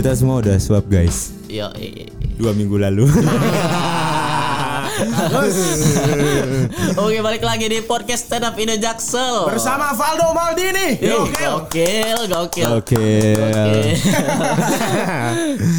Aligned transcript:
Kita 0.00 0.16
semua 0.16 0.40
udah 0.40 0.56
swab 0.56 0.88
guys. 0.88 1.28
Yo, 1.44 1.68
i- 1.76 2.08
i- 2.08 2.12
Dua 2.40 2.56
minggu 2.56 2.80
lalu. 2.80 3.04
Oke 6.96 7.20
balik 7.20 7.44
lagi 7.44 7.68
di 7.68 7.84
podcast 7.84 8.24
stand 8.24 8.48
up 8.48 8.56
Indo 8.56 8.76
Jaksel 8.76 9.44
Bersama 9.44 9.92
Valdo 9.92 10.32
Maldini. 10.32 10.96
Yo, 11.04 11.28
Gokil. 11.28 12.32
gokil, 12.32 12.70
gokil. 12.80 13.92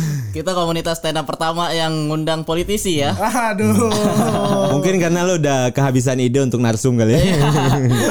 Kita 0.32 0.56
komunitas 0.56 1.04
stand 1.04 1.20
up 1.20 1.28
pertama 1.28 1.76
yang 1.76 2.08
ngundang 2.08 2.48
politisi 2.48 3.04
ya. 3.04 3.12
Aduh. 3.52 3.92
Mungkin 4.80 4.96
karena 5.04 5.28
lo 5.28 5.36
udah 5.36 5.76
kehabisan 5.76 6.24
ide 6.24 6.40
untuk 6.40 6.64
narsum 6.64 6.96
kali 6.96 7.20
ya. 7.20 7.24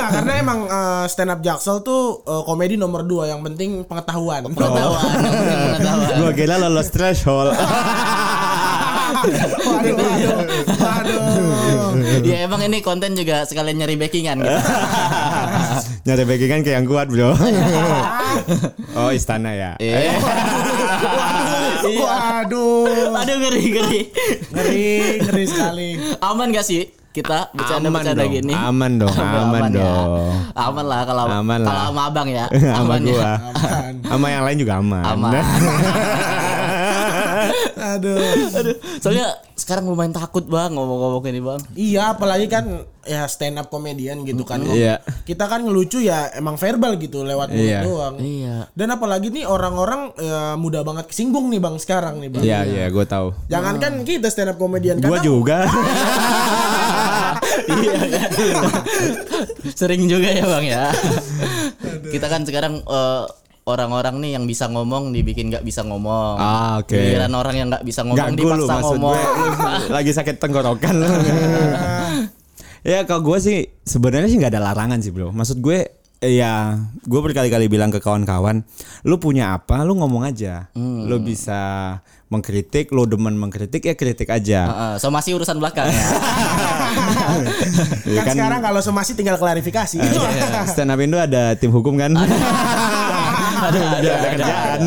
Nah, 0.00 0.08
karena 0.12 0.32
emang 0.36 0.58
eh, 0.68 1.04
stand 1.08 1.32
up 1.32 1.40
Jaksel 1.40 1.80
tuh 1.80 2.20
eh, 2.28 2.42
komedi 2.44 2.76
nomor 2.76 3.08
dua 3.08 3.32
yang 3.32 3.40
penting 3.40 3.88
pengetahuan. 3.88 4.52
Pengetahuan, 4.52 5.00
penting 5.00 5.32
pengetahuan. 5.80 6.14
Gua 6.20 6.32
kira 6.36 6.54
lolos 6.60 6.92
threshold. 6.92 7.56
waduh, 9.20 9.96
waduh, 9.96 10.64
waduh. 10.76 11.92
Ya 12.24 12.44
emang 12.44 12.60
ini 12.64 12.84
konten 12.84 13.16
juga 13.16 13.48
sekalian 13.48 13.80
nyari 13.80 13.96
backingan 13.96 14.44
gitu. 14.44 14.60
Nyari 16.08 16.22
backingan 16.28 16.60
kayak 16.64 16.76
yang 16.80 16.86
kuat 16.88 17.08
bro. 17.08 17.32
oh 18.96 19.10
istana 19.12 19.52
ya. 19.56 19.72
Iya. 21.90 22.02
Waduh. 22.02 23.18
Aduh 23.18 23.36
ngeri 23.38 23.64
ngeri. 23.70 24.00
Ngeri, 24.50 24.88
ngeri 25.20 25.44
sekali. 25.44 25.88
Aman 26.20 26.50
gak 26.50 26.62
sih 26.62 26.82
kita 27.10 27.50
Aman 27.50 27.56
bercanda-bercanda 27.58 28.22
dong, 28.22 28.30
gini? 28.30 28.54
aman 28.54 28.92
dong, 29.02 29.10
aman 29.10 29.62
ya. 29.74 29.82
dong. 29.82 30.30
Aman 30.54 30.84
lah 30.86 31.00
kalau 31.02 31.24
Aman 31.26 31.58
lah. 31.58 31.66
kalau 31.66 31.82
sama 31.90 32.02
abang 32.06 32.28
ya. 32.30 32.46
Sama 32.70 32.78
Aman 32.86 33.00
ya. 33.02 33.10
gua. 33.10 33.30
Aman. 33.34 33.92
Sama 34.06 34.26
yang 34.30 34.42
lain 34.46 34.58
juga 34.62 34.72
aman. 34.78 35.02
Aman. 35.02 35.32
Aduh. 37.98 38.18
Aduh, 38.54 38.76
soalnya 39.02 39.26
sekarang 39.60 39.84
lumayan 39.84 40.10
takut 40.10 40.42
bang 40.42 40.72
ngomong-ngomong 40.72 41.20
ini 41.28 41.38
bang. 41.38 41.60
Iya, 41.72 42.16
apalagi 42.16 42.48
kan 42.48 42.64
ya 43.00 43.24
stand 43.24 43.56
up 43.56 43.68
komedian 43.68 44.24
gitu 44.24 44.40
kan. 44.42 44.64
Iya. 44.64 45.04
Kita 45.22 45.44
kan 45.44 45.60
ngelucu 45.60 46.00
ya 46.00 46.32
emang 46.32 46.56
verbal 46.56 46.96
gitu 46.96 47.20
lewat 47.20 47.52
mulut 47.52 47.68
Iya. 47.68 47.80
doang. 47.84 48.14
Iya. 48.16 48.56
Dan 48.72 48.88
apalagi 48.90 49.28
nih 49.28 49.44
orang-orang 49.44 50.16
ya, 50.16 50.56
mudah 50.56 50.80
banget 50.80 51.04
kesinggung 51.06 51.48
nih 51.48 51.60
Bang 51.60 51.76
sekarang 51.76 52.18
nih 52.18 52.28
Bang. 52.28 52.40
Iya 52.40 52.58
iya 52.64 52.84
gue 52.88 53.04
tahu. 53.04 53.36
Jangankan 53.46 54.00
kita 54.02 54.28
stand 54.28 54.50
up 54.50 54.58
komedian 54.58 54.96
kadang- 54.98 55.20
juga. 55.20 55.68
iya 57.70 57.94
kan. 58.00 58.30
Sering 59.70 60.02
juga 60.06 60.28
ya 60.30 60.44
bang 60.46 60.64
ya. 60.66 60.84
Kita 62.08 62.26
kan 62.26 62.42
sekarang 62.42 62.80
eh, 62.80 63.24
orang-orang 63.68 64.14
nih 64.24 64.30
yang 64.38 64.44
bisa 64.48 64.68
ngomong 64.70 65.12
dibikin 65.12 65.52
nggak 65.52 65.64
bisa 65.64 65.84
ngomong. 65.84 66.36
Ah, 66.40 66.80
oke. 66.80 66.96
Giliran 66.96 67.32
orang 67.36 67.54
yang 67.56 67.68
nggak 67.68 67.84
bisa 67.84 68.00
ngomong 68.06 68.18
Ganggu 68.18 68.40
lu 68.40 68.64
dipaksa 68.64 68.74
maksud 68.74 68.96
ngomong. 68.96 69.16
gue. 69.16 69.20
Lu 69.20 69.92
Lagi 69.96 70.10
sakit 70.16 70.36
tenggorokan 70.40 70.94
lu. 70.96 71.08
ya 72.90 73.04
kalau 73.04 73.20
gue 73.20 73.38
sih 73.44 73.58
sebenarnya 73.84 74.28
sih 74.32 74.38
nggak 74.40 74.52
ada 74.56 74.62
larangan 74.72 74.98
sih 75.04 75.12
bro. 75.12 75.28
Maksud 75.30 75.60
gue 75.60 75.78
eh, 76.20 76.32
ya 76.40 76.76
gue 77.04 77.20
berkali-kali 77.20 77.68
bilang 77.68 77.88
ke 77.88 78.00
kawan-kawan, 78.00 78.64
lu 79.08 79.16
punya 79.16 79.56
apa, 79.56 79.84
lu 79.84 79.96
ngomong 79.96 80.28
aja. 80.28 80.68
Lu 80.76 81.16
bisa 81.20 81.96
mengkritik, 82.30 82.94
lu 82.94 83.10
demen 83.10 83.34
mengkritik 83.34 83.82
ya 83.82 83.98
kritik 83.98 84.30
aja. 84.30 84.60
Heeh, 84.70 84.92
so 85.02 85.10
masih 85.10 85.34
urusan 85.34 85.58
belakang 85.58 85.90
ya. 85.90 85.98
Ya 88.06 88.22
kan, 88.26 88.38
sekarang 88.38 88.60
kalau 88.62 88.80
somasi 88.84 89.18
tinggal 89.18 89.34
klarifikasi. 89.34 89.98
Stand 90.70 90.94
up 90.94 91.00
Indo 91.02 91.18
ada 91.18 91.58
tim 91.58 91.74
hukum 91.74 91.98
kan? 91.98 92.14
Ada, 93.50 93.78
ada, 93.78 94.08
ada 94.10 94.28
kerjaan. 94.34 94.78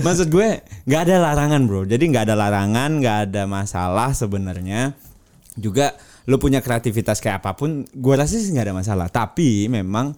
Maksud 0.00 0.28
gue 0.32 0.48
nggak 0.88 1.00
ada 1.08 1.16
larangan 1.20 1.60
bro. 1.68 1.82
Jadi 1.84 2.04
nggak 2.10 2.24
ada 2.30 2.34
larangan, 2.36 2.90
nggak 3.00 3.18
ada 3.30 3.42
masalah 3.44 4.10
sebenarnya. 4.16 4.96
Juga 5.54 5.94
lu 6.24 6.40
punya 6.40 6.64
kreativitas 6.64 7.20
kayak 7.20 7.44
apa 7.44 7.52
pun, 7.54 7.84
gue 7.84 8.14
rasa 8.16 8.40
sih 8.40 8.50
nggak 8.52 8.72
ada 8.72 8.76
masalah. 8.76 9.06
Tapi 9.12 9.68
memang 9.68 10.16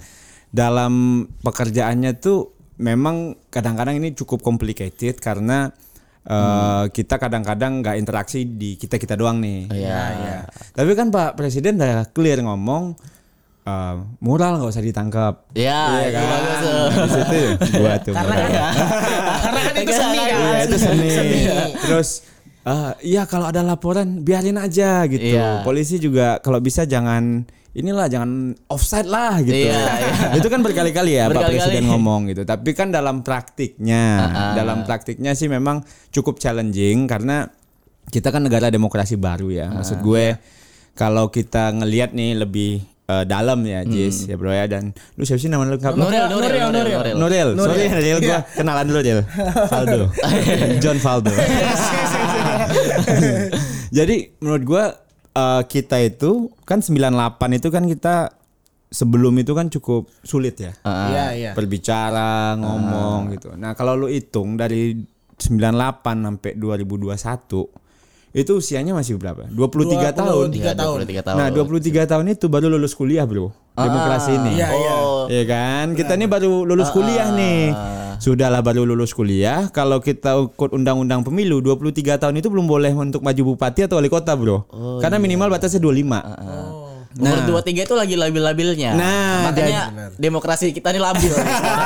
dalam 0.48 1.26
pekerjaannya 1.42 2.16
tuh 2.22 2.54
memang 2.80 3.36
kadang-kadang 3.50 3.98
ini 3.98 4.14
cukup 4.14 4.40
complicated 4.44 5.18
karena 5.18 5.72
eh, 6.24 6.84
kita 6.92 7.18
kadang-kadang 7.20 7.82
nggak 7.82 7.96
interaksi 8.00 8.46
di 8.46 8.78
kita 8.78 8.96
kita 8.96 9.18
doang 9.18 9.42
nih. 9.42 9.68
Iya, 9.72 10.02
iya. 10.22 10.38
Tapi 10.72 10.92
kan 10.94 11.10
Pak 11.10 11.36
Presiden 11.36 11.80
udah 11.80 12.08
clear 12.12 12.40
ngomong 12.40 13.15
eh, 13.66 13.94
mural 14.22 14.62
nggak 14.62 14.70
usah 14.70 14.84
ditangkap. 14.84 15.34
Ya, 15.52 16.06
Iya 16.06 16.06
itu 16.06 16.22
kan? 16.22 16.58
tuh. 16.62 16.84
Di 16.86 17.10
situ 17.10 17.38
gua 17.82 17.94
tuh. 17.98 18.14
Karena 18.14 18.34
kan, 18.34 18.72
karena 19.42 19.60
kan 19.60 19.74
itu 19.74 19.92
seni 19.92 20.18
kan. 20.22 20.38
Iya 20.38 20.58
itu 20.62 20.76
seni. 20.78 21.08
Seni. 21.10 21.40
Terus 21.82 22.08
ah, 22.62 22.94
iya 23.02 23.22
kalau 23.26 23.50
ada 23.50 23.60
laporan 23.66 24.22
biarin 24.22 24.56
aja 24.62 25.04
gitu. 25.10 25.34
Iya. 25.34 25.66
Polisi 25.66 25.98
juga 25.98 26.38
kalau 26.40 26.62
bisa 26.62 26.86
jangan 26.86 27.42
inilah 27.76 28.08
jangan 28.08 28.56
offside 28.72 29.04
lah 29.04 29.36
gitu. 29.44 29.68
Iya, 29.68 29.76
iya. 29.76 30.40
Itu 30.40 30.48
kan 30.48 30.64
berkali-kali 30.64 31.12
ya 31.20 31.28
Pak 31.28 31.36
Berkali-kali. 31.36 31.76
Presiden 31.76 31.92
ngomong 31.92 32.32
gitu. 32.32 32.42
Tapi 32.48 32.72
kan 32.72 32.88
dalam 32.88 33.20
praktiknya, 33.20 34.32
dalam 34.56 34.88
praktiknya 34.88 35.36
sih 35.36 35.52
memang 35.52 35.84
cukup 36.08 36.40
challenging 36.40 37.04
karena 37.04 37.52
kita 38.08 38.32
kan 38.32 38.40
negara 38.40 38.72
demokrasi 38.72 39.20
baru 39.20 39.52
ya. 39.52 39.68
Maksud 39.68 40.00
gue 40.00 40.40
kalau 40.96 41.28
kita 41.28 41.76
ngelihat 41.76 42.16
nih 42.16 42.40
lebih 42.40 42.80
eh, 43.06 43.24
dalam 43.24 43.62
ya, 43.62 43.86
Jis 43.86 44.26
ya 44.26 44.34
bro 44.34 44.50
ya 44.50 44.66
dan 44.66 44.90
lu 45.14 45.22
siapa 45.22 45.40
sih 45.40 45.50
nama 45.50 45.66
lengkap 45.66 45.94
Nuril, 45.94 46.24
Nuril, 46.30 46.68
Nuril. 46.70 47.14
Nuril, 47.16 47.48
sorry 47.58 47.86
Nuril 47.90 48.18
gua 48.22 48.38
kenalan 48.54 48.84
dulu 48.86 49.00
Nuril. 49.02 49.24
Faldo. 49.70 49.98
John 50.82 50.98
Faldo. 50.98 51.30
Jadi 53.96 54.16
menurut 54.42 54.62
gua 54.66 54.84
eh, 55.34 55.62
kita 55.66 56.02
itu 56.02 56.50
kan 56.66 56.82
98 56.82 57.58
itu 57.58 57.68
kan 57.70 57.84
kita 57.86 58.14
sebelum 58.90 59.34
itu 59.38 59.52
kan 59.52 59.66
cukup 59.68 60.08
sulit 60.22 60.56
ya. 60.62 60.72
Iya, 60.86 61.26
iya. 61.34 61.50
Berbicara, 61.52 62.54
ngomong 62.56 63.34
gitu. 63.34 63.52
Nah, 63.58 63.74
kalau 63.74 63.98
lu 63.98 64.06
hitung 64.06 64.54
dari 64.54 64.94
98 65.36 66.00
sampai 66.00 66.52
2021 66.56 67.85
itu 68.36 68.52
usianya 68.60 68.92
masih 68.92 69.16
berapa? 69.16 69.48
23 69.48 70.12
tahun. 70.12 70.52
23 70.52 70.60
Iya, 70.60 70.72
tahun. 70.76 70.98
23 71.08 71.24
tahun. 71.24 71.36
Nah, 71.40 71.48
23 71.48 72.04
tahun 72.04 72.24
itu 72.36 72.46
baru 72.52 72.68
lulus 72.68 72.92
kuliah, 72.92 73.24
Bro. 73.24 73.48
Demokrasi 73.72 74.36
ini. 74.36 74.60
Iya, 74.60 74.68
iya. 74.76 74.92
Oh, 75.00 75.24
Iya 75.24 75.42
kan? 75.48 75.96
Kita 75.96 76.20
ini 76.20 76.28
baru 76.28 76.68
lulus 76.68 76.92
kuliah 76.92 77.32
nih. 77.32 77.72
Sudahlah 78.20 78.60
baru 78.60 78.84
lulus 78.84 79.16
kuliah. 79.16 79.72
Kalau 79.72 80.04
kita 80.04 80.36
ikut 80.52 80.76
undang-undang 80.76 81.24
pemilu 81.24 81.64
23 81.64 82.20
tahun 82.20 82.36
itu 82.36 82.52
belum 82.52 82.68
boleh 82.68 82.92
untuk 82.92 83.24
maju 83.24 83.56
bupati 83.56 83.88
atau 83.88 83.96
wali 83.96 84.12
kota, 84.12 84.36
Bro. 84.36 84.68
Karena 85.00 85.16
minimal 85.16 85.48
batasnya 85.48 85.80
25. 85.80 86.84
Umur 87.16 87.40
dua 87.48 87.60
tiga 87.64 87.88
itu 87.88 87.96
lagi 87.96 88.12
labil-labilnya. 88.12 88.92
Nah, 88.92 89.48
makanya 89.48 90.12
demokrasi 90.20 90.76
kita 90.76 90.92
ini 90.92 91.00
labil. 91.00 91.32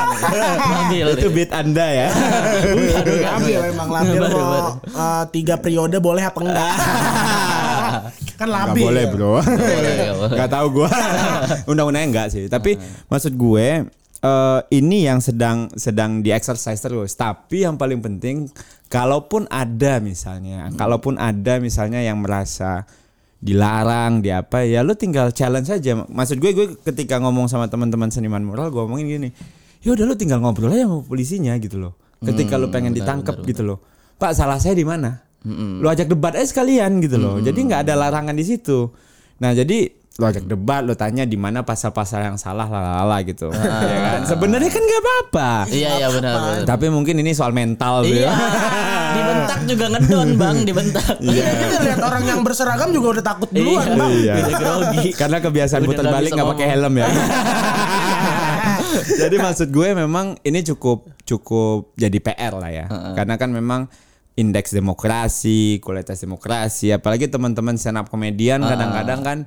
labil. 0.75 1.05
Itu 1.15 1.31
beat 1.31 1.55
Anda 1.55 1.87
ya. 1.87 2.07
Labil 3.05 3.59
emang 3.71 3.89
labil 3.89 4.17
Baru, 4.19 4.37
mau 4.37 4.49
baru. 4.49 4.69
eh, 4.87 5.23
tiga 5.33 5.55
periode 5.57 5.97
boleh 5.97 6.23
apa 6.23 6.39
enggak? 6.39 6.73
kan 8.39 8.47
labil. 8.49 8.83
boleh, 8.89 9.03
Bro. 9.09 9.31
boleh, 9.41 9.95
nggak 10.33 10.49
tahu 10.49 10.67
gua. 10.71 10.89
Undang-undangnya 11.69 12.07
enggak 12.09 12.27
sih. 12.33 12.45
Tapi 12.47 12.77
maksud 13.07 13.33
gue 13.35 13.67
eh, 14.21 14.59
ini 14.73 14.97
yang 15.05 15.19
sedang 15.21 15.69
sedang 15.77 16.21
di 16.21 16.33
exercise 16.33 16.81
terus. 16.81 17.13
Tapi 17.13 17.65
yang 17.65 17.77
paling 17.77 18.01
penting 18.01 18.49
kalaupun 18.87 19.45
ada 19.47 20.01
misalnya, 20.01 20.69
kalaupun 20.73 21.17
ada 21.17 21.61
misalnya 21.61 22.01
yang 22.01 22.21
merasa 22.21 22.85
dilarang 23.41 24.21
di 24.21 24.29
apa 24.29 24.61
ya 24.69 24.85
lu 24.85 24.93
tinggal 24.93 25.33
challenge 25.33 25.65
aja 25.73 26.05
maksud 26.05 26.37
gue 26.37 26.53
gue 26.53 26.77
ketika 26.85 27.17
ngomong 27.17 27.49
sama 27.49 27.65
teman-teman 27.65 28.13
seniman 28.13 28.45
moral 28.45 28.69
gue 28.69 28.77
ngomongin 28.77 29.07
gini 29.09 29.29
ya 29.81 29.97
udah 29.97 30.05
lu 30.05 30.13
tinggal 30.13 30.37
ngobrol 30.37 30.69
aja 30.69 30.85
sama 30.85 31.01
polisinya 31.01 31.57
gitu 31.57 31.81
loh 31.81 31.97
ketika 32.21 32.53
lu 32.55 32.69
pengen 32.69 32.93
ditangkap 32.93 33.41
gitu 33.41 33.65
loh 33.65 33.77
pak 34.15 34.31
salah 34.31 34.61
saya 34.61 34.73
di 34.73 34.85
mana 34.85 35.25
lu 35.81 35.85
ajak 35.85 36.05
debat 36.05 36.37
aja 36.37 36.45
sekalian 36.47 37.01
gitu 37.01 37.17
loh 37.17 37.41
jadi 37.41 37.57
nggak 37.57 37.81
ada 37.83 37.93
larangan 37.97 38.31
di 38.31 38.45
situ 38.45 38.93
nah 39.37 39.49
jadi 39.51 39.89
lu 40.11 40.25
ajak 40.27 40.45
debat 40.45 40.83
lu 40.83 40.93
tanya 40.93 41.23
di 41.23 41.33
mana 41.33 41.63
pasal-pasal 41.63 42.21
yang 42.21 42.37
salah 42.37 42.69
lalala 42.69 43.17
gitu 43.23 43.49
ya 43.49 43.97
kan 44.11 44.21
sebenarnya 44.27 44.69
kan 44.69 44.83
nggak 44.83 45.01
apa-apa 45.01 45.51
Iya, 45.71 45.89
iya 45.97 46.07
benar. 46.11 46.33
benar. 46.35 46.61
tapi 46.67 46.85
mungkin 46.87 47.15
ini 47.17 47.33
soal 47.33 47.49
mental 47.51 48.05
gitu 48.05 48.21
Iya. 48.21 48.29
ya. 48.29 48.33
Dibentak 49.11 49.59
juga 49.67 49.85
ngedon, 49.91 50.29
Bang, 50.39 50.63
dibentak. 50.63 51.19
Iya. 51.19 51.43
Kita 51.67 51.79
lihat 51.83 51.99
orang 51.99 52.23
yang 52.23 52.39
berseragam 52.47 52.95
juga 52.95 53.19
udah 53.19 53.25
takut 53.25 53.49
duluan, 53.51 53.83
Iya. 53.83 53.99
Bang. 53.99 54.11
Iya. 54.13 54.33
Karena 55.11 55.37
kebiasaan 55.41 55.83
putar 55.83 56.07
balik 56.07 56.31
nggak 56.31 56.47
pakai 56.47 56.67
helm 56.71 56.93
ya. 56.95 57.07
jadi 59.25 59.35
maksud 59.39 59.69
gue 59.71 59.87
memang 59.95 60.37
ini 60.43 60.59
cukup 60.65 61.07
cukup 61.23 61.95
jadi 61.95 62.17
PR 62.19 62.53
lah 62.57 62.71
ya. 62.71 62.85
Karena 63.15 63.35
kan 63.39 63.49
memang 63.51 63.87
indeks 64.39 64.71
demokrasi, 64.71 65.83
kualitas 65.83 66.23
demokrasi, 66.23 66.95
apalagi 66.95 67.27
teman-teman 67.27 67.75
stand 67.75 67.99
up 67.99 68.07
komedian 68.07 68.63
kadang-kadang 68.63 69.19
kan 69.21 69.39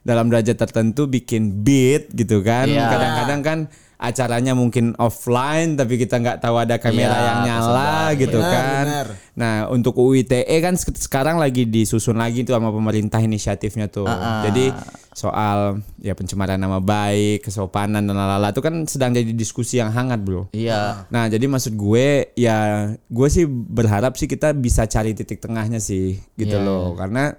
dalam 0.00 0.32
derajat 0.32 0.56
tertentu 0.56 1.06
bikin 1.06 1.60
beat 1.60 2.08
gitu 2.16 2.40
kan. 2.40 2.66
Iya. 2.68 2.88
Kadang-kadang 2.88 3.40
kan 3.44 3.58
acaranya 4.00 4.52
mungkin 4.52 4.96
offline 4.96 5.76
tapi 5.76 5.94
kita 5.94 6.16
nggak 6.16 6.40
tahu 6.40 6.56
ada 6.56 6.76
kamera 6.76 7.12
Iya, 7.12 7.20
yang 7.22 7.40
nyala 7.44 7.92
gitu 8.16 8.34
Benar, 8.34 8.48
kan. 8.50 8.84
benar. 8.88 9.06
Nah, 9.36 9.54
untuk 9.68 9.92
UITE 9.94 10.40
kan 10.58 10.72
sek- 10.74 10.96
sekarang 10.96 11.36
lagi 11.36 11.64
disusun 11.64 12.16
lagi 12.16 12.40
tuh 12.40 12.56
sama 12.56 12.68
pemerintah 12.68 13.20
inisiatifnya 13.20 13.86
tuh. 13.86 14.08
Jadi 14.42 14.72
soal 15.10 15.80
ya 15.98 16.12
pencemaran 16.12 16.56
nama 16.56 16.78
baik, 16.78 17.42
kesopanan 17.42 18.00
dan 18.00 18.14
lalala 18.14 18.50
itu 18.50 18.58
kan 18.58 18.72
sedang 18.84 19.12
jadi 19.12 19.30
diskusi 19.30 19.76
yang 19.76 19.90
hangat, 19.90 20.18
Bro. 20.18 20.48
Iya. 20.50 21.04
Nah, 21.06 21.28
jadi 21.28 21.44
maksud 21.44 21.72
gue 21.72 22.32
ya 22.34 22.56
gue 22.96 23.28
sih 23.28 23.44
berharap 23.46 24.16
sih 24.16 24.24
kita 24.24 24.52
bisa 24.52 24.84
cari 24.86 25.12
titik 25.12 25.38
tengahnya 25.38 25.76
sih 25.76 26.16
gitu 26.34 26.56
Iya. 26.56 26.64
loh. 26.64 26.92
Karena 26.94 27.36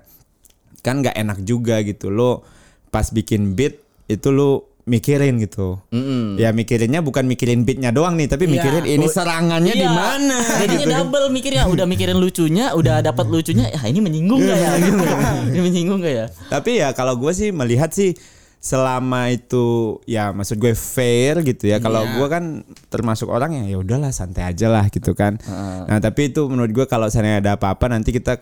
kan 0.80 1.02
nggak 1.02 1.14
enak 1.16 1.40
juga 1.42 1.82
gitu 1.82 2.10
lo 2.10 2.42
pas 2.90 3.08
bikin 3.08 3.54
beat 3.54 3.78
itu 4.06 4.28
lo 4.28 4.71
mikirin 4.92 5.40
gitu. 5.40 5.80
Mm-mm. 5.90 6.36
Ya 6.36 6.52
mikirinnya 6.52 7.00
bukan 7.00 7.24
mikirin 7.24 7.64
beatnya 7.64 7.90
doang 7.90 8.20
nih, 8.20 8.28
tapi 8.28 8.44
Iya. 8.46 8.54
mikirin 8.60 8.84
ini 8.86 9.08
serangannya 9.08 9.72
di 9.72 9.88
Iya. 9.88 9.96
mana 9.96 10.38
Jadinya 10.60 10.76
gitu 10.84 10.92
double 10.92 11.26
mikirnya, 11.32 11.64
udah 11.66 11.86
mikirin 11.88 12.20
lucunya, 12.20 12.76
udah 12.76 13.00
dapat 13.00 13.26
lucunya, 13.26 13.72
ya 13.72 13.80
ini 13.88 14.04
menyinggung 14.04 14.44
gak 14.44 14.60
ya? 14.60 14.72
Gitu. 14.76 15.00
ini 15.56 15.60
menyinggung 15.64 16.00
gak 16.04 16.14
ya? 16.14 16.26
Tapi 16.52 16.72
ya 16.78 16.92
kalau 16.92 17.16
gue 17.16 17.32
sih 17.32 17.56
melihat 17.56 17.88
sih 17.90 18.20
selama 18.62 19.34
itu 19.34 19.98
ya 20.06 20.30
maksud 20.30 20.62
gue 20.62 20.76
fair 20.76 21.42
gitu 21.42 21.66
ya. 21.66 21.80
Kalau 21.80 22.06
Iya. 22.06 22.14
gue 22.14 22.28
kan 22.30 22.44
termasuk 22.88 23.26
orang 23.26 23.58
yang 23.58 23.66
ya 23.66 23.78
udahlah 23.82 24.12
santai 24.12 24.46
aja 24.46 24.70
lah 24.70 24.86
gitu 24.92 25.18
kan. 25.18 25.42
Nah 25.88 25.98
tapi 25.98 26.30
itu 26.30 26.46
menurut 26.46 26.70
gue 26.70 26.86
kalau 26.86 27.10
misalnya 27.10 27.42
ada 27.42 27.52
apa-apa 27.58 27.90
nanti 27.90 28.14
kita 28.14 28.38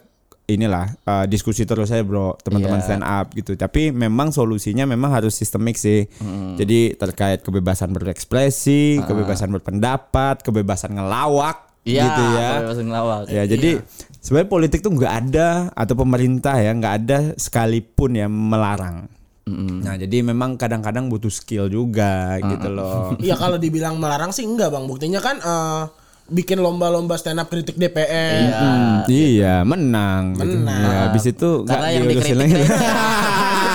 inilah 0.49 0.97
eh, 0.99 1.25
diskusi 1.25 1.61
terus 1.63 1.89
aja 1.89 2.01
bro 2.01 2.33
teman-teman 2.37 2.77
Iya. 2.77 2.85
stand 2.85 3.03
up 3.03 3.29
gitu. 3.31 3.53
Tapi 3.53 3.89
memang 3.89 4.29
solusinya 4.29 4.83
memang 4.83 5.11
harus 5.11 5.33
sistemik 5.33 5.75
sih. 5.75 6.09
Jadi 6.55 6.93
terkait 6.93 7.39
kebebasan 7.39 7.93
berekspresi, 7.93 8.99
kebebasan 9.01 9.49
berpendapat, 9.51 10.41
kebebasan 10.41 10.95
ngelawak 10.95 11.69
Iya, 11.81 12.03
gitu 12.03 12.23
ya. 12.33 12.49
kebebasan 12.59 12.85
ngelawak. 12.85 13.19
Ya 13.27 13.43
jadi 13.45 13.71
sebenarnya 14.19 14.49
politik 14.49 14.79
tuh 14.79 14.91
nggak 14.91 15.13
ada 15.25 15.49
atau 15.71 15.93
pemerintah 15.93 16.55
ya 16.55 16.71
nggak 16.71 16.95
ada 16.99 17.17
sekalipun 17.35 18.17
yang 18.17 18.29
melarang. 18.29 19.07
Nah 19.49 19.97
jadi 19.97 20.21
memang 20.21 20.55
kadang-kadang 20.55 21.09
butuh 21.09 21.29
skill 21.29 21.65
juga 21.67 22.37
gitu 22.37 22.69
loh. 22.69 23.17
Iya 23.17 23.33
kalau 23.33 23.57
dibilang 23.57 23.97
melarang 23.97 24.29
sih 24.29 24.45
enggak 24.45 24.69
bang. 24.69 24.85
Buktinya 24.85 25.17
kan 25.17 25.41
eh, 25.41 25.83
bikin 26.29 26.61
lomba-lomba 26.61 27.17
stand 27.17 27.41
up 27.41 27.49
kritik 27.49 27.75
DPR. 27.75 28.49
Hmm, 28.53 28.95
iya 29.09 29.65
menang. 29.65 30.37
Gitu. 30.37 30.57
Menang. 30.61 30.81
Ya, 30.81 30.97
habis 31.09 31.25
itu 31.25 31.49
nggak 31.65 31.73
Karena 31.73 31.87
yang 31.91 32.03
diurusin 32.05 32.37
dikritik 32.37 32.37
lagi. 32.39 32.53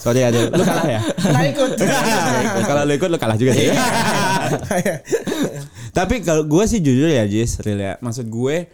Sorry 0.00 0.24
aja, 0.24 0.48
lu 0.48 0.64
kalah 0.64 0.86
ya. 0.88 1.00
Nggak 1.32 1.46
ikut. 1.52 1.70
kalau 2.64 2.82
lu 2.88 2.92
ikut 2.96 3.08
lu 3.12 3.18
kalah 3.20 3.36
juga 3.36 3.52
sih. 3.52 3.68
Tapi 5.98 6.24
kalau 6.24 6.48
gue 6.48 6.64
sih 6.64 6.80
jujur 6.80 7.10
ya 7.10 7.28
Jis, 7.28 7.60
real 7.60 7.80
ya. 7.80 7.92
Maksud 8.00 8.32
gue, 8.32 8.70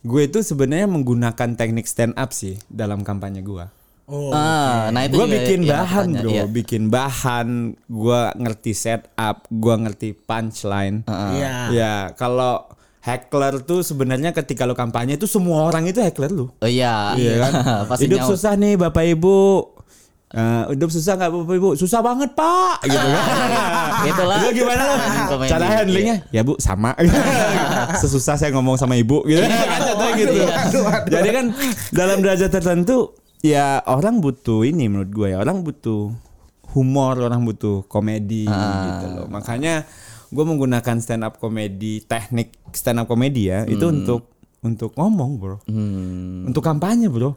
gue 0.00 0.22
itu 0.24 0.38
sebenarnya 0.40 0.88
menggunakan 0.88 1.58
teknik 1.58 1.84
stand 1.84 2.16
up 2.16 2.32
sih 2.32 2.56
dalam 2.72 3.04
kampanye 3.04 3.44
gue. 3.44 3.79
Oh. 4.10 4.34
Ah, 4.34 4.90
nah 4.90 5.06
itu 5.06 5.14
gue 5.14 5.28
bikin 5.30 5.60
bahan 5.70 6.06
makanya, 6.10 6.22
bro. 6.26 6.30
iya. 6.34 6.44
bikin 6.50 6.82
bahan 6.90 7.48
gue 7.86 8.22
ngerti 8.42 8.72
setup 8.74 9.46
gue 9.46 9.74
ngerti 9.86 10.08
punchline. 10.26 11.06
Iya. 11.06 11.54
ya 11.70 11.94
kalau 12.18 12.66
heckler 13.00 13.64
tuh 13.64 13.80
sebenarnya 13.80 14.34
ketika 14.36 14.68
lo 14.68 14.76
kampanye 14.76 15.16
itu 15.16 15.30
semua 15.30 15.62
orang 15.70 15.86
itu 15.86 16.02
heckler 16.02 16.34
lu. 16.34 16.50
Oh 16.58 16.68
iya, 16.68 17.14
iya 17.14 17.38
kan? 17.38 17.52
Pasti 17.94 18.10
hidup 18.10 18.26
susah 18.26 18.58
nih 18.58 18.74
bapak 18.76 19.04
ibu. 19.14 19.78
Eh, 20.30 20.64
hidup 20.74 20.94
susah 20.94 21.18
nggak 21.18 21.30
bapak 21.30 21.54
ibu? 21.58 21.70
Susah 21.74 22.02
banget 22.02 22.30
pak. 22.34 22.82
Gitu 22.90 22.98
kan? 22.98 23.22
Itulah. 24.10 24.38
Lu 24.42 24.50
gimana 24.54 24.82
lo 24.86 24.94
cara 25.54 25.66
handlingnya? 25.70 26.16
ya 26.30 26.42
bu 26.46 26.54
sama. 26.58 26.94
Sesusah 27.98 28.38
saya 28.38 28.50
ngomong 28.54 28.74
sama 28.74 28.94
ibu 28.94 29.22
gitu. 29.26 29.42
Kan? 29.42 29.80
Contohnya 29.90 30.14
gitu. 30.18 30.32
Jadi 31.10 31.28
kan 31.34 31.46
dalam 31.90 32.22
derajat 32.22 32.50
tertentu 32.50 33.19
ya 33.40 33.80
orang 33.88 34.20
butuh 34.22 34.64
ini 34.64 34.86
menurut 34.86 35.10
gue 35.10 35.28
ya. 35.34 35.38
Orang 35.42 35.66
butuh 35.66 36.12
humor 36.70 37.18
orang 37.18 37.42
butuh 37.42 37.82
komedi 37.90 38.46
gitu 38.46 39.06
loh. 39.10 39.26
Makanya 39.26 39.84
gue 40.30 40.44
menggunakan 40.46 40.96
stand 41.02 41.26
up 41.26 41.42
komedi 41.42 42.06
teknik 42.06 42.54
stand 42.70 43.02
up 43.02 43.10
komedi 43.10 43.50
ya 43.50 43.66
itu 43.66 43.82
untuk 43.90 44.29
untuk 44.60 44.92
ngomong 44.92 45.30
bro. 45.40 45.56
Untuk 46.44 46.60
kampanye 46.60 47.08
bro. 47.08 47.32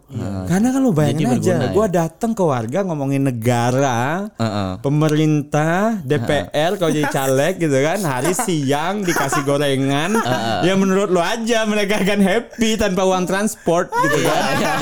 Karena 0.48 0.76
kan 0.76 0.80
lo 0.84 0.92
bayangin 0.92 1.40
Jadi 1.40 1.40
aja 1.40 1.54
ya. 1.56 1.70
gue 1.72 1.88
datang 1.88 2.36
ke 2.36 2.44
warga 2.44 2.84
ngomongin 2.84 3.24
negara 3.24 4.28
Heeh. 4.36 4.84
pemerintah 4.84 6.04
DPR 6.04 6.76
kalau 6.76 6.92
jadi 6.92 7.08
caleg 7.08 7.64
gitu 7.64 7.80
kan. 7.80 8.04
Hari 8.04 8.36
siang 8.44 9.08
dikasih 9.08 9.48
gorengan. 9.48 10.20
Ya 10.68 10.76
menurut 10.76 11.08
lo 11.16 11.24
aja 11.24 11.64
mereka 11.64 12.04
akan 12.04 12.20
happy 12.20 12.76
tanpa 12.76 13.08
uang 13.08 13.24
transport 13.24 13.88
gitu 13.88 14.18
kan. 14.28 14.56
Iya. 14.60 14.74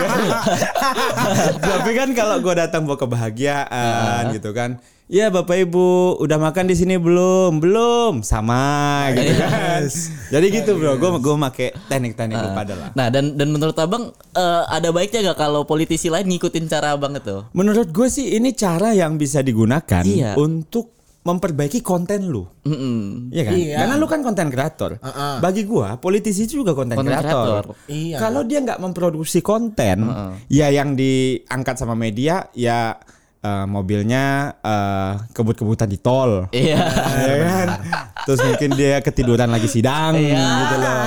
Kan? 0.00 0.20
tapi 1.62 1.90
kan 1.94 2.08
kalau 2.14 2.38
gue 2.42 2.54
datang 2.54 2.86
bawa 2.86 2.98
kebahagiaan 2.98 4.30
gitu 4.34 4.50
kan 4.52 4.78
Ya 5.10 5.26
bapak 5.26 5.66
ibu 5.66 6.14
udah 6.22 6.38
makan 6.38 6.70
di 6.70 6.78
sini 6.78 6.94
belum 6.94 7.58
belum 7.58 8.22
sama 8.22 9.10
gitu 9.10 9.34
kan 9.36 9.82
jadi 10.30 10.46
gitu 10.54 10.78
bro 10.78 10.94
gue 10.94 11.10
gue 11.18 11.34
make 11.34 11.74
teknik-teknik 11.90 12.38
lu 12.38 12.50
pada 12.54 12.78
lah 12.78 12.88
Nah 12.94 13.10
dan 13.10 13.34
dan 13.34 13.50
menurut 13.50 13.74
abang 13.74 14.14
eh, 14.14 14.62
ada 14.70 14.94
baiknya 14.94 15.34
gak 15.34 15.42
kalau 15.42 15.66
politisi 15.66 16.06
lain 16.06 16.30
ngikutin 16.30 16.70
cara 16.70 16.94
abang 16.94 17.18
itu? 17.18 17.42
menurut 17.50 17.90
gue 17.90 18.06
sih 18.06 18.38
ini 18.38 18.54
cara 18.54 18.94
yang 18.94 19.18
bisa 19.18 19.42
digunakan 19.42 20.06
Iya. 20.06 20.38
untuk 20.38 20.94
memperbaiki 21.20 21.82
konten 21.82 22.30
lu 22.30 22.46
Mm-mm. 22.62 23.34
Iya 23.34 23.42
kan? 23.44 23.52
Iya. 23.52 23.76
Karena 23.82 23.94
lu 23.98 24.06
kan 24.06 24.20
konten 24.22 24.46
kreator. 24.46 24.96
Heeh. 24.96 25.34
Bagi 25.40 25.68
gua, 25.68 25.96
politisi 25.96 26.46
itu 26.46 26.62
juga 26.62 26.72
konten 26.72 26.96
kreator. 26.96 27.76
Iya. 27.84 28.16
Kalau 28.16 28.40
dia 28.40 28.62
nggak 28.62 28.78
memproduksi 28.78 29.40
konten, 29.40 30.08
ya 30.48 30.72
yang 30.72 30.96
diangkat 30.96 31.76
sama 31.76 31.92
media 31.92 32.48
ya 32.54 32.96
eh, 33.40 33.66
mobilnya 33.66 34.54
eh, 34.60 35.12
kebut-kebutan 35.32 35.88
di 35.88 35.98
tol. 35.98 36.46
Iya. 36.52 36.80
ya 37.28 37.34
kan? 37.40 37.68
Terus 38.28 38.40
mungkin 38.44 38.70
dia 38.76 39.00
ketiduran 39.00 39.48
lagi 39.48 39.66
sidang 39.66 40.14
Iya. 40.14 40.36
gitu 40.38 40.76
loh. 40.76 41.02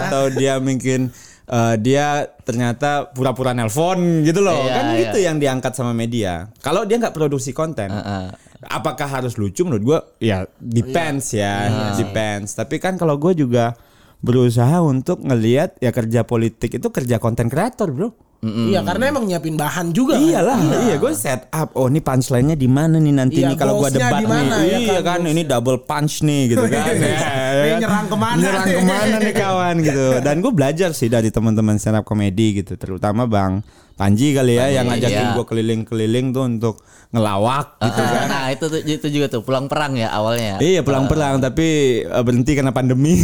Atau 0.00 0.22
dia 0.32 0.56
mungkin 0.58 1.12
eh, 1.44 1.74
dia 1.78 2.24
ternyata 2.44 3.12
pura-pura 3.12 3.52
nelpon 3.52 4.24
gitu 4.24 4.40
loh. 4.40 4.64
Iya, 4.64 4.72
kan 4.72 4.84
iya. 4.92 4.98
gitu 5.04 5.16
yang 5.20 5.36
diangkat 5.36 5.72
sama 5.76 5.92
media. 5.92 6.48
Kalau 6.64 6.88
dia 6.88 6.96
nggak 6.96 7.12
produksi 7.12 7.52
konten, 7.52 7.92
Heeh. 7.92 8.32
apakah 8.64 9.08
harus 9.08 9.36
lucu 9.36 9.64
menurut 9.64 9.84
gua? 9.84 10.00
Ya 10.20 10.48
depends 10.56 11.36
ya, 11.36 11.68
depends. 12.00 12.56
Tapi 12.56 12.80
kan 12.80 12.96
kalau 12.96 13.20
gue 13.20 13.36
juga 13.36 13.76
berusaha 14.24 14.80
untuk 14.80 15.20
ngelihat 15.20 15.76
ya 15.84 15.92
kerja 15.92 16.24
politik 16.24 16.80
itu 16.80 16.88
kerja 16.88 17.20
konten 17.20 17.52
kreator, 17.52 17.92
Bro. 17.92 18.16
Iya 18.44 18.80
karena 18.84 19.04
emang 19.08 19.24
nyiapin 19.24 19.56
bahan 19.56 19.90
juga. 19.96 20.14
kan. 20.14 20.22
Iyalah, 20.22 20.58
iya 20.84 20.96
gue 21.00 21.12
set 21.16 21.48
up. 21.48 21.72
Oh, 21.72 21.88
ini 21.88 22.04
punchline-nya 22.04 22.56
di 22.58 22.68
mana 22.68 23.00
nih 23.00 23.14
nanti 23.16 23.40
Iya, 23.40 23.48
nih 23.52 23.56
kalau 23.56 23.80
gua 23.80 23.88
goalsnya 23.88 24.04
debat 24.04 24.20
di 24.20 24.26
mana 24.28 24.54
nih. 24.60 24.68
ya 24.68 24.78
iya 24.78 25.00
kan, 25.00 25.20
kan, 25.24 25.32
ini 25.32 25.42
double 25.48 25.78
punch 25.88 26.14
nih 26.22 26.42
gitu 26.52 26.66
kan. 26.68 26.84
Ya, 27.04 27.70
ya 27.70 27.74
kan? 27.76 27.80
nyerang 27.86 28.06
ke 28.10 28.16
mana? 28.18 28.40
Nyerang 28.42 28.66
ke 28.66 28.82
mana 28.82 29.16
nih 29.22 29.34
kawan 29.34 29.74
gitu. 29.80 30.06
Dan 30.20 30.36
gue 30.42 30.52
belajar 30.52 30.90
sih 30.92 31.08
dari 31.08 31.30
teman-teman 31.30 31.78
stand 31.78 32.02
up 32.02 32.04
komedi 32.04 32.60
gitu, 32.62 32.74
terutama 32.74 33.30
Bang 33.30 33.62
Panji 33.94 34.34
kali 34.34 34.58
ya 34.58 34.74
yang 34.74 34.90
ngajakin 34.90 35.22
iya. 35.30 35.36
gue 35.38 35.46
keliling-keliling 35.46 36.34
tuh 36.34 36.50
untuk 36.50 36.82
ngelawak 37.14 37.78
gitu 37.78 38.02
kan. 38.02 38.26
Nah 38.26 38.46
itu 38.50 38.64
tuh 38.66 38.80
itu 38.82 39.06
juga 39.06 39.26
tuh 39.30 39.46
pulang 39.46 39.70
perang 39.70 39.94
ya 39.94 40.10
awalnya. 40.10 40.58
Iya 40.58 40.82
pulang 40.82 41.06
perang 41.06 41.38
tapi 41.38 42.02
eh, 42.02 42.22
berhenti 42.26 42.58
karena 42.58 42.74
pandemi. 42.74 43.14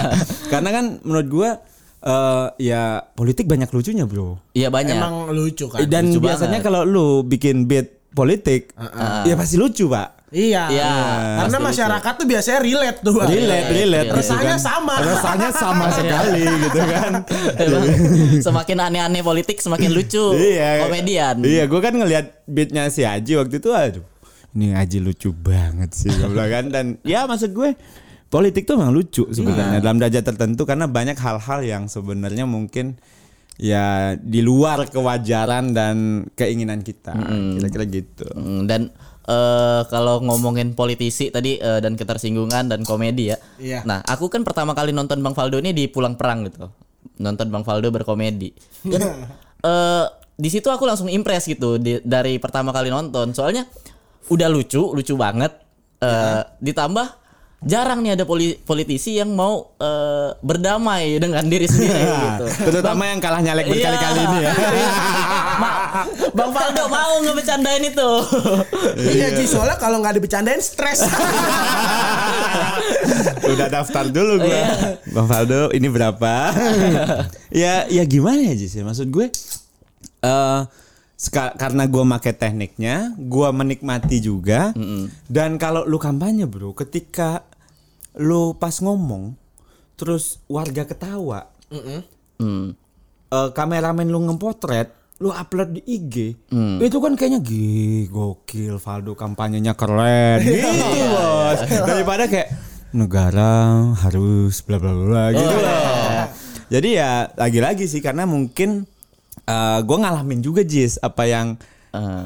karena 0.52 0.68
kan 0.76 0.84
menurut 1.00 1.28
gua 1.32 1.50
eh, 2.00 2.46
ya 2.60 3.04
politik 3.12 3.44
banyak 3.46 3.68
lucunya 3.70 4.04
bro. 4.08 4.40
Iya 4.52 4.68
banyak. 4.72 4.96
Emang 4.96 5.28
lucu 5.32 5.68
kan. 5.68 5.84
Dan 5.84 6.10
lucu 6.10 6.24
biasanya 6.24 6.58
kalau 6.64 6.82
lu 6.84 7.22
bikin 7.22 7.64
beat 7.68 8.10
politik, 8.10 8.74
ya 9.24 9.34
pasti 9.38 9.54
lucu 9.54 9.86
pak. 9.86 10.20
Iya. 10.30 10.70
Iya, 10.70 10.90
Karena 11.42 11.58
masyarakat 11.58 12.12
tuh 12.14 12.26
biasanya 12.26 12.58
relate 12.62 12.98
tuh. 13.02 13.18
Relate, 13.18 13.66
relate. 13.74 14.08
gitu 14.14 14.18
Rasanya 14.22 14.54
kan. 14.54 14.62
sama. 14.62 14.94
Rasanya 15.02 15.48
sama 15.50 15.86
sekali 15.98 16.42
gitu 16.46 16.80
kan. 16.86 17.12
Emang 17.66 17.84
semakin 18.38 18.76
aneh-aneh 18.78 19.22
politik 19.26 19.58
semakin 19.58 19.90
lucu. 19.90 20.22
iya. 20.54 20.86
Komedian. 20.86 21.42
Iya, 21.42 21.66
gua 21.66 21.80
kan 21.82 21.98
ngelihat 21.98 22.46
beatnya 22.46 22.86
si 22.94 23.02
Aji 23.02 23.42
waktu 23.42 23.58
itu, 23.58 23.74
aduh, 23.74 24.06
ini 24.54 24.70
Aji 24.70 25.02
lucu 25.02 25.34
banget 25.34 25.90
sih, 25.98 26.14
bilang 26.14 26.50
kan. 26.50 26.64
Dan 26.70 26.86
ya 27.02 27.26
maksud 27.26 27.50
gue 27.50 27.74
politik 28.30 28.64
tuh 28.64 28.78
memang 28.78 28.94
lucu 28.94 29.26
sebenarnya 29.26 29.82
dalam 29.82 29.98
derajat 29.98 30.22
tertentu 30.22 30.62
karena 30.62 30.86
banyak 30.86 31.18
hal-hal 31.18 31.60
yang 31.60 31.84
sebenarnya 31.90 32.46
mungkin 32.46 32.94
ya 33.60 34.16
di 34.16 34.40
luar 34.40 34.88
kewajaran 34.88 35.76
dan 35.76 36.24
keinginan 36.32 36.80
kita, 36.80 37.12
kira-kira 37.60 37.84
gitu. 37.90 38.24
Mm, 38.32 38.64
Dan 38.64 38.88
eh, 39.28 39.82
kalau 39.92 40.24
ngomongin 40.24 40.72
politisi 40.72 41.28
tadi 41.28 41.60
eh, 41.60 41.80
dan 41.84 41.92
ketersinggungan 41.92 42.72
dan 42.72 42.80
komedi 42.88 43.34
ya. 43.34 43.36
Iya. 43.60 43.80
Nah, 43.84 44.00
aku 44.00 44.32
kan 44.32 44.46
pertama 44.48 44.72
kali 44.72 44.96
nonton 44.96 45.20
Bang 45.20 45.36
Faldo 45.36 45.60
ini 45.60 45.76
di 45.76 45.92
Pulang 45.92 46.16
Perang 46.16 46.48
gitu. 46.48 46.72
Nonton 47.20 47.52
Bang 47.52 47.68
Faldo 47.68 47.92
berkomedi. 47.92 48.48
Dan 48.90 49.28
eh, 49.60 50.06
di 50.40 50.48
situ 50.48 50.72
aku 50.72 50.88
langsung 50.88 51.12
impress 51.12 51.44
gitu 51.44 51.76
di- 51.76 52.00
dari 52.00 52.40
pertama 52.40 52.72
kali 52.72 52.88
nonton. 52.88 53.36
Soalnya 53.36 53.68
udah 54.32 54.48
lucu, 54.48 54.96
lucu 54.96 55.12
banget. 55.20 55.52
Eh, 56.00 56.40
ditambah 56.64 57.19
jarang 57.60 58.00
nih 58.00 58.14
ada 58.14 58.24
poli- 58.24 58.56
politisi 58.56 59.14
yang 59.14 59.30
mau 59.30 59.68
eh, 59.76 60.32
berdamai 60.38 61.16
dengan 61.16 61.44
diri 61.44 61.64
sendiri 61.64 61.92
gitu. 62.26 62.44
Terutama 62.66 63.04
yang 63.06 63.18
kalah 63.18 63.38
nyalek 63.38 63.66
berkali-kali 63.66 64.16
Iya. 64.16 64.26
ini 64.26 64.38
ya. 64.40 64.52
Ma- 65.62 65.76
Bang 66.30 66.50
Faldo 66.50 66.88
mau 66.88 67.20
ngebecandain 67.20 67.84
itu. 67.84 68.10
Iya 68.96 69.28
Ji, 69.34 69.44
soalnya 69.44 69.76
kalau 69.76 70.00
nggak 70.00 70.16
dibecandain 70.16 70.56
stres. 70.58 71.04
Udah 73.42 73.68
daftar 73.68 74.04
dulu 74.06 74.40
gue. 74.40 74.62
Bang 75.10 75.26
Faldo 75.26 75.68
ini 75.70 75.88
berapa? 75.88 76.54
ya 77.50 77.84
ya 77.86 78.02
gimana 78.04 78.40
ya 78.42 78.54
Jis 78.54 78.72
ya? 78.72 78.82
Maksud 78.82 79.08
gue 79.08 79.26
eh 80.20 80.60
seka- 81.14 81.52
karena 81.54 81.84
gue 81.84 82.00
make 82.02 82.32
tekniknya, 82.32 83.12
gue 83.14 83.48
menikmati 83.50 84.16
juga. 84.18 84.72
Dan 85.26 85.56
kalau 85.56 85.84
lu 85.84 85.98
kampanye 85.98 86.46
bro, 86.46 86.72
ketika 86.72 87.44
lu 88.20 88.52
pas 88.54 88.76
ngomong, 88.76 89.32
terus 89.96 90.44
warga 90.44 90.84
ketawa, 90.84 91.48
Hmm. 92.36 92.76
eh, 93.26 93.48
kameramen 93.50 94.08
lu 94.08 94.20
ngepotret, 94.28 94.92
lu 95.16 95.28
upload 95.28 95.76
di 95.76 95.82
IG, 95.86 96.36
itu 96.80 96.96
kan 97.00 97.16
kayaknya 97.16 97.40
gih 97.40 98.08
gokil 98.08 98.76
Valdo 98.76 99.12
kampanyenya 99.12 99.72
keren. 99.72 100.40
Gitu 100.44 100.68
bos. 101.08 101.58
Daripada 101.64 102.24
kayak 102.24 102.48
negara 102.90 103.80
harus 104.00 104.60
bla 104.66 104.76
bla 104.76 104.92
bla 104.92 105.24
gitu 105.30 105.56
loh. 105.56 106.26
Jadi 106.70 106.88
ya 106.94 107.28
lagi-lagi 107.34 107.86
sih 107.86 107.98
karena 107.98 108.24
mungkin 108.24 108.84
eh 109.42 109.80
gue 109.80 109.96
ngalamin 109.96 110.40
juga 110.40 110.62
Jis 110.62 111.00
apa 111.00 111.26
yang 111.26 111.58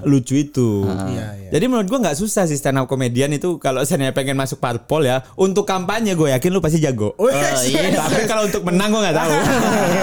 lucu 0.04 0.44
itu. 0.44 0.84
Iya, 0.84 1.26
iya. 1.40 1.50
Jadi 1.54 1.64
menurut 1.70 1.88
gue 1.88 1.98
nggak 2.04 2.18
susah 2.18 2.44
sih 2.44 2.58
stand 2.58 2.80
up 2.80 2.86
komedian 2.86 3.32
itu 3.32 3.56
kalau 3.56 3.80
saya 3.84 4.12
pengen 4.12 4.36
masuk 4.36 4.60
parpol 4.60 5.08
ya 5.08 5.24
untuk 5.40 5.64
kampanye 5.64 6.12
gue 6.12 6.28
yakin 6.36 6.50
lu 6.52 6.60
pasti 6.60 6.80
jago. 6.84 7.16
Oh, 7.16 7.32
iya. 7.32 7.96
Tapi 7.96 8.28
kalau 8.28 8.44
untuk 8.44 8.62
menang 8.66 8.92
gue 8.92 9.00
nggak 9.00 9.16
tahu. 9.16 9.32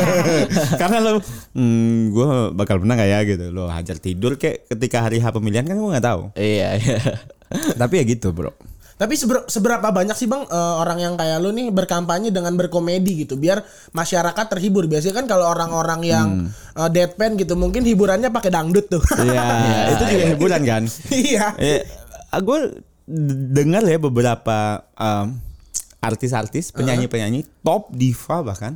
Karena 0.81 0.97
lo, 1.03 1.11
hmm, 1.53 1.97
gue 2.09 2.29
bakal 2.57 2.81
menang 2.81 3.05
gak 3.05 3.09
ya 3.09 3.19
gitu. 3.27 3.45
Lo 3.53 3.69
hajar 3.69 3.97
tidur 4.01 4.35
kayak 4.41 4.65
ketika 4.71 5.05
hari 5.05 5.21
H 5.21 5.29
pemilihan 5.29 5.65
kan 5.67 5.77
gue 5.77 5.89
nggak 5.93 6.05
tahu. 6.05 6.21
Iya, 6.33 6.81
iya. 6.81 6.99
Tapi 7.77 8.01
ya 8.01 8.03
gitu 8.07 8.33
bro. 8.33 8.55
Tapi 9.01 9.17
seber- 9.17 9.49
seberapa 9.49 9.89
banyak 9.89 10.13
sih 10.13 10.29
bang 10.29 10.45
eh, 10.45 10.73
orang 10.77 11.01
yang 11.01 11.13
kayak 11.17 11.41
lu 11.41 11.49
nih 11.49 11.73
berkampanye 11.73 12.29
dengan 12.29 12.53
berkomedi 12.53 13.25
gitu 13.25 13.33
biar 13.33 13.65
masyarakat 13.91 14.45
terhibur. 14.45 14.85
Biasanya 14.85 15.17
kan 15.17 15.25
kalau 15.25 15.49
orang-orang 15.49 16.01
yang 16.05 16.27
eh, 16.77 16.89
deadpan 16.93 17.33
gitu 17.33 17.57
mungkin 17.57 17.81
hiburannya 17.81 18.29
pakai 18.29 18.53
dangdut 18.53 18.85
tuh. 18.87 19.01
Iya, 19.17 19.41
itu 19.97 20.03
juga 20.05 20.25
hiburan 20.37 20.61
kan. 20.61 20.83
Iya. 21.09 21.45
Eh, 21.57 21.81
gue 22.37 22.59
dengar 23.51 23.81
ya 23.83 23.97
beberapa 23.97 24.85
em, 24.93 25.41
artis-artis, 26.01 26.73
penyanyi-penyanyi, 26.73 27.45
top 27.61 27.93
diva 27.93 28.41
bahkan. 28.41 28.73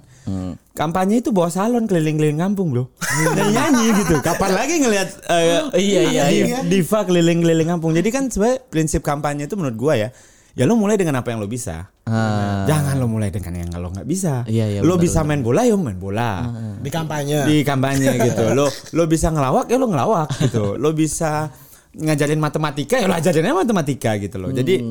Kampanye 0.78 1.26
itu 1.26 1.34
bawa 1.34 1.50
salon 1.50 1.90
keliling-keliling 1.90 2.38
kampung, 2.38 2.70
Bro. 2.70 2.94
Nyanyi 3.34 3.98
gitu. 3.98 4.22
Kapan 4.22 4.52
lagi 4.54 4.78
ngelihat 4.78 5.10
eh, 5.34 5.62
Iya, 5.74 6.02
iya, 6.06 6.24
iya. 6.30 6.58
diva 6.62 7.02
keliling-keliling 7.02 7.66
kampung. 7.66 7.98
Jadi 7.98 8.10
kan 8.14 8.30
sebenarnya 8.30 8.62
prinsip 8.70 9.02
kampanye 9.02 9.50
itu 9.50 9.58
menurut 9.58 9.74
gua 9.74 9.94
ya, 9.98 10.10
ya 10.54 10.70
lo 10.70 10.78
mulai 10.78 11.02
dengan 11.02 11.18
apa 11.18 11.34
yang 11.34 11.42
lo 11.42 11.50
bisa. 11.50 11.90
Ah. 12.06 12.62
Jangan 12.70 13.02
lo 13.02 13.10
mulai 13.10 13.34
dengan 13.34 13.58
yang 13.58 13.74
lo 13.74 13.90
nggak 13.90 14.06
bisa. 14.06 14.46
Iya, 14.46 14.78
iya, 14.78 14.80
lo 14.86 14.94
benar, 14.94 15.06
bisa 15.10 15.20
main 15.26 15.42
bola 15.42 15.66
ya 15.66 15.74
main 15.74 15.98
bola 15.98 16.30
Di 16.78 16.90
kampanye. 16.94 17.38
di 17.50 17.56
kampanye 17.66 18.10
gitu. 18.22 18.44
Lo 18.58 18.70
lo 18.70 19.04
bisa 19.10 19.34
ngelawak 19.34 19.66
ya 19.66 19.82
lo 19.82 19.90
ngelawak 19.90 20.30
gitu. 20.46 20.78
Lo 20.78 20.94
bisa 20.94 21.50
ngajarin 21.98 22.38
matematika 22.38 23.02
ya 23.02 23.10
lo 23.10 23.18
ajarinnya 23.18 23.58
matematika 23.58 24.14
gitu 24.22 24.38
loh. 24.38 24.54
Jadi 24.54 24.86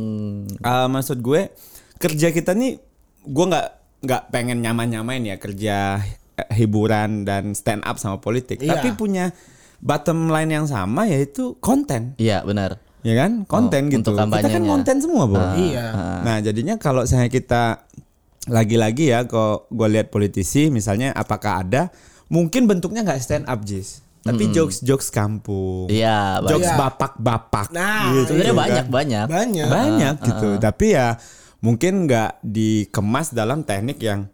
uh, 0.59 0.89
maksud 0.91 1.23
gue 1.23 1.55
kerja 1.97 2.31
kita 2.31 2.53
nih 2.53 2.79
gue 3.25 3.47
nggak 3.49 3.69
nggak 4.05 4.23
pengen 4.29 4.61
nyaman-nyamain 4.61 5.25
ya 5.25 5.37
kerja 5.41 6.01
eh, 6.37 6.49
hiburan 6.55 7.25
dan 7.25 7.57
stand 7.57 7.83
up 7.83 7.97
sama 7.97 8.21
politik. 8.21 8.61
Iya. 8.61 8.77
Tapi 8.77 8.93
punya 8.93 9.33
bottom 9.81 10.29
line 10.29 10.51
yang 10.51 10.67
sama 10.69 11.09
yaitu 11.09 11.57
konten. 11.59 12.17
Iya, 12.17 12.45
benar. 12.45 12.81
Ya 13.05 13.21
kan? 13.21 13.45
Konten 13.45 13.89
Oh, 13.89 13.91
gitu. 13.93 14.17
untuk 14.17 14.17
Kita 14.17 14.49
kan 14.49 14.65
konten 14.65 14.97
semua, 14.97 15.29
Bro. 15.29 15.45
Iya. 15.61 15.87
Nah, 16.25 16.37
jadinya 16.41 16.81
kalau 16.81 17.05
saya 17.05 17.29
kita 17.29 17.85
lagi-lagi 18.49 19.13
ya, 19.13 19.29
kok 19.29 19.69
gue 19.69 19.89
lihat 19.89 20.09
politisi, 20.09 20.73
misalnya 20.73 21.13
apakah 21.13 21.65
ada, 21.65 21.93
mungkin 22.29 22.65
bentuknya 22.65 23.05
nggak 23.05 23.21
stand 23.21 23.45
up, 23.45 23.61
Jis, 23.61 24.01
tapi 24.21 24.49
jokes-jokes 24.53 25.13
kampung, 25.13 25.89
Iya, 25.89 26.41
jokes 26.45 26.73
bapak-bapak, 26.73 27.69
Nah, 27.73 28.09
gitu 28.17 28.33
Sebenarnya 28.37 28.53
kan. 28.53 28.61
banyak, 28.65 28.87
banyak. 28.89 29.27
Banyak. 29.29 29.69
banyak 29.69 30.15
gitu. 30.25 30.49
Tapi 30.57 30.87
ya 30.93 31.17
mungkin 31.65 32.05
nggak 32.05 32.45
dikemas 32.45 33.33
dalam 33.33 33.65
teknik 33.65 33.97
yang 34.05 34.29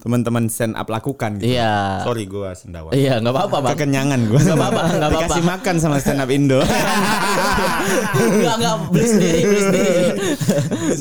teman-teman 0.00 0.48
stand 0.48 0.72
up 0.80 0.88
lakukan 0.88 1.36
gitu. 1.36 1.60
Iya. 1.60 2.00
Sorry 2.08 2.24
gue 2.24 2.48
sendawa. 2.56 2.88
Iya, 2.96 3.20
nggak 3.20 3.36
apa-apa, 3.36 3.56
Bang. 3.60 3.70
Kekenyangan 3.76 4.20
gue. 4.32 4.40
Nggak 4.40 4.56
apa-apa, 4.56 4.82
nggak 4.96 5.10
apa-apa. 5.12 5.28
Dikasih 5.28 5.44
makan 5.44 5.74
sama 5.76 5.96
stand 6.00 6.24
up 6.24 6.30
Indo. 6.32 6.64
Enggak, 8.16 8.54
enggak 8.64 8.74
beli 8.88 9.06
sendiri, 9.06 9.40
beli 9.44 9.60
sendiri. 9.60 10.00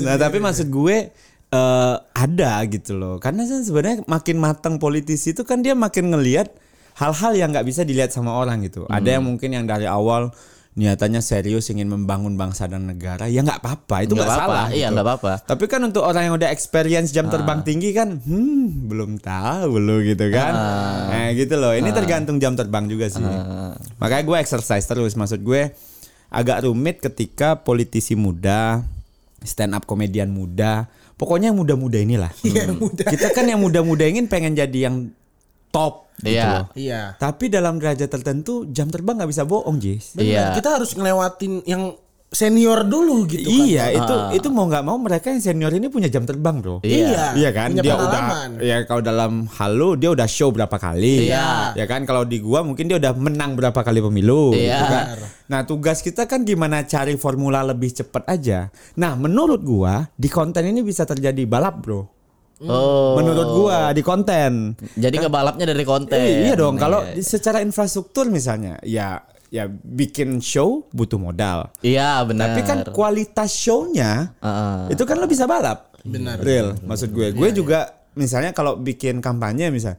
nah 0.04 0.16
tapi 0.20 0.38
maksud 0.44 0.68
gue 0.68 1.16
eh, 1.50 1.96
ada 1.98 2.52
gitu 2.68 2.94
loh 3.00 3.16
karena 3.18 3.48
kan 3.48 3.62
sebenarnya 3.64 3.98
makin 4.06 4.38
matang 4.38 4.76
politisi 4.78 5.34
itu 5.34 5.42
kan 5.48 5.64
dia 5.64 5.74
makin 5.74 6.14
ngelihat 6.14 6.54
hal-hal 7.00 7.32
yang 7.34 7.50
nggak 7.56 7.66
bisa 7.66 7.82
dilihat 7.88 8.12
sama 8.12 8.36
orang 8.36 8.62
gitu 8.66 8.86
ada 8.90 9.08
yang 9.08 9.26
mungkin 9.26 9.56
yang 9.56 9.66
dari 9.66 9.88
awal 9.88 10.34
niatannya 10.70 11.20
serius 11.20 11.68
ingin 11.74 11.90
membangun 11.90 12.38
bangsa 12.38 12.70
dan 12.70 12.86
negara 12.86 13.26
ya 13.26 13.42
nggak 13.42 13.60
apa-apa 13.60 14.06
itu 14.06 14.14
Nggak 14.14 14.30
salah 14.30 14.68
iya, 14.70 14.88
gitu. 14.88 14.96
nggak 14.96 15.06
apa-apa. 15.06 15.32
tapi 15.44 15.66
kan 15.66 15.82
untuk 15.82 16.06
orang 16.06 16.30
yang 16.30 16.36
udah 16.38 16.50
experience 16.54 17.10
jam 17.10 17.26
terbang 17.28 17.66
tinggi 17.66 17.90
kan 17.92 18.16
hmm 18.22 18.88
belum 18.90 19.22
tahu 19.22 19.78
lo 19.78 20.02
gitu 20.02 20.30
kan. 20.34 20.54
Nah 21.10 21.30
gitu 21.38 21.56
loh. 21.62 21.78
Ini 21.78 21.90
tergantung 21.94 22.42
jam 22.42 22.58
terbang 22.58 22.90
juga 22.90 23.06
sih. 23.06 23.22
Makanya 24.02 24.24
gue 24.26 24.38
exercise 24.42 24.86
terus. 24.86 25.14
Maksud 25.14 25.46
gue 25.46 25.70
agak 26.30 26.66
rumit 26.66 27.02
ketika 27.02 27.62
politisi 27.62 28.18
muda 28.18 28.82
stand 29.46 29.78
up 29.78 29.86
komedian 29.86 30.34
muda. 30.34 30.90
Pokoknya 31.20 31.52
yang 31.54 31.60
muda-muda 31.60 32.00
inilah. 32.00 32.32
Iya, 32.42 32.72
muda. 32.74 33.04
kita 33.06 33.30
kan 33.36 33.46
yang 33.46 33.60
muda-muda 33.62 34.08
ingin 34.08 34.26
pengen 34.26 34.56
jadi 34.58 34.90
yang 34.90 35.12
top 35.70 36.09
gitu 36.20 36.30
Iya. 36.32 36.48
loh. 36.54 36.66
Iya. 36.74 37.02
tapi 37.16 37.48
dalam 37.48 37.76
derajat 37.76 38.10
tertentu 38.10 38.68
jam 38.68 38.88
terbang 38.88 39.16
nggak 39.16 39.30
bisa 39.30 39.44
bohong 39.44 39.78
Jis 39.78 40.14
Benar. 40.14 40.26
Iya. 40.26 40.44
Kita 40.54 40.70
harus 40.76 40.92
ngelewatin 40.94 41.64
yang 41.64 41.96
senior 42.30 42.86
dulu 42.86 43.26
gitu 43.26 43.42
kan. 43.42 43.66
iya 43.66 43.90
itu 43.90 44.14
itu 44.38 44.48
mau 44.48 44.64
nggak 44.64 44.86
mau 44.86 45.02
mereka 45.02 45.34
yang 45.34 45.42
senior 45.42 45.74
ini 45.74 45.90
punya 45.90 46.06
jam 46.08 46.24
terbang 46.24 46.62
bro 46.62 46.78
Iya. 46.80 47.34
Iya 47.34 47.50
kan 47.50 47.74
Punya 47.74 47.82
dia 47.82 47.94
pengalaman. 47.98 48.50
udah 48.54 48.62
ya 48.62 48.78
kalau 48.86 49.02
dalam 49.02 49.32
halo 49.52 49.98
dia 49.98 50.14
udah 50.14 50.30
show 50.30 50.54
berapa 50.54 50.78
kali 50.78 51.26
Iya. 51.26 51.74
ya 51.74 51.86
kan 51.86 52.06
kalau 52.06 52.22
di 52.24 52.38
gua 52.38 52.62
mungkin 52.62 52.86
dia 52.86 53.02
udah 53.02 53.18
menang 53.18 53.58
berapa 53.58 53.82
kali 53.82 53.98
pemilu 54.00 54.54
Iya. 54.54 54.62
gitu 54.72 54.86
kan. 54.88 55.06
nah 55.48 55.66
tugas 55.66 56.06
kita 56.06 56.24
kan 56.24 56.46
gimana 56.46 56.86
cari 56.86 57.18
formula 57.18 57.66
lebih 57.66 57.90
cepat 57.96 58.22
aja 58.30 58.70
nah 58.94 59.18
menurut 59.18 59.60
gua 59.60 60.06
di 60.14 60.30
konten 60.30 60.62
ini 60.64 60.86
bisa 60.86 61.02
terjadi 61.04 61.50
balap 61.50 61.82
bro 61.82 62.06
Oh. 62.62 63.16
menurut 63.16 63.48
gua 63.56 63.80
di 63.90 64.02
konten 64.02 64.76
Jadi 64.94 65.16
ngebalapnya 65.18 65.64
dari 65.64 65.82
konten. 65.82 66.16
Eh, 66.16 66.44
iya 66.44 66.54
dong 66.54 66.76
kalau 66.76 67.00
Iya. 67.02 67.24
secara 67.24 67.60
infrastruktur 67.60 68.28
misalnya 68.28 68.76
ya 68.84 69.24
ya 69.48 69.66
bikin 69.66 70.38
show 70.40 70.86
butuh 70.90 71.16
modal 71.16 71.72
Iya, 71.80 72.22
benar. 72.22 72.52
tapi 72.52 72.62
kan 72.62 72.78
kualitas 72.90 73.50
shownya 73.50 74.36
Heeh. 74.38 74.94
itu 74.94 75.04
kan 75.04 75.16
lo 75.16 75.26
bisa 75.26 75.44
balap. 75.44 75.90
Benar. 76.00 76.38
Real, 76.40 76.76
maksud 76.82 77.10
gue. 77.10 77.32
Gue 77.32 77.50
juga 77.50 77.90
misalnya 78.14 78.52
kalau 78.52 78.76
bikin 78.76 79.20
kampanye 79.20 79.68
misal 79.68 79.96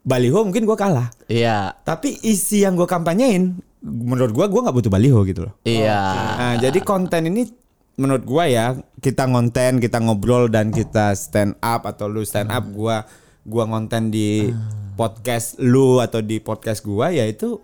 baliho 0.00 0.40
mungkin 0.40 0.62
gue 0.62 0.76
kalah. 0.76 1.08
Iya. 1.26 1.72
Tapi 1.80 2.20
isi 2.22 2.62
yang 2.62 2.76
gue 2.76 2.84
kampanyein 2.84 3.56
menurut 3.80 4.30
gue 4.30 4.46
gue 4.46 4.60
nggak 4.62 4.76
butuh 4.76 4.88
baliho 4.88 5.20
gitu 5.24 5.48
loh. 5.48 5.54
Iya. 5.62 6.00
Nah, 6.36 6.54
jadi 6.56 6.78
konten 6.80 7.28
ini 7.28 7.48
menurut 7.94 8.24
gue 8.26 8.44
ya 8.50 8.74
kita 8.98 9.28
ngonten, 9.28 9.78
kita 9.78 10.00
ngobrol 10.00 10.48
dan 10.48 10.72
kita 10.72 11.12
stand 11.12 11.54
up 11.60 11.84
atau 11.84 12.08
lu 12.08 12.24
stand 12.24 12.48
up 12.48 12.64
gua 12.72 13.04
gua 13.44 13.68
ngonten 13.68 14.08
di 14.08 14.48
podcast 14.96 15.60
lu 15.60 16.00
atau 16.00 16.24
di 16.24 16.40
podcast 16.40 16.80
gua 16.80 17.12
yaitu 17.12 17.60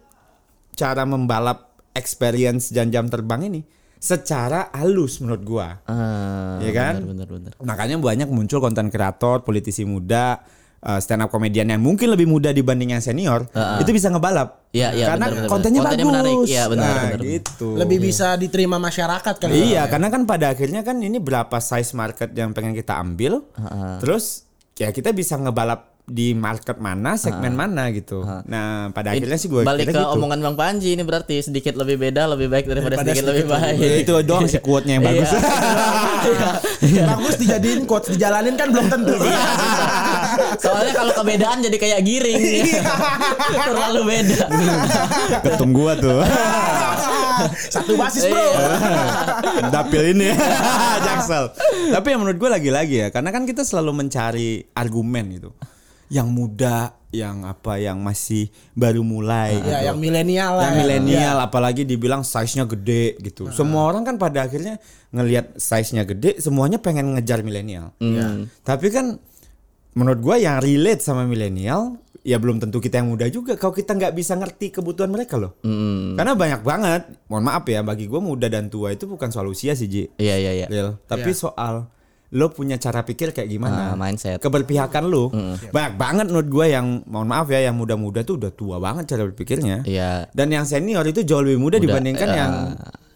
cara 0.77 1.09
membalap 1.09 1.73
experience 1.97 2.69
jam-jam 2.71 3.09
terbang 3.09 3.49
ini 3.49 3.61
secara 3.97 4.69
halus 4.73 5.21
menurut 5.21 5.43
gua. 5.45 5.69
Ah, 5.85 6.57
Iya 6.61 6.73
kan? 6.73 6.95
Benar, 7.05 7.27
benar, 7.27 7.27
benar. 7.29 7.53
Makanya 7.61 7.97
banyak 8.01 8.29
muncul 8.29 8.61
konten 8.61 8.89
kreator, 8.89 9.45
politisi 9.45 9.85
muda, 9.85 10.41
stand 10.81 11.21
up 11.21 11.29
komedian 11.29 11.69
yang 11.69 11.81
mungkin 11.85 12.09
lebih 12.09 12.25
muda 12.25 12.57
dibanding 12.57 12.97
yang 12.97 13.05
senior, 13.05 13.45
itu 13.81 13.91
bisa 13.93 14.09
ngebalap. 14.09 14.65
Iya, 14.71 14.95
iya, 14.95 15.07
karena 15.13 15.27
benar, 15.27 15.37
benar, 15.37 15.51
kontennya. 15.51 15.81
Kontennya 15.83 16.07
bagus. 16.07 16.15
menarik. 16.15 16.37
Iya, 16.47 16.65
benar, 16.71 16.85
nah, 16.87 16.95
benar, 16.95 17.11
benar. 17.11 17.33
gitu. 17.35 17.69
Lebih 17.75 17.99
bisa 18.01 18.29
diterima 18.39 18.77
masyarakat 18.79 19.35
kan. 19.37 19.49
Iya, 19.51 19.83
karena 19.91 20.09
kan 20.09 20.23
pada 20.25 20.47
akhirnya 20.55 20.81
kan 20.87 20.97
ini 21.03 21.19
berapa 21.19 21.57
size 21.59 21.93
market 21.93 22.31
yang 22.33 22.55
pengen 22.55 22.73
kita 22.73 22.97
ambil. 22.97 23.45
Terus 24.01 24.49
ya 24.79 24.89
kita 24.95 25.13
bisa 25.13 25.37
ngebalap 25.37 25.91
di 26.11 26.35
market 26.35 26.83
mana, 26.83 27.15
segmen 27.15 27.55
mana 27.55 27.87
gitu. 27.95 28.27
Nah, 28.27 28.91
pada 28.91 29.15
akhirnya 29.15 29.39
sih 29.39 29.47
gue 29.47 29.63
balik 29.63 29.91
ke 29.91 29.95
gitu. 29.95 30.11
omongan 30.19 30.43
Bang 30.43 30.57
Panji 30.59 30.99
ini 30.99 31.07
berarti 31.07 31.39
sedikit 31.39 31.79
lebih 31.79 32.03
beda 32.03 32.27
lebih 32.35 32.51
baik 32.51 32.67
daripada, 32.67 32.99
Daripada 32.99 33.15
sedikit, 33.15 33.31
sedikit 33.31 33.31
lebih 33.31 33.47
baik. 33.47 33.79
Ya, 33.79 33.95
itu 34.03 34.15
doang 34.27 34.47
sih 34.51 34.59
quote-nya 34.59 34.99
yang 34.99 35.05
bagus. 35.07 35.31
Iya. 36.81 37.05
Bagus 37.15 37.35
dijadiin 37.47 37.87
quotes 37.87 38.11
dijalanin 38.11 38.59
kan 38.59 38.75
belum 38.75 38.87
tentu. 38.91 39.15
Soalnya 40.61 40.93
kalau 40.93 41.13
kebedaan 41.17 41.59
jadi 41.65 41.77
kayak 41.81 42.01
giring. 42.05 42.41
Terlalu 43.69 44.01
beda. 44.07 44.45
Ketum 45.41 45.71
gua 45.73 45.93
tuh. 45.97 46.21
Satu 47.73 47.97
basis 47.97 48.29
bro. 48.29 48.45
Dapil 49.73 50.13
ini 50.17 50.29
Jaksel. 51.07 51.57
Tapi 51.97 52.07
yang 52.13 52.21
menurut 52.21 52.37
gue 52.37 52.51
lagi-lagi 52.53 52.97
ya, 53.01 53.09
karena 53.09 53.33
kan 53.33 53.49
kita 53.49 53.65
selalu 53.65 54.05
mencari 54.05 54.69
argumen 54.77 55.25
gitu. 55.41 55.51
Yang 56.11 56.29
muda, 56.29 56.91
yang 57.15 57.47
apa, 57.47 57.79
yang 57.79 58.03
masih 58.03 58.51
baru 58.75 59.01
mulai. 59.07 59.57
gitu. 59.57 59.71
Ya 59.71 59.95
yang 59.95 59.99
milenial 59.99 60.59
lah. 60.59 60.63
yang 60.69 60.75
ya. 60.75 60.81
milenial 60.83 61.37
apalagi 61.39 61.83
dibilang 61.87 62.27
size-nya 62.27 62.67
gede 62.67 63.17
gitu. 63.23 63.49
Semua 63.55 63.87
orang 63.89 64.03
kan 64.03 64.19
pada 64.19 64.45
akhirnya 64.45 64.77
ngelihat 65.15 65.57
size-nya 65.57 66.03
gede, 66.05 66.43
semuanya 66.43 66.83
pengen 66.83 67.15
ngejar 67.17 67.41
milenial. 67.47 67.95
Tapi 68.67 68.91
kan 68.91 69.17
menurut 69.95 70.21
gua 70.23 70.37
yang 70.39 70.63
relate 70.63 71.03
sama 71.03 71.27
milenial 71.27 71.99
ya 72.21 72.37
belum 72.37 72.61
tentu 72.61 72.85
kita 72.85 73.01
yang 73.01 73.09
muda 73.09 73.33
juga 73.33 73.57
kalau 73.57 73.73
kita 73.73 73.97
nggak 73.97 74.13
bisa 74.13 74.37
ngerti 74.37 74.71
kebutuhan 74.77 75.09
mereka 75.09 75.41
loh. 75.41 75.57
Karena 76.17 76.37
banyak 76.37 76.61
banget, 76.61 77.03
mohon 77.33 77.45
maaf 77.49 77.65
ya 77.65 77.81
bagi 77.81 78.07
gua 78.07 78.21
muda 78.21 78.47
dan 78.53 78.69
tua 78.69 78.93
itu 78.93 79.09
bukan 79.09 79.33
soal 79.33 79.49
usia 79.49 79.73
sih 79.73 79.89
Ji. 79.89 80.05
Iya 80.21 80.37
iya 80.37 80.53
iya. 80.65 80.67
Tapi 81.09 81.33
soal 81.33 81.89
lo 82.31 82.47
punya 82.55 82.79
cara 82.79 83.03
pikir 83.03 83.35
kayak 83.35 83.51
gimana? 83.51 83.99
mindset. 83.99 84.39
Keberpihakan 84.39 85.11
lo. 85.11 85.35
Banyak 85.75 85.95
banget 85.99 86.27
menurut 86.31 86.49
gua 86.53 86.67
yang 86.71 87.03
mohon 87.09 87.27
maaf 87.27 87.51
ya 87.51 87.67
yang 87.67 87.75
muda-muda 87.75 88.23
tuh 88.23 88.39
udah 88.39 88.53
tua 88.55 88.77
banget 88.79 89.11
cara 89.11 89.27
berpikirnya. 89.27 89.83
Iya. 89.83 90.31
Dan 90.31 90.55
yang 90.55 90.69
senior 90.69 91.03
itu 91.09 91.27
jauh 91.27 91.43
lebih 91.43 91.59
muda, 91.59 91.83
dibandingkan 91.83 92.29
ya. 92.31 92.37
yang 92.37 92.53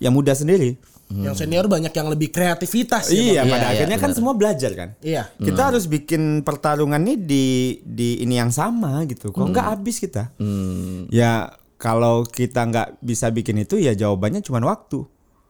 yang 0.03 0.13
muda 0.17 0.35
sendiri. 0.35 0.81
Yang 1.13 1.45
senior 1.45 1.69
banyak 1.69 1.93
yang 1.93 2.09
lebih 2.09 2.33
kreativitas 2.33 3.13
ya, 3.13 3.15
iya, 3.15 3.43
Bang. 3.45 3.53
pada 3.53 3.61
Iya, 3.61 3.69
iya, 3.69 3.75
akhirnya 3.77 3.99
kan 4.01 4.11
benar. 4.11 4.19
semua 4.19 4.35
belajar 4.35 4.71
kan. 4.73 4.89
Iya. 5.05 5.23
Kita 5.37 5.63
harus 5.71 5.85
bikin 5.85 6.41
pertarungan 6.41 7.01
nih 7.05 7.17
di 7.21 7.45
di 7.85 8.09
ini 8.25 8.41
yang 8.41 8.49
sama 8.51 9.05
gitu. 9.05 9.31
Kok 9.31 9.53
nggak 9.53 9.67
habis 9.79 10.01
kita? 10.01 10.33
Hmm. 10.41 11.07
Ya 11.13 11.55
kalau 11.77 12.25
kita 12.25 12.65
nggak 12.65 13.05
bisa 13.05 13.29
bikin 13.29 13.61
itu 13.63 13.77
ya 13.77 13.93
jawabannya 13.93 14.41
cuma 14.41 14.65
waktu. 14.65 15.05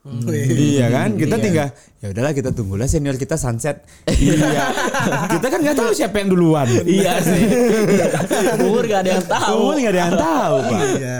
Hmm. 0.04 0.20
Iya 0.75 0.92
kan, 0.92 1.16
kita 1.16 1.40
tinggal 1.40 1.73
ya 2.04 2.12
udahlah 2.12 2.37
kita 2.37 2.52
tunggulah 2.52 2.84
senior 2.84 3.16
kita 3.16 3.40
sunset. 3.40 3.88
iya, 4.20 4.68
kita 5.32 5.46
kan 5.49 5.58
nggak 5.64 5.76
tahu 5.80 5.96
siapa 5.96 6.20
yang 6.20 6.28
duluan. 6.28 6.68
Iya 6.84 7.25
sih. 7.25 7.40
Umur 8.61 8.84
gak 8.84 9.00
ada 9.06 9.11
yang 9.16 9.25
tahu. 9.25 9.49
Tahu 9.49 9.80
nggak 9.80 9.92
ada 9.96 10.00
yang 10.04 10.14
tahu 10.18 10.56
pak. 10.61 10.82
Iya. 11.00 11.18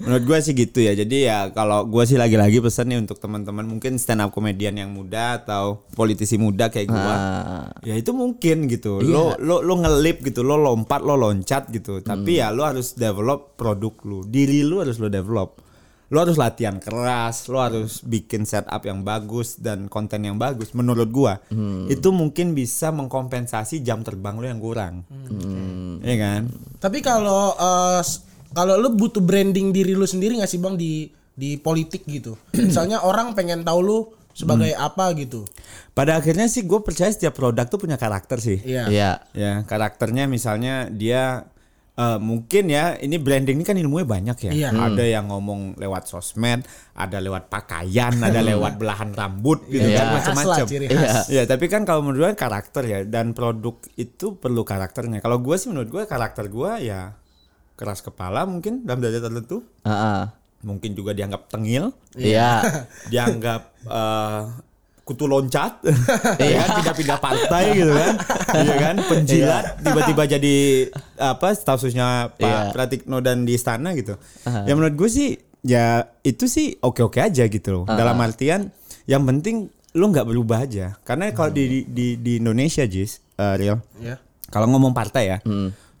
Menurut 0.00 0.24
gue 0.24 0.38
sih 0.40 0.52
gitu 0.52 0.80
ya. 0.80 0.92
Jadi 0.92 1.16
ya 1.22 1.48
kalau 1.50 1.84
gue 1.84 2.02
sih 2.02 2.16
lagi-lagi 2.16 2.58
pesan 2.58 2.88
nih 2.88 2.98
untuk 2.98 3.16
teman-teman 3.16 3.62
mungkin 3.62 3.94
stand 3.94 4.18
up 4.18 4.30
komedian 4.30 4.74
yang 4.74 4.88
muda 4.88 5.38
atau 5.38 5.84
politisi 5.90 6.34
muda 6.34 6.66
kayak 6.66 6.88
gue. 6.88 6.96
Ah. 6.96 7.68
Ya 7.82 7.94
itu 7.94 8.10
mungkin 8.10 8.64
gitu. 8.66 8.98
Lo 9.02 9.36
lo 9.36 9.60
lo 9.60 9.74
ngelip 9.76 10.20
gitu, 10.22 10.40
lo 10.40 10.56
lompat, 10.56 11.00
lo 11.00 11.14
loncat 11.14 11.68
gitu. 11.68 12.00
Tapi 12.00 12.32
ya 12.36 12.48
lo 12.48 12.64
harus 12.64 12.92
develop 12.92 13.54
produk 13.54 13.92
lo. 14.02 14.18
Diri 14.22 14.60
lo 14.60 14.80
harus 14.80 14.96
lo 14.96 15.06
develop. 15.06 15.60
Lo 16.08 16.18
harus 16.18 16.34
latihan 16.34 16.74
keras, 16.76 17.46
lo 17.46 17.62
harus 17.62 18.02
bikin 18.02 18.42
setup 18.42 18.82
yang 18.82 19.06
bagus 19.06 19.54
dan 19.56 19.86
konten 19.86 20.24
yang 20.24 20.34
bagus. 20.36 20.72
Menurut 20.72 21.06
gua, 21.06 21.38
itu 21.86 22.10
mungkin 22.10 22.50
bisa 22.50 22.90
mengkompensasi 22.90 23.78
jam 23.78 24.02
terbang 24.02 24.34
lo 24.34 24.42
yang 24.44 24.58
kurang. 24.58 25.06
Iya 26.02 26.16
kan? 26.18 26.40
Tapi 26.78 26.98
kalau 26.98 27.54
eh, 27.54 28.02
s- 28.02 28.26
kalau 28.50 28.74
lu 28.76 28.94
butuh 28.94 29.20
branding 29.20 29.70
diri 29.70 29.94
lu 29.94 30.04
sendiri 30.04 30.38
nggak 30.38 30.50
sih 30.50 30.58
bang 30.58 30.74
di 30.74 31.06
di 31.30 31.56
politik 31.56 32.04
gitu? 32.04 32.34
Misalnya 32.68 33.00
orang 33.00 33.32
pengen 33.32 33.62
tahu 33.62 33.80
lu 33.80 33.98
sebagai 34.30 34.72
apa 34.78 35.10
gitu. 35.18 35.42
Pada 35.92 36.16
akhirnya 36.16 36.46
sih 36.46 36.62
gue 36.62 36.80
percaya 36.80 37.10
setiap 37.10 37.34
produk 37.34 37.66
tuh 37.66 37.76
punya 37.76 37.98
karakter 37.98 38.38
sih. 38.38 38.62
Iya. 38.62 38.86
Iya. 38.88 39.10
Ya 39.34 39.52
karakternya 39.66 40.30
misalnya 40.30 40.86
dia 40.88 41.44
eh, 41.98 42.18
mungkin 42.22 42.70
ya 42.70 42.94
ini 42.96 43.18
branding 43.20 43.60
ini 43.60 43.66
kan 43.66 43.76
ilmunya 43.76 44.06
banyak 44.06 44.38
ya. 44.48 44.52
Iya. 44.54 44.68
Ada 44.70 45.04
yang 45.04 45.28
ngomong 45.28 45.76
lewat 45.76 46.08
sosmed, 46.08 46.62
ada 46.94 47.18
lewat 47.20 47.50
pakaian, 47.52 48.16
ada 48.22 48.40
lewat 48.54 48.78
belahan 48.80 49.10
rambut 49.12 49.66
gitu 49.66 49.84
Iya. 49.84 49.98
kan 49.98 50.06
macam-macam. 50.14 50.66
Iya. 50.78 51.10
Ya 51.28 51.42
tapi 51.44 51.66
kan 51.66 51.82
kalau 51.84 52.00
menurut 52.06 52.30
gue 52.30 52.32
karakter 52.38 52.82
ya 52.86 52.98
dan 53.04 53.34
produk 53.34 53.76
itu 53.98 54.38
perlu 54.38 54.62
karakternya. 54.62 55.20
Kalau 55.20 55.42
gue 55.42 55.56
sih 55.58 55.68
menurut 55.68 55.90
gue 55.90 56.02
karakter 56.06 56.48
gue 56.48 56.72
ya 56.86 57.12
keras 57.80 58.04
kepala 58.04 58.44
mungkin 58.44 58.84
dalam 58.84 59.00
derajat 59.00 59.24
tertentu. 59.24 59.64
Heeh. 59.82 60.28
Mungkin 60.60 60.92
juga 60.92 61.10
dianggap 61.10 61.48
tengil, 61.48 61.88
Iya. 62.12 62.60
dianggap 63.12 63.72
eh, 63.82 64.42
kutu 65.00 65.24
loncat, 65.24 65.80
ya 66.38 66.60
kan 66.60 66.68
pindah-pindah 66.78 67.18
partai 67.18 67.64
gitu 67.74 67.90
kan, 67.90 68.14
iya 68.54 68.74
kan 68.78 68.94
penjilat 69.02 69.64
tiba-tiba 69.80 70.22
jadi 70.28 70.56
apa 71.18 71.50
staf 71.50 71.80
susnya 71.80 72.30
Pak 72.30 72.38
Iya. 72.38 72.70
Pratikno 72.70 73.18
dan 73.18 73.42
di 73.42 73.56
istana 73.56 73.90
gitu. 73.92 74.14
Ya 74.44 74.70
menurut 74.70 74.94
gue 74.94 75.08
sih 75.08 75.28
ya 75.60 76.04
itu 76.20 76.46
sih 76.46 76.78
oke-oke 76.78 77.18
aja 77.18 77.42
gitu 77.44 77.68
loh. 77.72 77.84
Dalam 77.86 78.14
artian 78.16 78.68
yang 79.04 79.24
penting 79.24 79.66
lu 79.90 80.06
nggak 80.06 80.22
berubah 80.24 80.62
aja. 80.62 80.94
Karena 81.02 81.32
kalau 81.32 81.50
di, 81.50 81.82
di 81.84 82.14
di 82.14 82.38
Indonesia 82.38 82.84
Jis, 82.84 83.18
eh, 83.34 83.54
real 83.56 83.82
Iya. 83.98 84.20
kalau 84.46 84.68
ngomong 84.68 84.92
partai 84.92 85.24
ya 85.26 85.38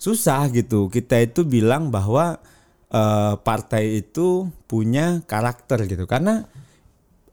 susah 0.00 0.48
gitu. 0.48 0.88
Kita 0.88 1.20
itu 1.20 1.44
bilang 1.44 1.92
bahwa 1.92 2.40
eh, 2.88 3.34
partai 3.36 4.00
itu 4.00 4.48
punya 4.64 5.20
karakter 5.28 5.84
gitu. 5.84 6.08
Karena 6.08 6.48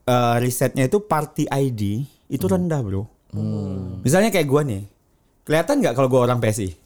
eh, 0.04 0.36
risetnya 0.44 0.84
itu 0.84 1.00
party 1.00 1.48
ID 1.48 2.04
itu 2.28 2.44
rendah 2.44 2.84
bro. 2.84 3.08
Misalnya 4.04 4.28
kayak 4.28 4.48
gua 4.48 4.64
nih 4.64 4.84
kelihatan 5.48 5.80
nggak 5.80 5.96
kalau 5.96 6.08
gua 6.12 6.28
orang 6.28 6.40
PSI 6.44 6.76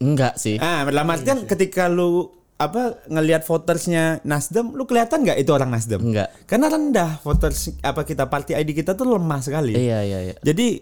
Enggak 0.00 0.36
sih. 0.36 0.60
ah 0.60 0.84
dalam 0.84 1.08
artian 1.08 1.44
ketika 1.48 1.88
lu 1.88 2.32
apa 2.56 3.04
ngelihat 3.08 3.44
votersnya 3.44 4.24
Nasdem 4.24 4.72
lu 4.72 4.88
kelihatan 4.88 5.24
nggak 5.24 5.40
itu 5.40 5.52
orang 5.52 5.68
Nasdem? 5.72 6.00
Enggak. 6.00 6.32
karena 6.48 6.72
rendah 6.72 7.20
voters 7.20 7.76
apa 7.84 8.04
kita 8.04 8.28
party 8.28 8.56
ID 8.56 8.72
kita 8.76 8.96
tuh 8.96 9.08
lemah 9.08 9.40
sekali. 9.44 9.76
Iya 9.76 10.04
iya 10.04 10.18
iya. 10.32 10.34
jadi 10.40 10.80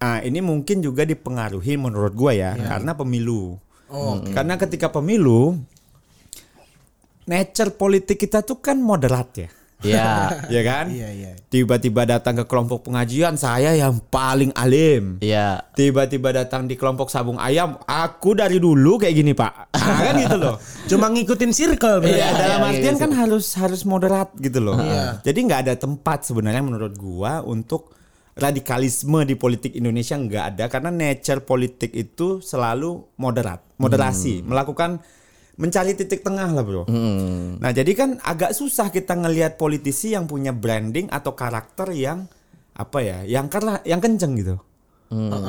ah, 0.00 0.20
ini 0.20 0.44
mungkin 0.44 0.84
juga 0.84 1.04
dipengaruhi 1.08 1.76
menurut 1.80 2.12
gua 2.12 2.32
ya 2.36 2.56
karena 2.56 2.92
pemilu. 2.96 3.56
Karena 4.32 4.54
ketika 4.56 4.88
pemilu 4.90 5.58
nature 7.24 7.72
politik 7.72 8.20
kita 8.20 8.44
tuh 8.44 8.60
kan 8.60 8.76
moderat 8.80 9.28
ya. 9.36 9.48
Iya. 9.84 10.08
ya 10.54 10.62
kan? 10.64 10.86
Iya 10.88 11.08
iya. 11.12 11.32
Tiba-tiba 11.52 12.08
datang 12.08 12.40
ke 12.40 12.44
kelompok 12.48 12.88
pengajian 12.88 13.36
saya 13.36 13.76
yang 13.76 14.00
paling 14.08 14.50
alim. 14.56 15.20
Iya. 15.20 15.60
Tiba-tiba 15.76 16.32
datang 16.32 16.64
di 16.64 16.74
kelompok 16.74 17.12
sabung 17.12 17.36
ayam, 17.36 17.76
aku 17.84 18.32
dari 18.32 18.56
dulu 18.56 18.96
kayak 18.96 19.14
gini, 19.14 19.32
Pak. 19.36 19.54
Nah, 19.84 20.00
kan 20.00 20.16
gitu 20.16 20.36
loh. 20.40 20.56
Cuma 20.88 21.12
ngikutin 21.12 21.52
circle 21.52 22.00
berarti. 22.00 22.16
Iya, 22.16 22.28
dalam 22.32 22.60
iya, 22.64 22.70
artian 22.72 22.96
iya, 22.96 23.02
kan 23.04 23.10
harus 23.12 23.52
harus 23.60 23.84
moderat 23.84 24.32
gitu 24.40 24.64
loh. 24.64 24.80
Iya. 24.80 25.20
Jadi 25.20 25.38
nggak 25.44 25.60
ada 25.68 25.74
tempat 25.76 26.24
sebenarnya 26.24 26.64
menurut 26.64 26.96
gua 26.96 27.44
untuk 27.44 27.92
radikalisme 28.34 29.22
di 29.22 29.38
politik 29.38 29.78
Indonesia 29.78 30.18
nggak 30.18 30.44
ada 30.54 30.64
karena 30.66 30.90
nature 30.90 31.46
politik 31.46 31.94
itu 31.94 32.42
selalu 32.42 33.06
moderat, 33.14 33.62
moderasi, 33.78 34.42
melakukan 34.42 34.98
mencari 35.54 35.94
titik 35.94 36.26
tengah 36.26 36.50
lah 36.50 36.66
bro. 36.66 36.82
Nah 37.62 37.70
jadi 37.70 37.94
kan 37.94 38.18
agak 38.26 38.50
susah 38.58 38.90
kita 38.90 39.14
ngelihat 39.14 39.54
politisi 39.54 40.18
yang 40.18 40.26
punya 40.26 40.50
branding 40.50 41.06
atau 41.14 41.38
karakter 41.38 41.94
yang 41.94 42.26
apa 42.74 42.98
ya, 43.06 43.18
yang 43.22 43.46
karena 43.46 43.78
yang 43.86 44.02
kenceng 44.02 44.34
gitu. 44.34 44.58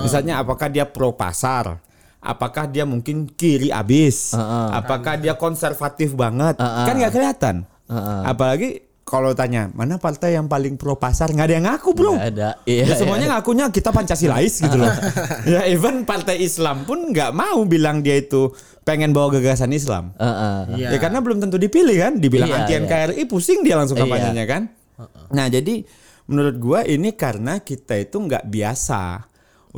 Misalnya 0.06 0.46
apakah 0.46 0.70
dia 0.70 0.86
pro 0.86 1.18
pasar, 1.18 1.82
apakah 2.22 2.70
dia 2.70 2.86
mungkin 2.86 3.26
kiri 3.34 3.74
abis, 3.74 4.38
apakah 4.70 5.18
dia 5.18 5.34
konservatif 5.34 6.14
banget, 6.14 6.62
kan 6.62 6.94
nggak 6.94 7.10
kelihatan. 7.10 7.66
Apalagi 8.22 8.85
kalau 9.06 9.38
tanya 9.38 9.70
mana 9.78 10.02
partai 10.02 10.34
yang 10.34 10.50
paling 10.50 10.82
pro 10.82 10.98
pasar 10.98 11.30
nggak 11.30 11.46
ada 11.46 11.56
yang 11.62 11.66
ngaku 11.70 11.90
bro. 11.94 12.18
Nggak 12.18 12.30
ada. 12.34 12.50
Iya, 12.66 12.84
Ya, 12.90 12.96
semuanya 12.98 13.28
iya. 13.30 13.34
ngakunya 13.38 13.66
kita 13.70 13.94
Pancasilais 13.94 14.58
gitu 14.58 14.78
loh. 14.82 14.90
ya 15.54 15.62
even 15.70 16.10
partai 16.10 16.42
Islam 16.42 16.90
pun 16.90 17.14
nggak 17.14 17.30
mau 17.30 17.62
bilang 17.70 18.02
dia 18.02 18.18
itu 18.18 18.50
pengen 18.82 19.14
bawa 19.14 19.38
gagasan 19.38 19.70
Islam. 19.78 20.10
Heeh. 20.18 20.82
Iya. 20.82 20.88
Ya 20.90 21.00
karena 21.00 21.22
belum 21.22 21.38
tentu 21.38 21.62
dipilih 21.62 21.94
kan, 22.02 22.14
dibilang 22.18 22.50
Iya, 22.50 22.58
anti 22.66 22.74
iya. 22.74 22.82
NKRI 22.82 23.24
pusing 23.30 23.62
dia 23.62 23.78
langsung 23.78 23.94
Iya. 23.94 24.10
kampanyenya 24.10 24.46
kan. 24.50 24.62
Nah 25.30 25.46
jadi 25.54 25.86
menurut 26.26 26.56
gua 26.58 26.82
ini 26.82 27.14
karena 27.14 27.62
kita 27.62 28.02
itu 28.02 28.18
nggak 28.18 28.50
biasa 28.50 29.22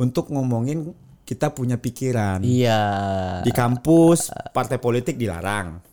untuk 0.00 0.32
ngomongin 0.32 0.88
kita 1.28 1.52
punya 1.52 1.76
pikiran. 1.76 2.40
Iya. 2.40 2.80
Di 3.44 3.52
kampus 3.52 4.32
partai 4.56 4.80
politik 4.80 5.20
dilarang. 5.20 5.84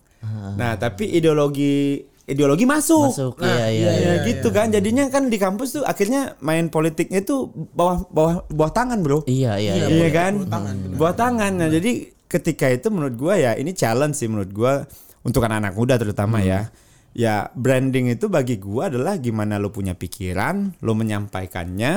Nah 0.56 0.72
tapi 0.80 1.12
ideologi 1.12 2.00
ideologi 2.26 2.66
masuk. 2.66 3.14
Masuk. 3.14 3.34
Nah, 3.38 3.46
Iya 3.54 3.66
iya. 3.70 3.90
Ya 3.90 3.92
iya. 3.94 4.14
gitu 4.26 4.50
kan 4.50 4.74
jadinya 4.74 5.06
kan 5.08 5.30
di 5.30 5.38
kampus 5.38 5.78
tuh 5.80 5.84
akhirnya 5.86 6.34
main 6.42 6.66
politiknya 6.68 7.22
tuh 7.22 7.54
bawah 7.54 8.02
bawah 8.10 8.34
bawah 8.50 8.72
tangan 8.74 8.98
bro 9.00 9.22
Iya 9.30 9.56
iya. 9.62 9.72
Iya, 9.78 9.86
iya. 9.86 9.96
iya 10.02 10.08
kan 10.10 10.32
bawah 10.42 10.50
tangan, 10.50 10.74
benar. 10.82 10.96
bawah 10.98 11.14
tangan 11.14 11.52
nah 11.54 11.68
jadi 11.70 11.92
ketika 12.26 12.66
itu 12.66 12.90
menurut 12.90 13.14
gua 13.14 13.34
ya 13.38 13.54
ini 13.54 13.70
challenge 13.70 14.18
sih 14.18 14.26
menurut 14.26 14.50
gua 14.50 14.82
untuk 15.22 15.46
anak-anak 15.46 15.74
muda 15.74 15.94
terutama 15.96 16.42
ya. 16.42 16.70
Ya 17.16 17.48
branding 17.56 18.12
itu 18.12 18.28
bagi 18.28 18.60
gua 18.60 18.92
adalah 18.92 19.16
gimana 19.16 19.56
lo 19.56 19.72
punya 19.72 19.96
pikiran, 19.96 20.76
lo 20.84 20.92
menyampaikannya, 20.92 21.92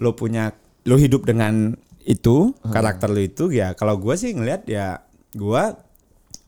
lo 0.00 0.16
punya 0.16 0.56
lo 0.88 0.96
hidup 0.96 1.28
dengan 1.28 1.76
itu 2.08 2.56
karakter 2.64 3.12
lo 3.12 3.20
itu 3.20 3.52
ya. 3.52 3.76
Kalau 3.76 4.00
gua 4.00 4.16
sih 4.16 4.32
ngelihat 4.32 4.64
ya 4.64 5.04
gua 5.36 5.76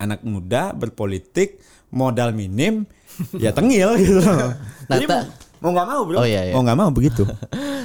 anak 0.00 0.24
muda 0.24 0.72
berpolitik 0.72 1.60
modal 1.92 2.32
minim 2.32 2.88
ya 3.36 3.50
tengil 3.50 3.94
gitu. 3.96 4.20
Jadi 4.86 5.04
ta- 5.06 5.28
mau 5.60 5.70
nggak 5.70 5.86
mau 5.86 6.02
bro, 6.02 6.16
Oh, 6.16 6.26
iya, 6.26 6.48
iya. 6.48 6.52
mau 6.56 6.64
nggak 6.64 6.78
mau 6.78 6.90
begitu. 6.90 7.24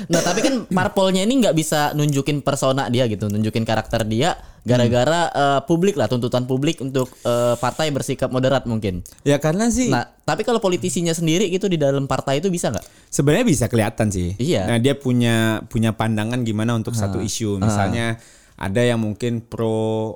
Nah 0.06 0.22
tapi 0.22 0.46
kan 0.46 0.70
parpolnya 0.70 1.26
ini 1.26 1.42
nggak 1.42 1.58
bisa 1.58 1.90
nunjukin 1.92 2.46
persona 2.46 2.94
dia 2.94 3.10
gitu, 3.10 3.26
nunjukin 3.26 3.66
karakter 3.66 4.06
dia 4.06 4.38
gara-gara 4.62 5.34
eh, 5.34 5.62
publik 5.66 5.98
lah 5.98 6.06
tuntutan 6.06 6.46
publik 6.46 6.78
untuk 6.78 7.10
eh, 7.22 7.58
partai 7.58 7.90
bersikap 7.90 8.30
moderat 8.30 8.70
mungkin. 8.70 9.02
ya 9.22 9.42
karena 9.42 9.66
sih 9.68 9.90
Nah 9.90 10.06
tapi 10.22 10.42
kalau 10.42 10.62
politisinya 10.62 11.10
sendiri 11.10 11.50
gitu 11.50 11.66
di 11.66 11.82
dalam 11.82 12.06
partai 12.06 12.38
itu 12.38 12.54
bisa 12.54 12.70
nggak? 12.70 12.86
Sebenarnya 13.10 13.46
bisa 13.46 13.66
kelihatan 13.66 14.14
sih. 14.14 14.38
Iya. 14.38 14.70
Nah, 14.70 14.78
dia 14.78 14.94
punya 14.94 15.66
punya 15.66 15.90
pandangan 15.90 16.42
gimana 16.42 16.74
untuk 16.74 16.94
satu 16.94 17.18
isu. 17.18 17.58
Misalnya 17.58 18.22
ada 18.58 18.82
yang 18.82 19.02
mungkin 19.02 19.42
pro 19.42 20.14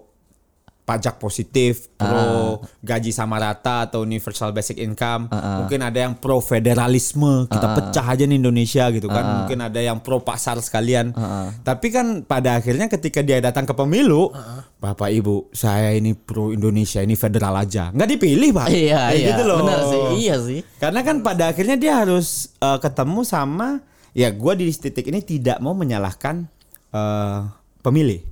pajak 0.90 1.22
positif, 1.22 1.94
pro 1.94 2.58
gaji 2.82 3.14
sama 3.14 3.38
rata 3.38 3.86
atau 3.86 4.02
universal 4.02 4.50
basic 4.50 4.82
income. 4.82 5.30
Mungkin 5.30 5.86
ada 5.86 6.10
yang 6.10 6.18
pro 6.18 6.42
federalisme, 6.42 7.46
kita 7.46 7.68
pecah 7.78 8.06
aja 8.10 8.26
nih 8.26 8.42
Indonesia 8.42 8.90
gitu 8.90 9.06
kan. 9.06 9.46
Mungkin 9.46 9.62
ada 9.62 9.78
yang 9.78 10.02
pro 10.02 10.18
pasar 10.26 10.58
sekalian. 10.58 11.14
Tapi 11.62 11.88
kan 11.94 12.26
pada 12.26 12.58
akhirnya 12.58 12.90
ketika 12.90 13.22
dia 13.22 13.38
datang 13.38 13.70
ke 13.70 13.78
pemilu, 13.78 14.34
Bapak 14.80 15.12
Ibu, 15.12 15.52
saya 15.52 15.92
ini 15.94 16.16
pro 16.16 16.50
Indonesia, 16.50 17.04
ini 17.04 17.14
federal 17.14 17.54
aja. 17.54 17.92
nggak 17.94 18.10
dipilih, 18.18 18.50
Pak. 18.56 18.68
Iya 18.72 19.12
Kayak 19.12 19.20
iya 19.20 19.28
gitu 19.30 19.44
loh. 19.44 19.58
benar 19.62 19.80
sih 19.86 20.02
iya 20.24 20.36
sih. 20.40 20.60
Karena 20.80 21.04
kan 21.04 21.20
pada 21.20 21.52
akhirnya 21.52 21.76
dia 21.76 21.94
harus 22.00 22.56
eh, 22.58 22.80
ketemu 22.80 23.22
sama 23.28 23.84
ya 24.16 24.32
gua 24.32 24.56
di 24.56 24.72
titik 24.72 25.06
ini 25.12 25.20
tidak 25.22 25.60
mau 25.60 25.76
menyalahkan 25.76 26.48
eh, 26.96 27.40
pemilih. 27.84 28.24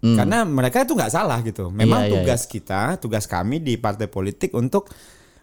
Karena 0.00 0.42
mereka 0.42 0.80
itu 0.80 0.92
nggak 0.92 1.12
salah 1.12 1.38
gitu. 1.40 1.68
Memang 1.68 2.00
Hmm. 2.00 2.08
Iya, 2.08 2.08
iya, 2.08 2.14
tugas 2.16 2.42
kita, 2.44 2.80
tugas 2.96 3.24
kami 3.24 3.60
di 3.60 3.76
partai 3.76 4.08
politik 4.08 4.52
untuk 4.52 4.88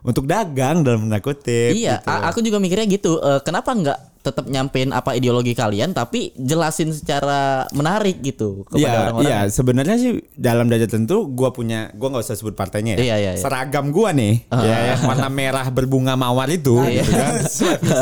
untuk 0.01 0.25
dagang 0.25 0.81
dalam 0.81 1.05
tanda 1.05 1.19
kutip. 1.19 1.73
Iya, 1.73 1.99
gitu. 1.99 2.09
aku 2.09 2.39
juga 2.41 2.57
mikirnya 2.57 2.85
gitu. 2.87 3.17
Eh, 3.17 3.41
kenapa 3.41 3.73
nggak 3.73 3.99
tetap 4.17 4.45
nyampein 4.45 4.91
apa 4.91 5.13
ideologi 5.13 5.53
kalian, 5.53 5.91
tapi 5.91 6.33
jelasin 6.35 6.89
secara 6.89 7.63
menarik 7.71 8.19
gitu 8.19 8.65
kepada 8.65 8.81
Iya, 8.81 8.91
orang-orang. 9.07 9.23
iya. 9.25 9.39
Sebenarnya 9.47 9.95
sih 9.95 10.11
dalam 10.33 10.67
dada 10.67 10.83
tentu 10.83 11.27
gua 11.27 11.49
punya, 11.49 11.93
gua 11.93 12.11
nggak 12.11 12.23
usah 12.23 12.35
sebut 12.35 12.51
partainya 12.53 12.95
ya. 12.95 13.03
Iya, 13.03 13.15
iya, 13.15 13.31
iya. 13.35 13.41
Seragam 13.41 13.89
gua 13.89 14.09
nih, 14.11 14.41
ya, 14.49 14.77
yang 14.95 15.01
warna 15.05 15.29
merah 15.29 15.67
berbunga 15.69 16.13
mawar 16.13 16.49
itu, 16.49 16.75
Iya. 16.77 17.03
gitu 17.03 17.11
kan. 17.13 17.33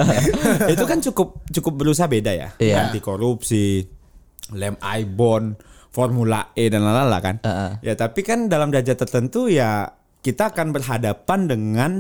itu 0.74 0.84
kan 0.86 1.00
cukup 1.02 1.28
cukup 1.52 1.74
berusaha 1.76 2.08
beda 2.08 2.32
ya. 2.32 2.50
Iya. 2.58 2.90
Anti 2.90 3.00
korupsi, 3.00 3.86
lem 4.52 4.76
ibon, 4.82 5.54
formula 5.96 6.52
E 6.52 6.68
dan 6.68 6.84
lalala 6.84 7.24
kan. 7.24 7.40
Heeh. 7.40 7.72
Ya 7.80 7.94
tapi 7.96 8.28
kan 8.28 8.52
dalam 8.52 8.76
derajat 8.76 9.00
tertentu 9.00 9.48
ya 9.48 9.96
kita 10.20 10.52
akan 10.52 10.76
berhadapan 10.76 11.48
dengan 11.48 11.92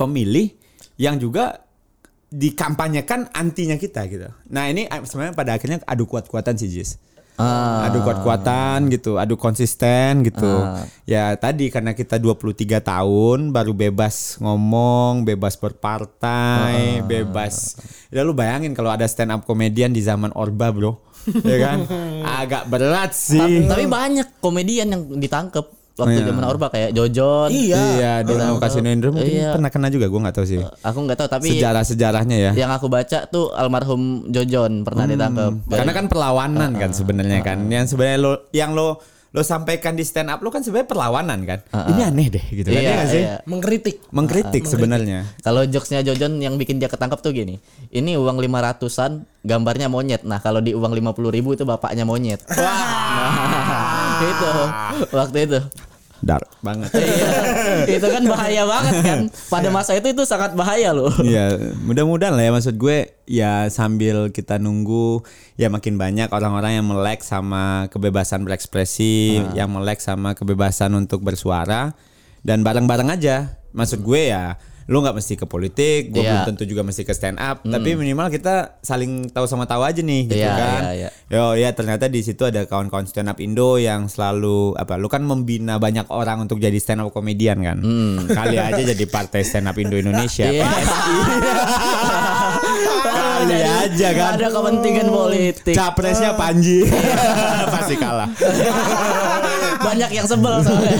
pemilih 0.00 0.48
yang 0.96 1.20
juga 1.20 1.60
dikampanyekan 2.32 3.28
antinya 3.36 3.76
kita 3.76 4.08
gitu. 4.08 4.32
Nah 4.48 4.72
ini 4.72 4.88
eh, 4.88 5.04
sebenarnya 5.04 5.36
pada 5.36 5.52
akhirnya 5.52 5.84
adu 5.84 6.08
kuat-kuatan 6.08 6.56
sih 6.56 6.72
Jis. 6.72 6.96
Ah. 7.36 7.88
Adu 7.88 8.04
kuat-kuatan 8.04 8.92
gitu, 8.92 9.16
adu 9.16 9.40
konsisten 9.40 10.24
gitu. 10.24 10.52
Ya 11.08 11.32
tadi 11.36 11.72
karena 11.72 11.96
kita 11.96 12.20
23 12.20 12.80
tahun 12.80 13.52
baru 13.52 13.72
bebas 13.72 14.36
ngomong, 14.40 15.24
bebas 15.24 15.56
berpartai, 15.56 17.04
bebas. 17.04 17.80
Ya 18.12 18.24
lu 18.24 18.36
bayangin 18.36 18.76
kalau 18.76 18.92
ada 18.92 19.08
stand 19.08 19.32
up 19.32 19.44
komedian 19.48 19.96
di 19.96 20.04
zaman 20.04 20.32
Orba, 20.36 20.72
Bro. 20.72 21.11
Ya 21.24 21.56
kan? 21.58 21.78
Agak 22.22 22.62
berat 22.66 23.10
sih. 23.12 23.64
Tapi 23.64 23.84
banyak 23.84 24.38
komedian 24.38 24.88
yang 24.88 25.02
ditangkep 25.12 25.66
waktu 25.92 26.18
Iya. 26.18 26.28
zaman 26.32 26.44
Orba 26.48 26.66
kayak 26.68 26.90
Jojon. 26.92 27.52
Iya. 27.52 27.76
Iya, 27.76 28.12
di 28.24 28.32
Ditangkep. 28.32 28.64
Kasino 28.64 28.88
Indro 28.88 29.10
mungkin 29.12 29.28
Iya. 29.28 29.52
pernah 29.52 29.68
kena 29.68 29.88
juga, 29.88 30.08
gue 30.08 30.20
nggak 30.20 30.34
tahu 30.34 30.46
sih. 30.48 30.58
Aku 30.58 30.98
nggak 31.04 31.18
tahu 31.20 31.28
tapi 31.28 31.48
Sejarah-sejarahnya 31.52 32.36
ya. 32.40 32.50
yang 32.56 32.70
aku 32.72 32.88
baca 32.88 33.28
tuh 33.28 33.52
almarhum 33.52 34.24
Jojon 34.26 34.82
pernah 34.82 35.04
ditangkep. 35.04 35.68
Karena 35.68 35.92
kan 35.92 36.06
perlawanan 36.08 36.70
kan 36.74 36.90
sebenarnya 36.90 37.40
kan. 37.44 37.68
Yang 37.68 37.92
sebenarnya 37.92 38.18
lo 38.18 38.32
yang 38.50 38.72
lo 38.72 38.98
lo 39.32 39.40
sampaikan 39.40 39.96
di 39.96 40.04
stand 40.04 40.28
up 40.28 40.44
lo 40.44 40.52
kan 40.52 40.60
sebenarnya 40.60 40.88
perlawanan 40.92 41.40
kan. 41.48 41.64
Ini 41.72 42.00
aneh 42.04 42.26
deh 42.28 42.44
gitu 42.52 42.68
kan. 42.68 42.76
Iya, 42.76 42.84
Iya 42.84 42.92
nggak 42.92 43.08
sih? 43.08 43.22
iya. 43.24 43.34
Mengkritik. 43.48 43.96
Mengkritik 44.12 44.62
sebenarnya. 44.68 45.24
Kalau 45.40 45.64
jokesnya 45.64 46.04
Jojon 46.04 46.36
yang 46.36 46.60
bikin 46.60 46.76
dia 46.76 46.92
ketangkep 46.92 47.24
tuh 47.24 47.32
gini. 47.32 47.56
Ini 47.88 48.20
uang 48.20 48.36
500-an 48.36 49.24
gambarnya 49.40 49.88
monyet. 49.88 50.28
Nah, 50.28 50.36
kalau 50.38 50.60
di 50.60 50.76
uang 50.76 50.92
50 50.92 51.32
ribu 51.32 51.56
itu 51.56 51.64
bapaknya 51.64 52.04
monyet. 52.04 52.44
Nah, 52.52 54.22
itu 54.32 54.52
waktu 55.12 55.38
itu. 55.44 55.58
Dark 56.22 56.46
banget. 56.62 56.88
Iya, 57.82 57.98
itu 57.98 58.08
kan 58.08 58.22
bahaya 58.30 58.62
banget 58.62 58.94
kan. 59.02 59.18
Pada 59.50 59.68
masa 59.74 59.98
itu 59.98 60.14
itu 60.14 60.22
sangat 60.22 60.54
bahaya 60.54 60.94
loh. 60.94 61.10
Iya, 61.18 61.74
mudah-mudahan 61.82 62.38
lah 62.38 62.46
ya 62.46 62.52
maksud 62.54 62.78
gue 62.78 63.10
ya 63.26 63.66
sambil 63.74 64.30
kita 64.30 64.62
nunggu 64.62 65.26
ya 65.58 65.66
makin 65.66 65.98
banyak 65.98 66.30
orang-orang 66.30 66.78
yang 66.78 66.86
melek 66.86 67.26
sama 67.26 67.90
kebebasan 67.90 68.46
berekspresi, 68.46 69.42
yang 69.58 69.74
melek 69.74 69.98
sama 69.98 70.38
kebebasan 70.38 70.94
untuk 70.94 71.26
bersuara 71.26 71.94
dan 72.46 72.62
bareng-bareng 72.62 73.10
aja. 73.10 73.58
Maksud 73.74 74.06
gue 74.06 74.30
ya 74.30 74.56
lu 74.84 74.98
nggak 74.98 75.14
mesti 75.14 75.34
ke 75.34 75.44
politik, 75.44 76.10
gue 76.10 76.18
Iya. 76.18 76.42
belum 76.42 76.48
tentu 76.48 76.64
juga 76.64 76.82
mesti 76.82 77.02
ke 77.02 77.12
stand 77.12 77.36
up, 77.36 77.62
tapi 77.62 77.94
minimal 77.94 78.26
kita 78.28 78.78
saling 78.80 79.28
tahu 79.28 79.44
sama 79.44 79.64
tahu 79.64 79.82
aja 79.82 79.98
nih 79.98 80.26
gitu 80.26 80.38
Iya, 80.38 80.52
kan. 80.52 80.82
iya, 80.84 80.92
iya. 80.92 81.08
Yo 81.28 81.44
ya 81.54 81.70
ternyata 81.70 82.06
di 82.06 82.20
situ 82.20 82.42
ada 82.42 82.62
kawan-kawan 82.62 83.04
stand 83.04 83.26
up 83.26 83.38
Indo 83.38 83.76
yang 83.76 84.06
selalu 84.06 84.74
apa 84.74 84.94
lu 84.94 85.06
kan 85.06 85.22
membina 85.22 85.76
banyak 85.76 86.06
orang 86.08 86.42
untuk 86.42 86.58
jadi 86.58 86.76
stand 86.76 87.00
up 87.00 87.10
komedian 87.10 87.58
kan. 87.58 87.78
Kali 88.26 88.56
aja 88.56 88.82
jadi 88.84 89.04
partai 89.04 89.42
stand 89.42 89.64
up 89.64 89.76
Indo 89.76 89.94
Indonesia. 89.94 90.44
Iya. 90.44 90.66
Kali 93.02 93.58
aja 93.58 94.08
kan. 94.12 94.32
Ada 94.36 94.48
kepentingan 94.50 95.08
politik. 95.08 95.74
Capresnya 95.74 96.32
Panji. 96.32 96.86
Pasti 97.74 97.94
kalah. 97.96 98.30
Banyak 99.88 100.10
yang 100.14 100.26
sebel 100.28 100.62
soalnya. 100.62 100.96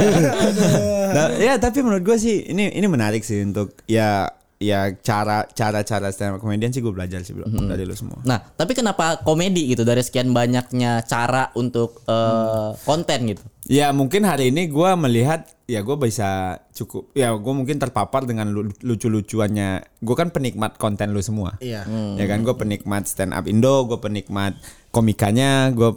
Nah, 1.13 1.27
ya 1.37 1.55
tapi 1.61 1.85
menurut 1.85 2.03
gue 2.03 2.17
sih 2.17 2.49
ini 2.51 2.73
ini 2.73 2.87
menarik 2.89 3.23
sih 3.23 3.45
untuk 3.45 3.77
ya 3.85 4.27
ya 4.63 4.95
cara 4.97 5.51
cara 5.51 5.83
cara 5.83 6.09
stand 6.09 6.35
up 6.35 6.41
comedian 6.41 6.71
sih 6.71 6.79
gue 6.79 6.95
belajar 6.95 7.19
sih 7.21 7.35
bro 7.35 7.45
dari 7.45 7.83
lu 7.83 7.93
semua. 7.93 8.23
Nah, 8.23 8.39
tapi 8.39 8.73
kenapa 8.73 9.19
komedi 9.21 9.67
gitu 9.67 9.83
dari 9.83 10.01
sekian 10.01 10.31
banyaknya 10.31 11.03
cara 11.03 11.51
untuk 11.53 12.07
eh, 12.07 12.71
konten 12.87 13.27
gitu? 13.27 13.43
Ya 13.63 13.91
mungkin 13.91 14.23
hari 14.23 14.51
ini 14.51 14.67
gue 14.67 14.91
melihat 14.99 15.47
ya 15.71 15.81
gue 15.81 15.95
bisa 15.95 16.59
cukup 16.71 17.15
ya 17.15 17.31
gue 17.31 17.55
mungkin 17.55 17.79
terpapar 17.79 18.23
dengan 18.23 18.51
lu- 18.51 18.75
lucu-lucuannya. 18.81 19.83
Gue 19.99 20.15
kan 20.15 20.31
penikmat 20.31 20.79
konten 20.79 21.11
lu 21.11 21.23
semua. 21.23 21.59
Iya. 21.59 21.87
Ya 22.19 22.27
kan 22.27 22.43
gue 22.43 22.55
penikmat 22.55 23.07
stand 23.07 23.31
up 23.31 23.47
Indo, 23.47 23.87
gue 23.87 23.99
penikmat 23.99 24.59
komikanya, 24.91 25.71
gue 25.71 25.89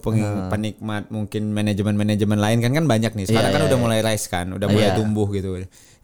penikmat 0.48 1.10
mungkin 1.10 1.52
manajemen-manajemen 1.52 2.40
lain 2.40 2.58
kan 2.62 2.72
kan 2.72 2.86
banyak 2.86 3.12
nih. 3.12 3.26
Sekarang 3.28 3.50
Iya, 3.50 3.56
kan 3.58 3.62
iya, 3.62 3.68
udah 3.68 3.80
iya. 3.80 3.86
mulai 3.86 4.00
rise 4.02 4.28
kan, 4.30 4.46
udah 4.54 4.68
mulai 4.70 4.90
Iya. 4.94 4.98
tumbuh 4.98 5.28
gitu. 5.34 5.50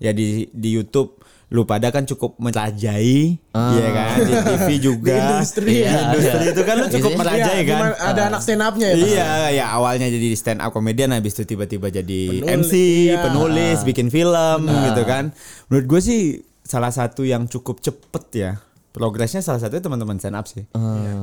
Ya 0.02 0.12
di 0.12 0.50
di 0.52 0.70
YouTube 0.74 1.22
lu 1.52 1.68
pada 1.68 1.92
kan 1.92 2.08
cukup 2.08 2.40
merajai, 2.40 3.36
ya 3.52 3.88
kan 3.92 4.16
di 4.24 4.34
TV 4.34 4.68
juga. 4.88 5.12
Di 5.12 5.20
industri. 5.20 5.84
Di 5.84 5.84
industri 5.84 6.44
itu 6.48 6.62
kan 6.64 6.76
lu 6.80 6.88
cukup 6.88 7.12
Iya, 7.12 7.20
merajai 7.20 7.60
Iya, 7.60 7.68
kan. 7.68 7.80
ada 7.92 8.22
anak 8.32 8.40
stand 8.40 8.64
up-nya 8.64 8.88
ya. 8.88 8.96
Pak? 8.96 9.04
Iya, 9.04 9.30
ya 9.52 9.66
awalnya 9.70 10.08
jadi 10.08 10.32
stand 10.32 10.64
up 10.64 10.72
komedian 10.72 11.12
habis 11.12 11.36
itu 11.36 11.44
tiba-tiba 11.46 11.92
jadi 11.92 12.40
Penulis, 12.40 12.72
MC, 12.72 12.74
iya. 13.12 13.20
penulis, 13.20 13.78
bikin 13.84 14.08
film 14.08 14.60
gitu 14.64 15.04
kan. 15.04 15.36
Menurut 15.68 15.86
gue 15.86 16.02
sih 16.02 16.22
salah 16.64 16.88
satu 16.90 17.28
yang 17.28 17.44
cukup 17.46 17.84
cepet 17.84 18.24
ya. 18.32 18.52
Progresnya 18.92 19.44
salah 19.44 19.60
satunya 19.60 19.84
teman-teman 19.84 20.24
stand 20.24 20.40
up 20.40 20.48
sih. 20.48 20.64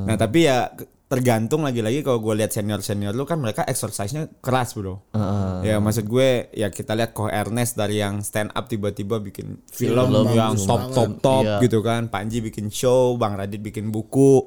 Nah, 0.04 0.16
tapi 0.16 0.44
ya 0.44 0.68
tergantung 1.08 1.64
lagi-lagi 1.64 2.04
kalau 2.04 2.20
gue 2.20 2.36
lihat 2.36 2.52
senior-senior 2.52 3.16
lu 3.16 3.24
kan 3.24 3.40
mereka 3.40 3.64
exercise-nya 3.64 4.28
keras, 4.44 4.76
Bro. 4.76 5.08
Ya 5.64 5.80
maksud 5.80 6.04
gue 6.04 6.52
ya 6.52 6.68
kita 6.68 6.92
lihat 6.92 7.16
Ko 7.16 7.32
Ernest 7.32 7.80
dari 7.80 7.96
yang 7.98 8.20
stand 8.20 8.52
up 8.52 8.68
tiba-tiba 8.68 9.16
bikin 9.16 9.56
film, 9.72 10.04
Film 10.12 10.36
yang 10.36 10.52
top 10.60 10.92
top 10.92 11.10
top 11.24 11.44
Iya. 11.48 11.64
gitu 11.64 11.80
kan. 11.80 12.12
Panji 12.12 12.44
bikin 12.44 12.68
show, 12.68 13.16
Bang 13.16 13.40
Radit 13.40 13.64
bikin 13.64 13.88
buku. 13.88 14.44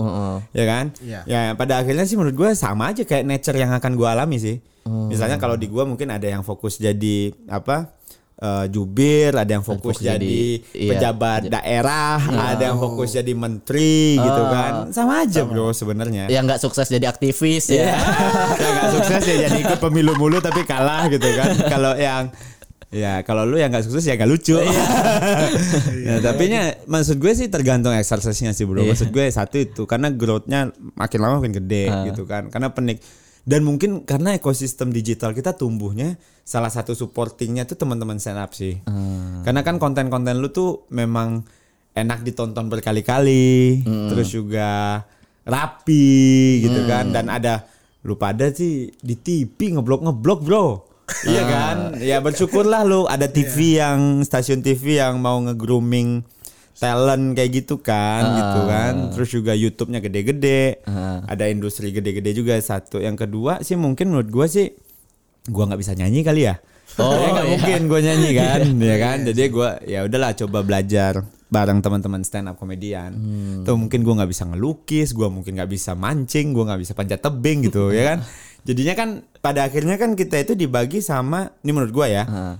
Ya 0.54 0.66
kan? 0.70 0.94
Iya. 1.02 1.26
Ya 1.26 1.42
pada 1.58 1.82
akhirnya 1.82 2.06
sih 2.06 2.14
menurut 2.14 2.38
gue 2.38 2.50
sama 2.54 2.94
aja 2.94 3.02
kayak 3.10 3.26
nature 3.26 3.58
yang 3.58 3.74
akan 3.74 3.98
gue 3.98 4.06
alami 4.08 4.38
sih. 4.38 4.62
Misalnya 4.86 5.42
kalau 5.42 5.58
di 5.58 5.66
gue 5.66 5.82
mungkin 5.82 6.10
ada 6.14 6.26
yang 6.26 6.46
fokus 6.46 6.78
jadi 6.78 7.34
apa 7.50 8.01
eh, 8.42 8.66
jubir, 8.74 9.38
ada 9.38 9.46
yang 9.48 9.62
fokus, 9.62 10.02
fokus 10.02 10.10
jadi, 10.10 10.18
jadi- 10.18 10.74
iya. 10.74 10.90
pejabat 10.98 11.42
daerah, 11.46 12.18
ada 12.58 12.64
yang 12.74 12.82
fokus 12.82 13.14
jadi 13.14 13.34
menteri 13.38 14.18
gitu 14.18 14.42
kan. 14.50 14.90
Sama 14.90 15.22
aja 15.22 15.46
bro 15.46 15.70
sebenarnya. 15.72 16.26
yang 16.26 16.50
nggak 16.50 16.58
sukses 16.58 16.90
jadi 16.90 17.06
aktivis 17.06 17.70
ya. 17.70 17.94
yang 18.66 18.74
gak 18.82 18.90
sukses 18.98 19.22
ya 19.30 19.36
jadi 19.46 19.58
ikut 19.62 19.78
pemilu 19.78 20.18
mulu 20.18 20.42
tapi 20.42 20.66
kalah 20.66 21.06
gitu 21.14 21.30
kan. 21.38 21.54
Kalau 21.70 21.94
yang 21.94 22.34
ya 22.92 23.24
kalau 23.24 23.48
lu 23.48 23.56
yang 23.56 23.72
gak 23.72 23.88
sukses 23.88 24.04
ya 24.04 24.20
gak 24.20 24.28
lucu. 24.28 24.60
ya, 26.08 26.20
tapi 26.20 26.52
nya 26.52 26.76
maksud 26.90 27.22
gue 27.24 27.32
sih 27.32 27.48
tergantung 27.48 27.96
exercise-nya 27.96 28.52
sih 28.52 28.68
bro. 28.68 28.84
Maksud 28.84 29.14
gue 29.16 29.26
satu 29.32 29.56
itu 29.62 29.88
karena 29.88 30.12
growth-nya 30.12 30.76
makin 31.00 31.20
lama 31.24 31.40
makin 31.40 31.56
gede 31.56 31.88
gitu 32.12 32.28
kan. 32.28 32.52
Karena 32.52 32.74
penik 32.76 33.00
dan 33.42 33.66
mungkin 33.66 34.06
karena 34.06 34.38
ekosistem 34.38 34.94
digital 34.94 35.34
kita 35.34 35.58
tumbuhnya 35.58 36.18
salah 36.46 36.70
satu 36.70 36.94
supportingnya 36.94 37.66
tuh 37.66 37.78
teman-teman 37.80 38.22
stand 38.22 38.38
up 38.38 38.54
sih. 38.54 38.82
Karena 39.42 39.66
kan 39.66 39.82
konten-konten 39.82 40.38
lu 40.38 40.54
tuh 40.54 40.86
memang 40.94 41.42
enak 41.98 42.22
ditonton 42.22 42.70
berkali-kali, 42.70 43.82
terus 43.86 44.30
juga 44.30 45.02
rapi 45.42 46.62
gitu 46.62 46.86
kan 46.86 47.10
dan 47.10 47.28
ada 47.34 47.66
lu 48.06 48.18
pada 48.18 48.50
sih 48.54 48.94
di 49.02 49.16
TV 49.18 49.74
ngeblok 49.74 50.02
ngeblok 50.06 50.40
bro. 50.46 50.66
Iya 51.28 51.44
kan? 51.44 51.78
Ya 52.00 52.24
bersyukurlah 52.24 52.88
lu 52.88 53.06
ada 53.10 53.28
TV 53.28 53.82
yang 53.82 54.24
stasiun 54.24 54.64
TV 54.64 55.02
yang 55.02 55.20
mau 55.20 55.38
nge-grooming 55.44 56.24
talent 56.78 57.36
kayak 57.36 57.52
gitu 57.64 57.80
kan 57.82 58.24
gitu 58.38 58.60
kan. 58.68 58.94
Terus 59.16 59.30
juga 59.32 59.52
YouTube-nya 59.52 60.00
gede-gede. 60.00 60.84
Ada 61.28 61.50
industri 61.50 61.92
gede-gede 61.92 62.32
juga 62.32 62.56
satu. 62.60 63.02
Yang 63.02 63.28
kedua 63.28 63.60
sih 63.66 63.76
mungkin 63.76 64.14
menurut 64.14 64.30
gua 64.30 64.46
sih 64.48 64.72
gua 65.50 65.68
nggak 65.68 65.82
bisa 65.82 65.94
nyanyi 65.98 66.22
kali 66.22 66.46
ya. 66.48 66.56
Oh, 67.00 67.16
Ya 67.24 67.28
nggak 67.32 67.46
iya. 67.48 67.52
mungkin 67.56 67.80
gua 67.88 68.00
nyanyi 68.04 68.30
kan, 68.36 68.62
ya 68.92 68.96
kan. 69.00 69.18
Jadi 69.24 69.42
gua 69.48 69.70
ya 69.84 70.00
udahlah 70.06 70.32
coba 70.36 70.60
belajar 70.62 71.24
bareng 71.52 71.84
teman-teman 71.84 72.24
stand 72.24 72.48
up 72.48 72.56
komedian. 72.56 73.12
Tuh 73.68 73.76
mungkin 73.76 74.04
gua 74.08 74.24
nggak 74.24 74.32
bisa 74.32 74.44
ngelukis, 74.48 75.12
gua 75.12 75.28
mungkin 75.28 75.60
nggak 75.60 75.72
bisa 75.72 75.96
mancing, 75.96 76.56
gua 76.56 76.72
nggak 76.72 76.82
bisa 76.84 76.94
panjat 76.96 77.20
tebing 77.20 77.68
gitu, 77.68 77.92
ya 77.92 78.16
kan. 78.16 78.20
Jadinya 78.68 78.94
kan 78.94 79.10
pada 79.42 79.66
akhirnya 79.66 79.98
kan 79.98 80.14
kita 80.14 80.46
itu 80.46 80.54
dibagi 80.54 81.02
sama, 81.02 81.50
ini 81.66 81.72
menurut 81.74 81.92
gua 81.92 82.08
ya, 82.08 82.24
Heeh. 82.24 82.56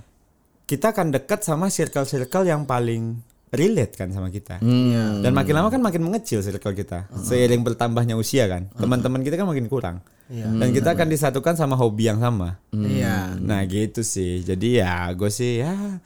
kita 0.66 0.90
akan 0.92 1.14
dekat 1.14 1.40
sama 1.40 1.70
circle-circle 1.70 2.42
yang 2.44 2.66
paling 2.66 3.22
relate 3.52 3.94
kan 3.94 4.08
sama 4.10 4.32
kita. 4.32 4.58
Hmm. 4.64 5.20
Dan 5.20 5.36
makin 5.36 5.52
lama 5.52 5.68
kan 5.68 5.84
makin 5.84 6.00
mengecil 6.02 6.40
circle 6.40 6.72
kita. 6.72 7.12
Seiring 7.12 7.60
bertambahnya 7.60 8.16
usia 8.16 8.48
kan. 8.48 8.72
Teman-teman 8.72 9.20
kita 9.20 9.36
kan 9.36 9.44
makin 9.44 9.68
kurang. 9.68 10.00
Dan 10.32 10.72
kita 10.72 10.96
akan 10.96 11.12
disatukan 11.12 11.54
sama 11.54 11.76
hobi 11.76 12.08
yang 12.08 12.16
sama. 12.16 12.56
Iya. 12.72 13.36
Nah 13.36 13.60
gitu 13.68 14.00
sih. 14.00 14.40
Jadi 14.40 14.80
ya 14.80 15.12
gue 15.12 15.28
sih 15.28 15.60
ya 15.60 16.00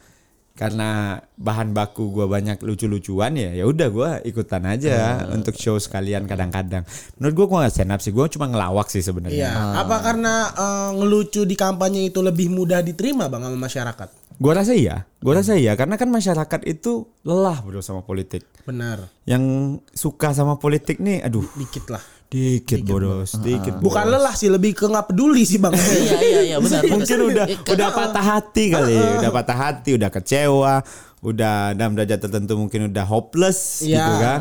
karena 0.57 1.21
bahan 1.37 1.69
baku 1.69 2.09
gue 2.09 2.25
banyak 2.25 2.65
lucu-lucuan 2.65 3.37
ya 3.37 3.53
ya 3.53 3.69
udah 3.69 3.87
gue 3.93 4.09
ikutan 4.25 4.65
aja 4.65 5.21
untuk 5.29 5.53
show 5.53 5.77
sekalian 5.77 6.25
kadang-kadang 6.25 6.81
menurut 7.21 7.33
gue 7.37 7.45
gue 7.45 7.57
nggak 7.61 7.73
stand 7.77 7.93
up 7.93 8.01
sih 8.01 8.09
gue 8.09 8.25
cuma 8.25 8.49
ngelawak 8.49 8.89
sih 8.89 9.05
Iya. 9.05 9.13
sebenarnya 9.13 9.49
Apa 9.77 10.01
karena 10.01 10.33
eh, 10.57 10.89
ngelucu 10.97 11.45
di 11.45 11.53
kampanye 11.53 12.09
itu 12.09 12.25
lebih 12.25 12.49
mudah 12.49 12.81
diterima 12.81 13.29
bang 13.29 13.45
sama 13.45 13.57
masyarakat? 13.69 14.09
Gue 14.37 14.51
rasa 14.51 14.71
iya 14.71 15.09
gue 15.17 15.33
rasa 15.33 15.53
iya 15.53 15.73
karena 15.73 15.95
kan 15.95 16.07
masyarakat 16.07 16.61
itu 16.63 17.05
lelah 17.21 17.57
bro 17.59 17.81
sama 17.81 18.01
politik 18.01 18.45
Benar. 18.63 19.09
yang 19.23 19.41
suka 19.89 20.29
sama 20.31 20.55
politik 20.55 20.97
nih 20.97 21.21
aduh 21.21 21.41
Dikit 21.55 21.89
lah. 21.89 22.03
dikit 22.27 22.83
boros 22.83 23.33
dikit 23.39 23.79
Bukan 23.79 23.97
boros. 24.03 24.13
lelah 24.13 24.35
sih, 24.35 24.47
lebih 24.47 24.71
ke 24.73 24.85
nggak 24.85 25.09
peduli 25.09 25.41
sih 25.41 25.57
bang. 25.57 25.73
iya 25.73 26.17
iya 26.19 26.41
iya 26.45 26.57
benar. 26.59 26.83
mungkin 26.85 27.17
udah 27.25 27.45
udah 27.65 27.89
patah 27.89 28.25
hati 28.27 28.63
kali 28.67 28.93
udah 29.17 29.31
patah 29.31 29.57
hati 29.57 29.89
udah 29.95 30.09
kecewa 30.11 30.73
udah 31.17 31.55
dalam 31.73 31.95
derajat 31.95 32.19
tertentu 32.21 32.53
mungkin 32.55 32.91
udah 32.91 33.05
hopeless 33.05 33.81
Iya. 33.81 33.95
gitu 33.97 34.13
kan 34.19 34.39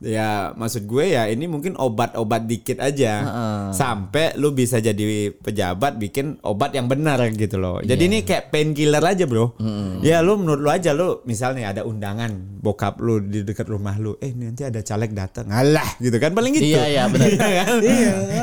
ya 0.00 0.56
maksud 0.56 0.88
gue 0.88 1.12
ya 1.12 1.28
ini 1.28 1.44
mungkin 1.44 1.76
obat-obat 1.76 2.48
dikit 2.48 2.80
aja. 2.80 3.12
Sampai 3.70 4.34
lu 4.40 4.56
bisa 4.56 4.80
jadi 4.80 5.30
pejabat 5.30 6.00
bikin 6.00 6.40
obat 6.40 6.72
yang 6.72 6.88
benar 6.88 7.20
gitu 7.36 7.60
loh. 7.60 7.84
Jadi 7.84 8.08
ini 8.08 8.18
kayak 8.24 8.48
painkiller 8.48 9.04
aja 9.04 9.28
bro. 9.28 9.54
Ya 10.00 10.24
lu 10.24 10.40
menurut 10.40 10.60
lu 10.64 10.70
aja 10.72 10.96
lu 10.96 11.20
misalnya 11.28 11.70
ada 11.70 11.84
undangan 11.84 12.60
bokap 12.60 13.00
lu 13.00 13.24
di 13.24 13.44
dekat 13.44 13.68
rumah 13.68 13.96
lu 13.96 14.16
eh 14.20 14.32
nanti 14.32 14.64
ada 14.64 14.80
caleg 14.80 15.12
datang. 15.12 15.48
Ngalah 15.52 16.00
gitu 16.00 16.16
kan? 16.16 16.32
Paling 16.32 16.52
gitu. 16.56 16.76
Iya, 16.76 16.84
iya, 16.88 17.02
benar. 17.08 17.28
kan? 17.60 17.76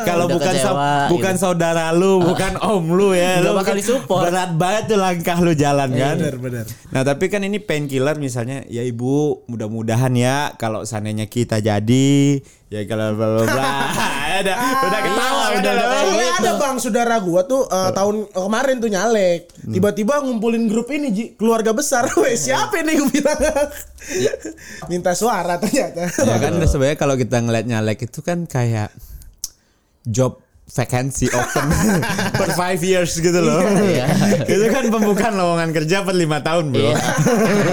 kalau 0.05 0.25
Udah 0.29 0.35
bukan 0.37 0.53
kecewa, 0.53 0.91
bukan 1.09 1.33
gitu. 1.35 1.41
saudara 1.41 1.89
lu 1.93 2.21
bukan 2.21 2.53
om 2.61 2.85
lu 2.93 3.17
ya 3.17 3.41
lu 3.41 3.57
bakal 3.57 3.73
kan 3.73 3.81
disupport. 3.81 4.23
berat 4.29 4.51
banget 4.57 4.83
tuh 4.93 4.99
langkah 5.01 5.37
lu 5.41 5.53
jalan 5.57 5.89
kan? 5.93 6.15
Benar 6.21 6.37
benar. 6.37 6.65
Nah 6.93 7.01
tapi 7.01 7.25
kan 7.33 7.41
ini 7.41 7.57
painkiller 7.57 8.17
misalnya 8.21 8.61
ya 8.69 8.85
ibu 8.85 9.41
mudah-mudahan 9.49 10.13
ya 10.13 10.53
kalau 10.59 10.85
seandainya 10.85 11.25
kita 11.25 11.46
jadi 11.55 12.43
ya 12.67 12.83
kalau 12.83 13.15
bla 13.15 13.27
bla 13.31 13.43
bla 13.47 13.71
ada 14.43 14.53
udah 14.59 14.99
ketawa 15.01 15.43
iya, 15.47 15.57
udah 15.57 15.71
udah 15.71 16.01
gitu. 16.03 16.35
ada 16.43 16.51
bang 16.59 16.77
saudara 16.83 17.15
gua 17.23 17.41
tuh 17.47 17.63
eh, 17.71 17.91
tahun 17.95 18.15
kemarin 18.31 18.75
tuh 18.83 18.89
nyalek. 18.91 19.41
Tiba-tiba 19.67 20.13
ngumpulin 20.23 20.65
grup 20.69 20.87
ini 20.91 21.07
Ji, 21.11 21.23
keluarga 21.35 21.71
besar. 21.71 22.07
Weh 22.21 22.35
siapa 22.35 22.81
ini 22.81 22.97
gue 22.97 23.09
bilang. 23.11 23.39
Minta 24.91 25.11
suara 25.17 25.59
ternyata. 25.59 26.07
Ya 26.07 26.37
kan 26.39 26.53
sebenarnya 26.63 26.97
kalau 26.99 27.15
kita 27.19 27.41
ngeliat 27.43 27.65
nyalek 27.67 28.07
itu 28.07 28.19
kan 28.23 28.45
kayak 28.47 28.93
job 30.07 30.39
vacancy 30.67 31.31
open 31.31 31.67
per 32.39 32.51
five 32.53 32.83
years 32.83 33.15
gitu 33.15 33.39
loh. 33.39 33.63
Iya. 33.63 34.05
itu 34.51 34.65
kan 34.67 34.83
pembukaan 34.91 35.39
lowongan 35.39 35.71
kerja 35.71 36.03
per 36.03 36.11
lima 36.11 36.43
tahun 36.43 36.75
bro. 36.75 36.91
Iya. 36.91 36.95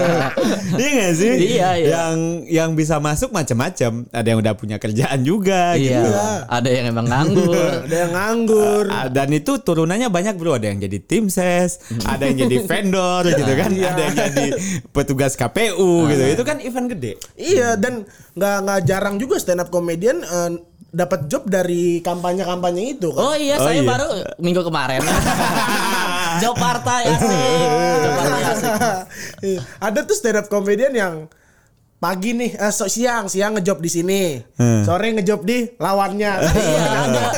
iya 0.81 0.89
gak 1.03 1.13
sih? 1.19 1.33
Iya, 1.59 1.69
iya. 1.75 1.87
Yang 1.91 2.17
yang 2.47 2.69
bisa 2.73 2.95
masuk 3.03 3.35
macam-macam. 3.35 4.07
Ada 4.15 4.27
yang 4.31 4.39
udah 4.39 4.53
punya 4.55 4.77
kerjaan 4.79 5.27
juga 5.27 5.75
Iya. 5.75 6.01
gitu. 6.01 6.09
Ada 6.47 6.69
yang 6.71 6.85
emang 6.95 7.07
nganggur. 7.11 7.71
Ada 7.83 7.95
yang 8.07 8.11
nganggur. 8.15 8.85
Ah, 8.87 9.07
dan 9.11 9.27
itu 9.35 9.59
turunannya 9.59 10.07
banyak 10.07 10.39
bro 10.39 10.55
ada 10.55 10.71
yang 10.71 10.79
jadi 10.79 10.97
tim 11.03 11.27
ses 11.27 11.79
ada 12.07 12.27
yang 12.27 12.47
jadi 12.47 12.63
vendor 12.63 13.27
gitu 13.27 13.53
kan 13.55 13.71
ada 13.75 14.01
yang 14.01 14.15
jadi 14.15 14.47
petugas 14.95 15.35
KPU 15.35 16.07
gitu 16.07 16.23
itu 16.31 16.43
kan 16.47 16.57
event 16.63 16.87
gede 16.95 17.19
Iya 17.35 17.75
dan 17.75 18.07
nggak 18.35 18.57
nggak 18.63 18.79
jarang 18.87 19.15
juga 19.19 19.39
stand 19.39 19.63
up 19.63 19.69
comedian 19.71 20.23
eh, 20.23 20.51
dapat 20.95 21.27
job 21.27 21.43
dari 21.45 21.99
kampanye-kampanye 21.99 22.95
itu 22.95 23.11
kan. 23.11 23.21
Oh 23.21 23.35
iya, 23.35 23.55
Oh 23.55 23.67
saya 23.67 23.77
iya. 23.77 23.85
baru 23.85 24.07
minggu 24.37 24.61
kemarin. 24.61 25.03
Job 26.37 26.51
partai 26.53 27.03
asik. 27.05 27.31
Job 27.97 28.13
partai 28.13 28.41
asik. 28.45 28.73
Iya. 29.45 29.59
Ada 29.77 29.99
tuh 30.01 30.15
stand 30.15 30.37
up 30.37 30.47
comedian 30.47 30.91
yang 30.91 31.15
pagi 31.97 32.31
nih 32.31 32.51
eh, 32.53 32.69
so- 32.69 32.85
siang 32.85 33.25
siang 33.25 33.55
ngejob 33.55 33.79
di 33.79 33.87
sini 33.87 34.21
sore 34.83 35.09
ngejob 35.11 35.41
di 35.41 35.63
lawannya 35.75 36.31
Iya, 36.43 36.81
ada. 37.01 37.21
Ah, 37.23 37.31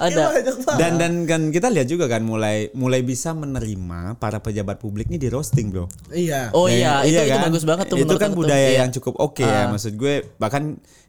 ada. 0.00 0.22
Iya, 0.32 0.52
banget. 0.56 0.78
dan 0.78 0.92
dan 0.96 1.12
kan 1.22 1.42
kita 1.48 1.68
lihat 1.68 1.86
juga 1.86 2.06
kan 2.06 2.22
mulai 2.22 2.72
mulai 2.72 3.00
bisa 3.00 3.30
menerima 3.32 4.16
para 4.16 4.38
pejabat 4.38 4.76
publik 4.76 5.06
ini 5.06 5.16
di 5.16 5.28
roasting 5.28 5.68
bro 5.68 5.84
iya 6.10 6.48
Oh 6.50 6.66
iya, 6.66 7.04
itu, 7.04 7.14
itu 7.14 7.28
kan? 7.30 7.44
bagus 7.44 7.62
banget 7.62 7.84
tuh 7.86 7.96
Itu 7.96 8.04
menurut 8.08 8.18
kan 8.18 8.28
aku 8.28 8.34
tuh. 8.34 8.40
budaya 8.42 8.66
Iya. 8.66 8.78
yang 8.78 8.90
cukup 8.90 9.14
oke 9.20 9.44
ya. 9.44 9.68
Maksud 9.68 9.92
gue 9.94 10.14
bahkan 10.36 10.62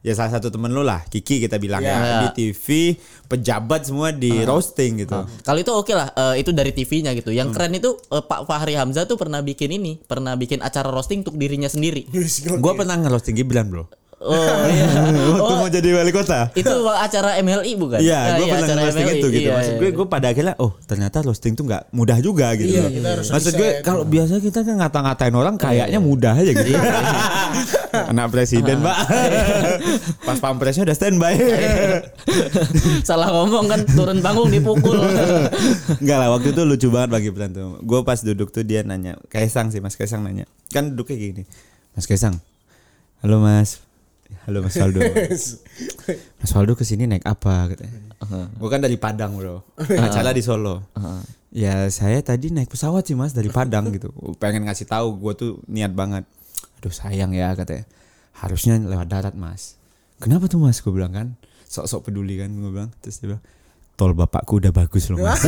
ya 0.03 0.13
salah 0.13 0.31
satu 0.33 0.47
temen 0.47 0.67
lu 0.67 0.83
lah, 0.83 1.01
Kiki 1.03 1.39
kita 1.39 1.55
bilang 1.55 1.79
Iya. 1.79 1.95
ya 1.95 2.03
di 2.21 2.51
TV 2.51 2.99
pejabat 3.25 3.81
semua 3.83 4.11
di 4.11 4.43
roasting 4.43 4.99
gitu. 4.99 5.15
Kalau 5.39 5.57
itu 5.57 5.71
oke 5.71 5.89
lah, 5.89 6.11
eh, 6.11 6.43
itu 6.43 6.51
dari 6.51 6.69
TV-nya 6.69 7.11
gitu. 7.13 7.31
Hmm. 7.31 7.39
Yang 7.39 7.49
keren 7.49 7.71
itu 7.73 7.89
eh, 8.05 8.19
Pak 8.21 8.43
Fahri 8.43 8.75
Hamzah 8.75 9.03
tuh 9.03 9.15
pernah 9.15 9.39
bikin 9.39 9.71
ini, 9.71 9.97
pernah 9.97 10.35
bikin 10.35 10.59
acara 10.59 10.87
roasting 10.87 11.23
untuk 11.23 11.33
dirinya 11.33 11.65
sendiri. 11.65 12.03
Gue 12.63 12.73
pernah 12.73 12.93
nge-roasting 12.95 13.33
Gibran 13.33 13.67
bro. 13.67 13.87
Oh 14.19 14.31
iya. 14.71 14.87
Waktu 15.35 15.43
Oh, 15.45 15.55
mau 15.57 15.67
jadi 15.67 15.89
wali 15.93 16.11
kota. 16.11 16.47
itu 16.53 16.71
acara 16.87 17.35
MLI 17.39 17.75
bukan? 17.75 17.99
Iya, 17.99 18.15
Ah, 18.15 18.27
gue 18.39 18.45
pernah 18.45 18.59
acara 18.61 18.79
nge-roasting 18.79 19.03
MLI. 19.05 19.17
itu 19.17 19.27
gitu. 19.29 19.39
Iya, 19.41 19.51
Maksud 19.53 19.73
iya. 19.73 19.79
gue, 19.79 19.89
gue 19.93 20.07
pada 20.07 20.27
akhirnya, 20.29 20.55
oh 20.57 20.71
ternyata 20.81 21.17
roasting 21.19 21.53
tuh 21.53 21.63
nggak 21.65 21.83
mudah 21.91 22.17
juga 22.19 22.47
gitu. 22.55 22.71
Iya, 22.71 22.87
Maksud 23.25 23.51
gue, 23.53 23.69
kalau 23.79 24.03
biasa 24.03 24.39
kita 24.39 24.63
kan 24.63 24.75
ngata-ngatain 24.79 25.31
orang 25.33 25.55
kayaknya 25.57 25.99
mudah 25.99 26.33
aja 26.33 26.51
gitu. 26.51 26.71
Anak 27.93 28.33
presiden, 28.33 28.81
Pak. 28.81 28.97
Pas 30.27 30.41
pampresnya 30.41 30.81
udah 30.81 30.97
standby. 30.97 31.37
Salah 33.07 33.29
ngomong 33.29 33.69
kan 33.69 33.85
turun 33.85 34.17
panggung 34.17 34.49
dipukul. 34.49 34.97
Enggak 36.01 36.17
lah, 36.17 36.33
waktu 36.33 36.57
itu 36.57 36.65
lucu 36.65 36.89
banget 36.89 37.09
bagi 37.13 37.29
tuh. 37.29 37.77
Gue 37.85 38.01
pas 38.01 38.17
duduk 38.17 38.49
tuh 38.49 38.65
dia 38.65 38.81
nanya, 38.81 39.21
Kaisang 39.29 39.69
sih, 39.69 39.77
Mas 39.77 39.93
Kaisang 39.93 40.25
nanya. 40.25 40.49
Kan 40.73 40.97
duduknya 40.97 41.21
gini. 41.21 41.43
Mas 41.93 42.09
Kaisang. 42.09 42.41
Halo 43.21 43.37
Mas. 43.37 43.85
Halo 44.49 44.65
Mas 44.65 44.73
Waldo. 44.73 44.99
Mas 46.41 46.51
Waldo 46.57 46.73
ke 46.73 46.81
sini 46.81 47.05
naik 47.05 47.29
apa 47.29 47.77
katanya. 47.77 48.09
Gue 48.57 48.69
kan 48.73 48.81
dari 48.81 48.97
Padang 48.97 49.37
bro. 49.37 49.61
Acara 49.77 50.33
di 50.33 50.41
Solo. 50.41 50.81
Ya 51.53 51.85
saya 51.93 52.17
tadi 52.25 52.49
naik 52.49 52.73
pesawat 52.73 53.05
sih 53.05 53.13
mas 53.13 53.37
dari 53.37 53.53
Padang 53.53 53.93
gitu. 53.93 54.09
Pengen 54.41 54.65
ngasih 54.65 54.89
tahu 54.89 55.13
gue 55.21 55.33
tuh 55.37 55.51
niat 55.69 55.93
banget. 55.93 56.25
Aduh 56.83 56.91
sayang 56.91 57.31
ya 57.31 57.55
katanya. 57.55 57.87
Harusnya 58.35 58.75
lewat 58.75 59.07
darat 59.07 59.39
mas. 59.39 59.79
Kenapa 60.19 60.51
tuh 60.51 60.59
mas? 60.59 60.83
Gue 60.83 60.91
bilang 60.91 61.15
kan. 61.15 61.39
Sok-sok 61.63 62.11
peduli 62.11 62.35
kan 62.35 62.51
gue 62.51 62.71
bilang. 62.75 62.91
Terus 62.99 63.23
dia 63.23 63.27
bilang. 63.31 63.43
Tol 63.95 64.11
bapakku 64.11 64.59
udah 64.59 64.75
bagus 64.75 65.07
loh 65.07 65.23
mas. 65.23 65.39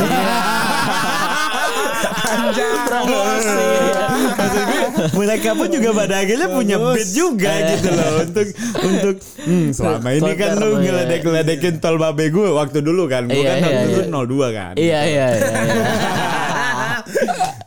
Promosi. 2.88 3.68
Maksud 4.16 4.62
gue, 4.64 4.80
mereka 5.20 5.50
pun 5.52 5.68
juga 5.68 5.90
pada 5.92 6.24
akhirnya 6.24 6.48
punya 6.48 6.76
beat 6.80 7.10
juga 7.12 7.52
gitu 7.76 7.88
loh 7.92 8.10
untuk 8.24 8.46
untuk 8.80 9.16
hmm, 9.44 9.68
selama 9.76 10.08
ini 10.16 10.32
kan 10.40 10.50
lu 10.56 10.56
Konter, 10.56 10.68
iya. 10.72 10.80
ngeledek-ngeledekin 10.88 11.74
tol 11.84 11.96
babe 12.00 12.32
gue 12.32 12.48
waktu 12.48 12.80
dulu 12.80 13.04
kan. 13.12 13.28
Gue 13.28 13.44
Iya, 13.44 13.48
kan 13.52 13.56
iya, 13.60 13.66
waktu 13.68 13.88
iya. 13.92 14.08
dulu 14.08 14.40
02 14.40 14.56
kan. 14.56 14.72
Iya 14.80 15.00
iya 15.04 15.26
iya. 15.36 15.52
iya. 15.52 15.84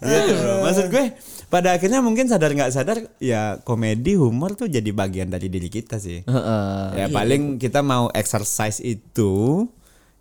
gitu 0.09 0.31
bro. 0.41 0.53
Maksud 0.65 0.85
gue 0.89 1.05
pada 1.49 1.73
akhirnya 1.73 1.99
mungkin 1.99 2.29
sadar 2.29 2.53
nggak 2.53 2.71
sadar 2.71 2.97
ya 3.17 3.57
komedi 3.65 4.13
humor 4.13 4.53
tuh 4.53 4.69
jadi 4.69 4.89
bagian 4.93 5.33
dari 5.33 5.49
diri 5.49 5.67
kita 5.67 5.97
sih. 5.97 6.21
Heeh. 6.23 6.81
ya 6.93 7.05
paling 7.09 7.57
kita 7.57 7.81
mau 7.81 8.13
exercise 8.13 8.79
itu 8.79 9.65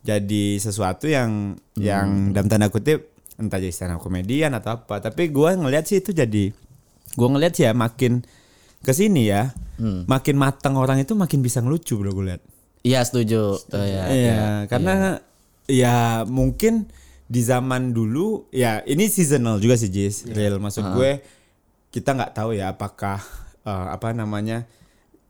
jadi 0.00 0.56
sesuatu 0.56 1.04
yang 1.04 1.60
yang 1.76 2.32
dalam 2.32 2.48
tanda 2.48 2.72
kutip 2.72 3.12
entah 3.36 3.60
jadi 3.60 3.70
stand 3.70 3.94
up 3.94 4.00
komedian 4.00 4.56
atau 4.56 4.80
apa 4.80 4.98
tapi 4.98 5.28
gua 5.28 5.52
ngelihat 5.54 5.84
sih 5.84 6.00
itu 6.00 6.16
jadi 6.16 6.50
gua 7.14 7.28
ngelihat 7.36 7.52
sih 7.54 7.64
ya 7.68 7.72
makin 7.76 8.24
ke 8.80 8.92
sini 8.94 9.28
ya 9.28 9.52
makin 10.08 10.34
matang 10.34 10.74
orang 10.74 10.98
itu 10.98 11.14
makin 11.14 11.38
bisa 11.38 11.62
ngelucu 11.62 11.98
bro 11.98 12.10
gue 12.10 12.34
lihat 12.34 12.42
Iya 12.86 13.02
setuju. 13.02 13.58
Oh, 13.58 13.84
iya, 13.84 14.02
Iya, 14.06 14.42
karena 14.70 15.18
ya 15.66 16.22
mungkin 16.30 16.86
di 17.28 17.44
zaman 17.44 17.92
dulu 17.92 18.48
ya 18.48 18.80
ini 18.88 19.04
seasonal 19.06 19.60
juga 19.60 19.76
sih 19.76 19.92
Jis. 19.92 20.24
Real 20.32 20.56
maksud 20.56 20.82
gue 20.96 21.20
kita 21.92 22.16
nggak 22.16 22.32
tahu 22.32 22.56
ya 22.56 22.72
apakah 22.72 23.20
eh, 23.62 23.86
apa 23.92 24.16
namanya 24.16 24.64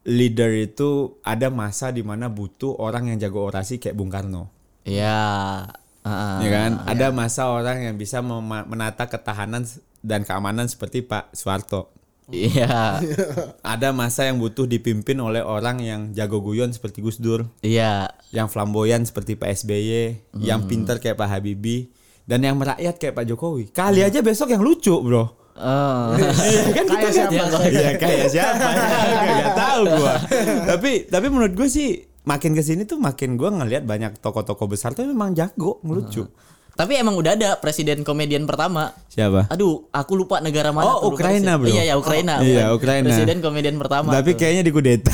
leader 0.07 0.55
itu 0.55 1.19
ada 1.27 1.51
masa 1.51 1.91
di 1.91 2.01
mana 2.07 2.31
butuh 2.31 2.79
orang 2.79 3.13
yang 3.13 3.19
jago 3.19 3.45
orasi 3.45 3.77
kayak 3.83 3.99
Bung 3.99 4.09
Karno. 4.09 4.49
Iya. 4.87 5.69
Heeh. 6.07 6.35
ya 6.47 6.51
kan? 6.55 6.71
Ada 6.89 7.13
masa 7.13 7.53
orang 7.53 7.85
yang 7.85 8.01
bisa 8.01 8.25
mema- 8.25 8.65
menata 8.65 9.11
ketahanan 9.11 9.67
dan 10.01 10.25
keamanan 10.25 10.65
seperti 10.71 11.05
Pak 11.05 11.35
Soeharto. 11.37 11.93
Iya. 12.29 13.01
Ada 13.64 13.91
masa 13.91 14.25
yang 14.25 14.37
butuh 14.37 14.64
dipimpin 14.64 15.17
oleh 15.17 15.41
orang 15.41 15.81
yang 15.81 16.01
jago 16.12 16.38
guyon 16.38 16.71
seperti 16.71 17.01
Gus 17.01 17.17
Dur. 17.17 17.49
Iya. 17.61 18.12
yang 18.29 18.45
flamboyan 18.47 19.03
seperti 19.03 19.35
Pak 19.35 19.49
SBY, 19.57 20.12
yang 20.38 20.61
Hmm. 20.61 20.69
pintar 20.69 21.01
kayak 21.01 21.17
Pak 21.17 21.29
Habibie, 21.31 21.88
dan 22.23 22.45
yang 22.45 22.55
merakyat 22.55 22.95
kayak 22.95 23.14
Pak 23.14 23.25
Jokowi. 23.25 23.64
Kali 23.71 24.05
aja 24.05 24.21
besok 24.21 24.49
yang 24.49 24.61
lucu, 24.61 24.93
bro. 24.93 25.25
Oh. 25.57 26.12
Iya 26.45 26.62
kan 26.69 26.85
kita 26.85 27.01
Kayak 27.01 27.14
siapa? 27.14 27.59
Iya 27.64 27.91
kayak 27.97 28.29
siapa? 28.29 28.67
Gak 29.41 29.55
tahu 29.57 29.83
gua. 29.91 30.14
tapi 30.69 30.91
tapi 31.05 31.27
menurut 31.27 31.51
gue 31.51 31.67
sih 31.67 31.88
makin 32.23 32.53
ke 32.53 32.61
sini 32.61 32.85
tuh 32.85 33.01
makin 33.01 33.35
gua 33.35 33.51
ngelihat 33.51 33.83
banyak 33.83 34.21
tokoh-tokoh 34.21 34.69
besar 34.69 34.93
tuh 34.93 35.03
memang 35.03 35.33
jago 35.33 35.81
ngelucu. 35.83 36.29
Tapi 36.79 36.95
emang 36.95 37.19
udah 37.19 37.35
ada 37.35 37.51
presiden 37.59 38.07
komedian 38.07 38.47
pertama. 38.47 38.95
Siapa? 39.11 39.51
Aduh, 39.51 39.91
aku 39.91 40.14
lupa 40.14 40.38
negara 40.38 40.71
mana. 40.71 40.87
Oh, 40.87 41.11
lupa 41.11 41.27
Ukraina, 41.27 41.59
presiden. 41.59 41.59
bro. 41.59 41.69
Iya, 41.75 41.83
ya 41.83 41.95
Ukraina. 41.99 42.35
Oh, 42.38 42.47
iya. 42.47 42.64
Ukraina. 42.71 43.11
Presiden 43.11 43.43
komedian 43.43 43.77
pertama. 43.83 44.14
tapi 44.14 44.38
tuh. 44.38 44.47
kayaknya 44.47 44.62
dikudeta. 44.62 45.11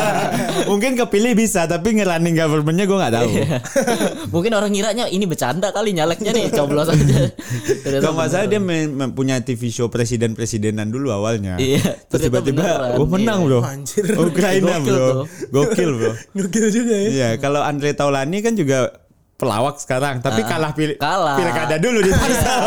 Mungkin 0.72 0.96
kepilih 0.96 1.36
bisa, 1.36 1.68
tapi 1.68 2.00
ngerunning 2.00 2.32
governmentnya 2.32 2.88
gue 2.88 2.96
nggak 2.96 3.14
tahu. 3.20 3.28
Iya. 3.36 3.58
Mungkin 4.32 4.52
orang 4.56 4.72
ngiranya 4.72 5.04
ini 5.12 5.28
bercanda 5.28 5.76
kali 5.76 5.92
nyaleknya 5.92 6.32
nih, 6.32 6.48
coblos 6.48 6.88
aja. 6.88 7.28
Kalau 8.00 8.16
nggak 8.16 8.28
salah 8.32 8.48
dia 8.48 8.60
mempunyai 8.88 9.44
TV 9.44 9.68
show 9.68 9.92
presiden-presidenan 9.92 10.88
dulu 10.88 11.12
awalnya. 11.12 11.60
Iya, 11.60 12.00
Terus 12.08 12.32
tiba-tiba, 12.32 12.64
beneran. 12.64 12.96
oh 12.96 13.04
menang 13.04 13.40
Iya. 13.44 13.48
bro. 13.52 13.60
Anjir. 13.60 14.04
Ukraina 14.16 14.80
Gokil 14.80 14.88
bro. 14.88 15.04
tuh. 15.04 15.14
Gokil 15.52 15.90
bro. 15.92 16.12
Gokil 16.32 16.66
juga 16.72 16.94
ya. 16.96 17.08
Iya, 17.12 17.28
kalau 17.36 17.60
Andre 17.60 17.92
Taulani 17.92 18.40
kan 18.40 18.56
juga 18.56 19.03
pelawak 19.34 19.82
sekarang, 19.82 20.22
tapi 20.22 20.46
kalah 20.46 20.70
pilih 20.70 20.94
kalah. 20.94 21.34
pilkada 21.34 21.76
dulu 21.82 21.98
di 22.06 22.10
Tangsel. 22.14 22.58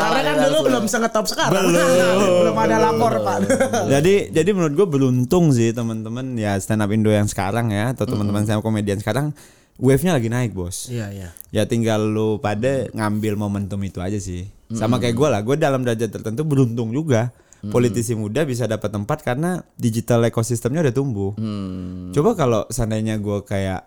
Karena 0.00 0.20
kan 0.20 0.36
dulu 0.46 0.58
belum 0.68 0.84
sangat 0.84 1.10
top 1.16 1.26
sekarang. 1.26 1.72
belum 2.44 2.56
ada 2.56 2.76
lapor 2.76 3.12
pak. 3.24 3.36
jadi 3.88 4.14
jadi 4.28 4.50
menurut 4.52 4.74
gue 4.76 4.86
beruntung 4.86 5.48
sih 5.50 5.72
teman-teman 5.72 6.36
ya 6.36 6.60
stand 6.60 6.84
up 6.84 6.92
Indo 6.92 7.08
yang 7.08 7.26
sekarang 7.26 7.72
ya 7.72 7.96
atau 7.96 8.04
teman-teman 8.04 8.44
stand 8.44 8.60
up 8.60 8.64
komedian 8.64 9.00
sekarang 9.00 9.32
wave-nya 9.80 10.12
lagi 10.12 10.28
naik 10.28 10.52
bos. 10.52 10.92
Iya 10.92 11.08
iya. 11.08 11.28
Ya 11.48 11.64
tinggal 11.64 12.04
lu 12.12 12.36
pada 12.36 12.86
ngambil 12.92 13.40
momentum 13.40 13.80
itu 13.80 13.98
aja 14.04 14.20
sih. 14.20 14.44
Sama 14.70 15.02
kayak 15.02 15.16
gue 15.18 15.28
lah, 15.28 15.40
gue 15.42 15.56
dalam 15.58 15.82
derajat 15.82 16.12
tertentu 16.12 16.44
beruntung 16.46 16.92
juga. 16.92 17.32
Politisi 17.60 18.16
muda 18.16 18.40
bisa 18.48 18.64
dapat 18.64 18.88
tempat 18.88 19.20
karena 19.20 19.60
digital 19.76 20.24
ekosistemnya 20.24 20.80
udah 20.80 20.94
tumbuh. 20.96 21.32
Coba 22.12 22.32
kalau 22.36 22.64
seandainya 22.68 23.16
gue 23.20 23.44
kayak 23.44 23.84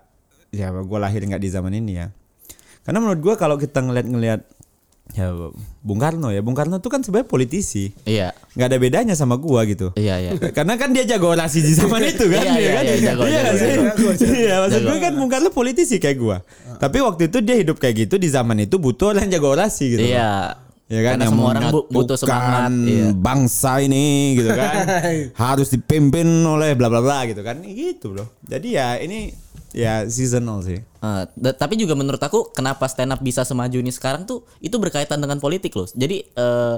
ya 0.54 0.70
gue 0.70 0.98
lahir 1.02 1.22
nggak 1.26 1.42
di 1.42 1.50
zaman 1.50 1.74
ini 1.74 1.92
ya. 1.98 2.10
Karena 2.84 2.98
menurut 2.98 3.20
gue 3.20 3.34
kalau 3.34 3.56
kita 3.56 3.80
ngeliat-ngeliat 3.80 4.40
ya 5.12 5.28
Bung 5.80 5.98
Karno 5.98 6.28
ya, 6.28 6.40
Bung 6.40 6.52
Karno 6.52 6.78
tuh 6.78 6.88
kan 6.88 7.00
sebenarnya 7.00 7.26
politisi. 7.26 7.92
Iya. 8.04 8.32
nggak 8.52 8.66
ada 8.66 8.78
bedanya 8.78 9.14
sama 9.14 9.36
gua 9.36 9.64
gitu. 9.64 9.92
Iya, 9.94 10.16
iya. 10.18 10.30
Karena 10.48 10.76
kan 10.76 10.90
dia 10.90 11.04
jago 11.04 11.28
orasi 11.28 11.60
di 11.60 11.72
zaman 11.72 12.00
itu 12.08 12.24
kan, 12.24 12.40
Iya, 12.40 12.50
dia 12.50 12.60
iya, 12.60 12.70
kan, 12.70 12.82
iya, 12.82 12.96
jago, 13.02 13.22
iya 13.22 13.40
jago, 13.42 13.52
sih? 13.54 13.68
jago, 13.68 14.08
Iya, 14.40 14.54
maksud 14.58 14.80
Jago. 14.80 14.88
gue 14.88 14.98
kan 15.00 15.12
Bung 15.14 15.28
Karno 15.28 15.48
politisi 15.50 15.96
kayak 15.98 16.16
gua. 16.16 16.36
Tapi 16.74 16.98
waktu 17.00 17.28
itu 17.28 17.38
dia 17.40 17.56
hidup 17.58 17.76
kayak 17.76 17.94
gitu 18.02 18.14
di 18.16 18.28
zaman 18.28 18.56
itu 18.60 18.76
butuh 18.76 19.12
orang 19.12 19.28
jago 19.28 19.48
orasi 19.50 19.92
gitu. 19.92 20.04
Iya. 20.04 20.56
Ya 20.84 21.00
kan 21.00 21.16
Karena 21.16 21.22
yang 21.22 21.32
semua 21.32 21.48
orang 21.50 21.64
bu- 21.70 21.88
butuh 21.88 22.16
semangat. 22.16 22.70
Iya. 22.78 23.08
bangsa 23.14 23.72
ini 23.80 24.06
gitu 24.36 24.50
kan 24.52 24.84
harus 25.42 25.68
dipimpin 25.70 26.28
oleh 26.44 26.72
bla 26.72 26.86
bla 26.86 27.00
bla 27.00 27.24
gitu 27.24 27.40
kan 27.40 27.56
gitu 27.62 28.12
bro 28.12 28.28
jadi 28.42 28.68
ya 28.70 28.88
ini 29.00 29.32
ya 29.74 30.06
seasonal 30.06 30.62
sih 30.62 30.78
da- 31.34 31.52
tapi 31.52 31.74
juga 31.74 31.98
menurut 31.98 32.22
aku 32.22 32.54
kenapa 32.54 32.86
stand 32.86 33.10
up 33.10 33.20
bisa 33.20 33.42
semaju 33.42 33.74
ini 33.76 33.90
sekarang 33.90 34.22
tuh 34.24 34.46
itu 34.62 34.78
berkaitan 34.78 35.18
dengan 35.18 35.42
politik 35.42 35.74
loh. 35.74 35.84
Jadi 35.90 36.24
eh, 36.24 36.76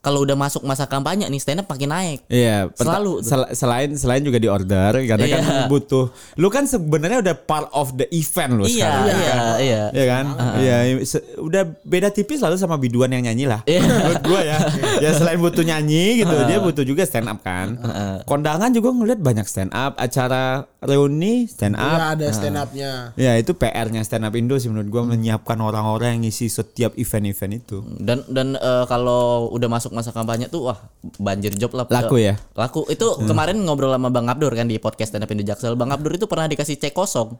kalau 0.00 0.20
udah 0.20 0.32
masuk 0.32 0.62
masa 0.62 0.84
kampanye 0.84 1.24
nih 1.24 1.36
stand 1.36 1.60
up 1.60 1.68
makin 1.68 1.88
naik. 1.88 2.18
Iya, 2.26 2.72
Selalu 2.72 3.20
sel- 3.20 3.52
selain 3.52 3.92
selain 3.92 4.20
juga 4.20 4.36
di 4.36 4.48
order 4.48 4.96
karena 4.98 5.26
kan 5.26 5.40
Iya. 5.42 5.66
butuh. 5.66 6.08
Lu 6.34 6.48
kan 6.48 6.64
sebenarnya 6.64 7.20
udah 7.20 7.36
part 7.36 7.68
of 7.70 7.92
the 7.94 8.08
event 8.10 8.50
lu 8.54 8.64
Iya, 8.64 8.72
sekarang. 8.80 9.04
iya, 9.04 9.12
kan? 9.12 9.56
iya. 9.60 9.82
Iya 9.90 10.04
kan? 10.06 10.24
Iya, 10.56 10.76
se- 11.02 11.24
udah 11.36 11.62
beda 11.82 12.08
tipis 12.08 12.40
lalu 12.40 12.56
sama 12.56 12.74
biduan 12.74 13.08
yang 13.08 13.22
nyanyi 13.22 13.44
lah. 13.44 13.60
Iya. 13.62 13.80
Menurut 13.82 14.22
gua 14.22 14.40
ya. 14.40 14.58
Ya 14.98 15.10
selain 15.12 15.36
butuh 15.36 15.62
nyanyi 15.62 16.18
gitu, 16.18 16.34
dia 16.44 16.58
butuh 16.58 16.82
juga 16.82 17.04
stand 17.04 17.28
up 17.28 17.40
kan. 17.40 17.76
Kondangan 18.24 18.72
juga 18.72 18.90
ngeliat 18.90 19.18
banyak 19.18 19.44
stand 19.44 19.70
up, 19.70 19.96
acara 19.96 20.64
reuni 20.80 21.44
stand 21.44 21.76
Iya 21.76 21.84
up. 21.86 21.98
ada 22.16 22.26
stand 22.30 22.56
upnya. 22.56 23.12
Ya 23.14 23.36
itu 23.36 23.52
PR-nya 23.52 24.00
stand 24.00 24.24
up 24.24 24.32
Indo 24.32 24.56
sih 24.56 24.66
menurut 24.66 24.88
gua 24.88 25.02
menyiapkan 25.06 25.60
orang-orang 25.60 26.16
yang 26.16 26.22
ngisi 26.24 26.48
setiap 26.48 26.96
event-event 26.96 27.52
itu. 27.54 27.84
Dan 27.96 28.24
dan 28.26 28.56
eh, 28.56 28.84
kalau 28.86 29.48
udah 29.50 29.68
masuk 29.68 29.89
masa 29.90 30.10
kampanye 30.10 30.46
tuh 30.46 30.70
wah 30.70 30.78
banjir 31.18 31.54
job 31.54 31.74
lah. 31.74 31.86
Laku 31.86 32.16
ya? 32.18 32.34
Laku. 32.54 32.86
Itu 32.88 33.20
kemarin 33.22 33.60
ngobrol 33.62 33.92
sama 33.92 34.08
Bang 34.08 34.26
Abdur 34.26 34.54
kan 34.54 34.66
di 34.66 34.78
podcast 34.78 35.12
stand 35.12 35.26
up 35.26 35.30
Indo 35.30 35.42
Jaksel. 35.42 35.74
Bang 35.74 35.90
Abdur 35.90 36.14
itu 36.14 36.24
pernah 36.24 36.46
dikasih 36.46 36.78
cek 36.78 36.94
kosong. 36.94 37.34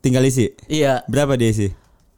Tinggal 0.00 0.24
isi. 0.28 0.52
Iya, 0.68 1.00
Berapa 1.08 1.34
dia 1.34 1.48
isi? 1.48 1.68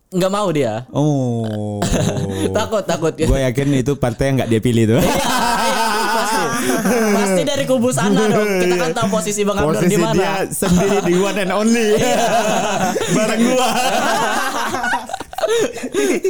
nggak 0.06 0.32
mau 0.32 0.48
dia. 0.54 0.86
Oh. 0.94 1.82
Takut, 2.56 2.86
takut. 2.86 3.10
Gue 3.10 3.42
yakin 3.42 3.74
itu 3.74 3.98
partai 3.98 4.30
yang 4.30 4.34
nggak 4.38 4.50
dia 4.54 4.60
pilih 4.62 4.84
tuh. 4.96 5.00
pasti, 6.16 6.42
pasti 7.12 7.42
dari 7.42 7.64
kubu 7.66 7.90
sana 7.90 8.30
dong. 8.30 8.48
Kita 8.62 8.74
kan 8.78 8.90
tahu 8.94 9.08
posisi 9.12 9.42
Bang 9.42 9.58
Abdur 9.58 9.82
di 9.82 9.98
mana. 9.98 10.14
dia 10.14 10.32
sendiri 10.46 11.02
di 11.04 11.14
one 11.18 11.38
and 11.42 11.52
only. 11.52 11.98
Bareng 13.18 13.40
gua. 13.44 13.68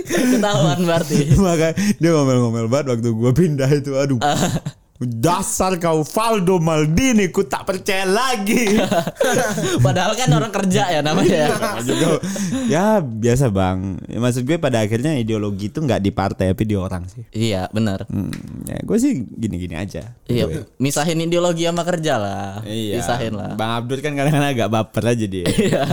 Ketahuan 0.07 0.81
berarti. 0.83 1.19
Makanya 1.39 1.75
dia 1.99 2.11
ngomel-ngomel 2.15 2.67
banget 2.71 2.87
waktu 2.97 3.09
gua 3.15 3.33
pindah 3.33 3.71
itu. 3.71 3.95
Aduh. 3.95 4.21
Dasar 4.97 5.77
kau 5.77 6.01
Valdo 6.01 6.57
Maldini 6.57 7.29
ku 7.29 7.45
tak 7.45 7.69
percaya 7.69 8.09
lagi. 8.09 8.81
Padahal 9.85 10.17
kan 10.17 10.29
orang 10.33 10.53
kerja 10.53 10.89
ya 10.89 11.01
namanya 11.05 11.37
ya. 11.37 11.49
Juga. 11.85 12.09
ya 12.65 12.87
biasa 13.05 13.53
bang. 13.53 14.01
Ya, 14.09 14.19
maksud 14.19 14.49
gue 14.49 14.57
pada 14.57 14.81
akhirnya 14.81 15.13
ideologi 15.21 15.69
itu 15.69 15.85
nggak 15.85 16.01
di 16.01 16.11
partai 16.13 16.57
tapi 16.57 16.65
di 16.65 16.77
orang 16.81 17.05
sih. 17.13 17.29
Iya, 17.37 17.69
benar. 17.69 18.09
Hmm, 18.09 18.33
ya 18.65 18.81
gue 18.81 18.97
sih 18.97 19.21
gini-gini 19.21 19.77
aja. 19.77 20.17
Iya, 20.33 20.65
misahin 20.81 21.21
ideologi 21.21 21.69
sama 21.69 21.85
kerja 21.85 22.17
lah. 22.17 22.65
Iya. 22.65 23.05
Pisahin 23.05 23.37
lah. 23.37 23.53
Bang 23.53 23.77
Abdur 23.77 24.01
kan 24.01 24.17
kadang-kadang 24.17 24.53
agak 24.57 24.69
baper 24.73 25.05
aja 25.13 25.27
dia. 25.29 25.45
Iya. 25.57 25.89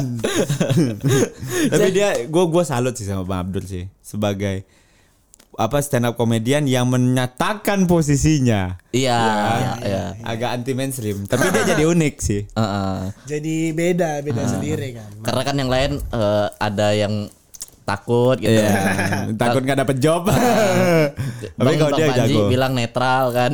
Tapi 1.72 1.90
dia 1.96 2.10
gue 2.30 2.44
gue 2.46 2.64
salut 2.68 2.94
sih 2.94 3.08
sama 3.08 3.26
Bang 3.26 3.48
Abdur 3.48 3.66
sih 3.66 3.90
sebagai 4.06 4.68
apa 5.54 5.78
stand 5.80 6.04
up 6.04 6.16
komedian 6.16 6.66
yang 6.66 6.86
menyatakan 6.86 7.86
posisinya. 7.86 8.78
Iya, 8.90 9.22
iya. 9.80 10.04
Agak 10.22 10.50
anti 10.56 10.74
mainstream, 10.74 11.26
tapi 11.26 11.50
dia 11.50 11.64
jadi 11.68 11.84
unik 11.86 12.16
sih. 12.18 12.42
Heeh. 12.60 12.98
Jadi 13.26 13.56
beda 13.72 14.22
beda 14.22 14.44
sendiri 14.48 14.98
kan. 14.98 15.10
Karena 15.22 15.42
kan 15.42 15.56
yang 15.56 15.70
lain 15.70 15.92
eh, 16.00 16.48
ada 16.58 16.88
yang 16.92 17.30
takut 17.84 18.40
gitu. 18.40 18.48
Iya, 18.50 18.72
takut 19.42 19.62
nggak 19.62 19.80
dapet 19.84 19.98
job. 20.00 20.24
tapi 21.60 21.60
Bang, 21.60 21.76
kalau 21.76 21.92
Bang 21.92 22.00
dia 22.00 22.08
Panji 22.10 22.34
jago. 22.34 22.48
bilang 22.48 22.72
netral 22.74 23.26
kan. 23.36 23.54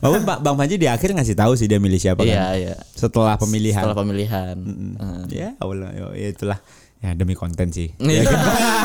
Walaupun 0.00 0.22
Pak 0.24 0.38
Bang 0.40 0.56
Panji 0.56 0.80
di 0.80 0.88
akhir 0.88 1.12
ngasih 1.12 1.36
tahu 1.36 1.52
sih 1.54 1.68
dia 1.68 1.76
milih 1.76 2.00
siapa 2.00 2.24
Iya, 2.24 2.40
kan. 2.40 2.56
iya. 2.56 2.74
Setelah 2.96 3.36
pemilihan. 3.36 3.84
Setelah 3.84 3.96
pemilihan. 3.96 4.56
Heeh. 4.56 5.20
Ya, 5.30 5.48
Allah, 5.60 5.92
ya 6.16 6.28
itulah. 6.32 6.58
Ya 6.96 7.12
demi 7.12 7.32
konten 7.32 7.68
sih. 7.68 7.92
Iya. 8.02 8.24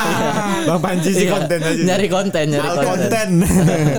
Bang 0.67 0.79
Panji 0.79 1.09
sih 1.09 1.25
Iya. 1.25 1.33
konten 1.33 1.59
aja. 1.59 1.81
Nyari 1.81 2.07
konten, 2.07 2.45
nyari 2.49 2.67
Al 2.67 2.75
konten. 2.77 2.89
konten. 2.91 3.29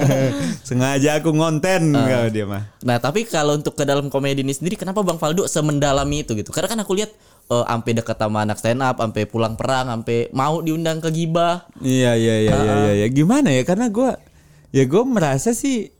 Sengaja 0.69 1.19
aku 1.19 1.31
ngonten 1.33 1.91
Ah. 1.93 2.07
kalau 2.07 2.29
dia 2.29 2.45
mah. 2.45 2.63
Nah, 2.81 2.97
tapi 2.97 3.25
kalau 3.25 3.55
untuk 3.55 3.75
ke 3.75 3.83
dalam 3.83 4.07
komedi 4.07 4.41
ini 4.41 4.53
sendiri 4.53 4.77
kenapa 4.77 5.01
Bang 5.01 5.17
Faldo 5.17 5.45
semendalami 5.45 6.23
itu 6.23 6.35
gitu? 6.35 6.51
Karena 6.51 6.69
kan 6.69 6.81
aku 6.81 6.93
lihat 6.95 7.11
eh, 7.45 7.65
sampai 7.65 7.93
dekat 7.93 8.17
sama 8.17 8.39
anak 8.41 8.57
stand 8.57 8.81
up, 8.81 8.97
sampai 8.97 9.25
pulang 9.25 9.55
perang, 9.55 9.91
sampai 9.91 10.31
mau 10.31 10.61
diundang 10.61 10.99
ke 10.99 11.11
gibah. 11.11 11.67
Iya 11.79 12.15
iya 12.15 12.35
iya 12.41 12.55
iya 12.55 12.75
iya 12.79 12.93
ya. 13.03 13.07
Gimana 13.09 13.51
ya? 13.51 13.63
Karena 13.63 13.89
gua 13.89 14.21
ya 14.71 14.85
gue 14.85 15.03
merasa 15.03 15.53
sih 15.53 15.93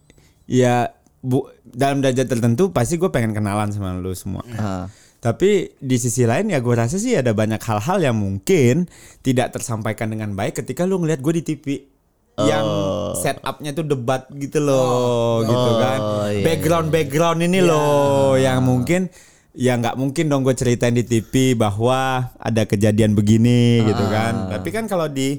ya 0.45 0.93
bu 1.21 1.45
dalam 1.63 2.01
derajat 2.01 2.25
tertentu 2.27 2.71
pasti 2.71 2.97
gue 2.97 3.09
pengen 3.09 3.33
kenalan 3.33 3.69
sama 3.69 3.95
lu 3.95 4.13
semua. 4.13 4.41
Ah. 4.53 4.87
Tapi 5.23 5.71
di 5.79 5.97
sisi 6.03 6.27
lain 6.27 6.51
ya 6.51 6.59
gue 6.59 6.75
rasa 6.75 6.99
sih 6.99 7.15
ada 7.15 7.31
banyak 7.31 7.63
hal-hal 7.63 8.03
yang 8.03 8.19
mungkin 8.19 8.91
tidak 9.23 9.55
tersampaikan 9.55 10.11
dengan 10.11 10.35
baik 10.35 10.59
ketika 10.59 10.83
lu 10.83 10.99
ngeliat 10.99 11.23
gue 11.23 11.39
di 11.39 11.45
TV 11.47 11.67
yang 12.43 12.67
setupnya 13.15 13.71
tuh 13.71 13.87
debat 13.87 14.27
gitu 14.35 14.59
loh 14.59 15.47
gitu 15.47 15.71
kan. 15.79 16.01
Oh, 16.03 16.27
iya, 16.27 16.43
background 16.43 16.89
background 16.91 17.39
ini 17.39 17.63
loh 17.63 18.35
yang 18.35 18.67
mungkin 18.67 19.15
ya 19.55 19.79
nggak 19.79 19.95
mungkin 19.95 20.27
dong 20.27 20.43
gue 20.43 20.59
ceritain 20.59 20.97
di 20.97 21.07
TV 21.07 21.55
bahwa 21.55 22.35
ada 22.43 22.67
kejadian 22.67 23.15
begini 23.15 23.87
gitu 23.87 24.05
kan. 24.11 24.51
Tapi 24.51 24.69
kan 24.75 24.91
kalau 24.91 25.07
di 25.07 25.39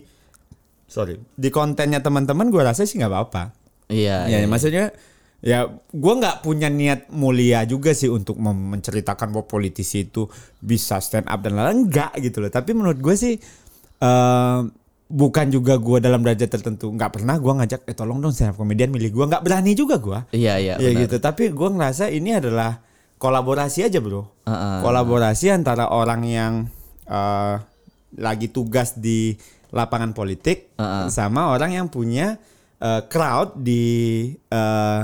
sorry 0.88 1.20
di 1.36 1.52
kontennya 1.52 2.00
teman-teman 2.00 2.48
gue 2.48 2.64
rasa 2.64 2.88
sih 2.88 3.04
nggak 3.04 3.12
apa-apa. 3.12 3.44
Iya. 3.92 4.32
ya 4.32 4.38
iya. 4.40 4.48
maksudnya 4.48 4.96
ya 5.44 5.68
gue 5.92 6.14
nggak 6.16 6.40
punya 6.40 6.72
niat 6.72 7.12
mulia 7.12 7.68
juga 7.68 7.92
sih 7.92 8.08
untuk 8.08 8.40
menceritakan 8.40 9.28
bahwa 9.30 9.44
politisi 9.44 10.08
itu 10.08 10.24
bisa 10.58 10.98
stand 10.98 11.28
up 11.28 11.44
dan 11.44 11.54
lain-lain 11.54 11.84
enggak 11.86 12.16
gitu 12.18 12.40
loh 12.40 12.48
tapi 12.48 12.72
menurut 12.72 12.96
gue 12.98 13.12
sih 13.14 13.36
eh 14.00 14.60
bukan 15.04 15.46
juga 15.48 15.76
gue 15.78 16.00
dalam 16.00 16.24
derajat 16.24 16.48
tertentu 16.50 16.90
nggak 16.90 17.12
pernah 17.14 17.36
gue 17.38 17.52
ngajak 17.54 17.82
eh 17.86 17.94
tolong 17.94 18.18
dong 18.18 18.32
stand 18.32 18.52
up 18.52 18.58
komedian 18.58 18.88
milih 18.90 19.12
gue 19.12 19.26
nggak 19.28 19.44
berani 19.44 19.76
juga 19.76 20.00
gue 20.00 20.20
Iya, 20.34 20.58
iya. 20.58 20.74
ya 20.80 20.90
benar. 20.90 21.02
gitu 21.06 21.16
tapi 21.20 21.52
gue 21.52 21.70
ngerasa 21.70 22.08
ini 22.08 22.34
adalah 22.34 22.80
kolaborasi 23.20 23.84
aja 23.84 24.00
bro 24.00 24.24
Heeh. 24.48 24.80
kolaborasi 24.80 25.52
antara 25.52 25.92
orang 25.92 26.24
yang 26.24 26.54
eh, 27.06 27.56
lagi 28.16 28.48
tugas 28.48 28.96
di 28.96 29.36
lapangan 29.70 30.16
politik 30.16 30.72
Heeh. 30.80 31.12
sama 31.12 31.52
orang 31.52 31.76
yang 31.76 31.88
punya 31.92 32.40
eh, 32.80 33.02
crowd 33.06 33.60
di 33.60 33.84
eh, 34.34 35.02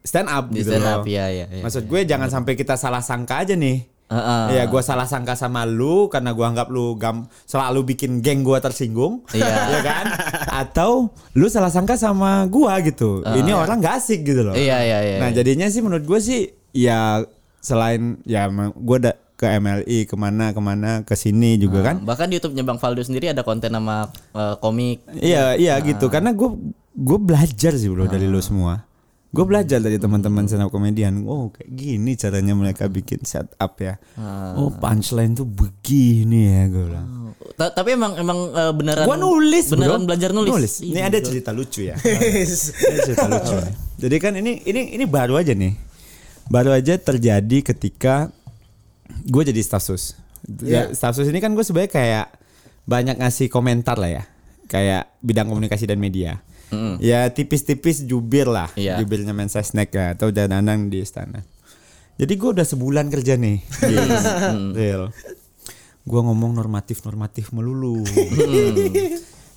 stand 0.00 0.28
up 0.28 0.48
Di 0.48 0.60
gitu 0.60 0.72
stand 0.72 0.84
loh. 0.84 1.00
up, 1.00 1.04
iya, 1.04 1.26
iya, 1.28 1.46
iya. 1.48 1.62
Maksud 1.62 1.84
gue 1.84 2.00
jangan 2.04 2.28
sampai 2.28 2.54
kita 2.54 2.74
salah 2.74 3.00
sangka 3.00 3.42
aja 3.42 3.54
nih. 3.54 3.84
Heeh. 4.10 4.58
Ya 4.58 4.64
gue 4.66 4.82
salah 4.82 5.06
sangka 5.06 5.38
sama 5.38 5.62
lu 5.62 6.10
karena 6.10 6.34
gue 6.34 6.42
anggap 6.42 6.66
lu 6.66 6.98
gam 6.98 7.30
selalu 7.46 7.94
bikin 7.94 8.18
geng 8.18 8.42
gue 8.42 8.58
tersinggung, 8.58 9.22
Iya. 9.30 9.46
ya 9.76 9.80
kan? 9.80 10.06
Atau 10.50 11.14
lu 11.32 11.46
salah 11.46 11.70
sangka 11.70 11.94
sama 11.94 12.42
gua 12.50 12.82
gitu. 12.82 13.22
Ini 13.22 13.54
orang 13.54 13.78
gak 13.78 14.02
asik 14.02 14.26
gitu 14.26 14.42
loh. 14.42 14.58
Iya, 14.58 14.82
iya, 14.82 14.98
iya. 15.04 15.16
Nah 15.22 15.30
jadinya 15.30 15.70
sih 15.70 15.78
menurut 15.78 16.02
gue 16.02 16.18
sih 16.18 16.40
ya 16.74 17.22
selain 17.60 18.18
ya 18.24 18.50
gue 18.50 18.96
udah 18.98 19.14
ke 19.36 19.46
MLI 19.56 20.04
ke 20.04 20.16
mana 20.16 20.52
ke 20.52 20.60
mana 20.60 20.90
ke 21.00 21.14
sini 21.14 21.54
juga 21.56 21.80
kan. 21.80 22.02
Bahkan 22.02 22.28
di 22.28 22.36
YouTube-nya 22.36 22.60
Bang 22.60 22.76
Faldo 22.76 23.00
sendiri 23.00 23.30
ada 23.30 23.40
konten 23.40 23.70
nama 23.70 24.04
eh, 24.34 24.54
komik. 24.58 25.06
Iya 25.14 25.54
iya 25.54 25.78
gitu 25.80 26.10
karena 26.10 26.34
gue 26.34 26.50
gue 26.92 27.18
belajar 27.18 27.72
sih 27.72 27.88
bro 27.88 28.04
dari 28.04 28.26
lu 28.26 28.42
semua. 28.42 28.89
Gue 29.30 29.46
belajar 29.46 29.78
dari 29.78 29.94
teman-teman 29.94 30.42
stand 30.44 30.66
up 30.66 30.74
komedian. 30.74 31.22
Oh 31.22 31.54
kayak 31.54 31.70
gini 31.70 32.18
caranya 32.18 32.50
mereka 32.50 32.90
bikin 32.90 33.22
setup 33.22 33.78
ya. 33.78 33.94
Oh 34.58 34.74
punchline 34.74 35.32
tuh 35.32 35.46
begini 35.46 36.50
ya 36.50 36.62
gue 36.66 36.84
bilang. 36.84 37.06
Ta- 37.54 37.70
tapi 37.70 37.94
emang 37.94 38.18
emang 38.18 38.50
eh, 38.50 38.72
beneran 38.74 39.06
Gue 39.06 39.16
nulis 39.16 39.70
beneran 39.70 40.02
bro. 40.02 40.08
belajar 40.10 40.30
nulis. 40.34 40.82
Ini 40.82 41.00
ada 41.00 41.18
cerita 41.20 41.54
lucu 41.54 41.86
ya. 41.86 41.94
Cerita 43.06 43.26
lucu. 43.26 43.54
nih. 43.54 43.74
Jadi 44.02 44.16
kan 44.18 44.32
ini 44.34 44.66
ini 44.66 44.98
ini 44.98 45.04
baru 45.06 45.38
aja 45.38 45.54
nih. 45.54 45.78
Baru 46.50 46.74
aja 46.74 46.98
terjadi 46.98 47.62
ketika 47.62 48.34
gue 49.22 49.42
jadi 49.44 49.62
staff 49.62 49.86
sus. 49.86 50.18
Ya, 50.58 50.90
staff 50.90 51.14
sus 51.14 51.30
ini 51.30 51.38
kan 51.38 51.54
gue 51.54 51.62
sebenarnya 51.62 51.92
kayak 51.92 52.26
banyak 52.82 53.14
ngasih 53.14 53.46
komentar 53.46 53.94
lah 53.94 54.10
ya. 54.10 54.24
Kayak 54.66 55.14
bidang 55.22 55.46
komunikasi 55.46 55.86
dan 55.86 56.02
media. 56.02 56.42
Ya 57.00 57.26
tipis-tipis 57.28 58.06
jubir 58.06 58.46
lah. 58.46 58.70
Iya. 58.74 58.98
Jubirnya 58.98 59.34
Mensesnek 59.34 59.90
ya 59.90 60.14
atau 60.14 60.30
danang 60.30 60.88
di 60.88 61.02
istana. 61.02 61.42
Jadi 62.14 62.32
gue 62.36 62.50
udah 62.52 62.66
sebulan 62.66 63.08
kerja 63.08 63.34
nih. 63.34 63.58
Yes, 63.90 64.24
real. 64.76 65.02
Gue 66.04 66.20
ngomong 66.20 66.52
normatif-normatif 66.52 67.52
melulu. 67.52 68.04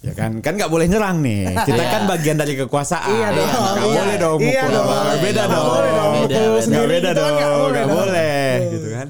ya 0.04 0.12
kan 0.12 0.44
kan 0.44 0.60
nggak 0.60 0.68
boleh 0.68 0.88
nyerang 0.88 1.24
nih. 1.24 1.48
Kita 1.64 1.84
kan 1.84 2.02
bagian 2.08 2.36
dari 2.36 2.56
kekuasaan. 2.56 3.08
Iya 3.08 3.28
dong, 3.32 3.48
Nggak 3.48 3.84
iya. 3.88 4.00
boleh 4.00 4.18
dong 4.20 4.40
Iya 4.40 4.64
dong. 4.68 4.88
Beda 5.20 5.44
dong. 5.48 5.66
boleh 5.68 5.92
dong, 5.92 6.12
Beda, 6.14 6.40
beda. 6.40 6.82
Beda 6.88 7.10
dong. 7.16 7.34
nggak 7.72 7.88
boleh 7.88 8.48
gitu 8.72 8.88
kan. 8.92 9.08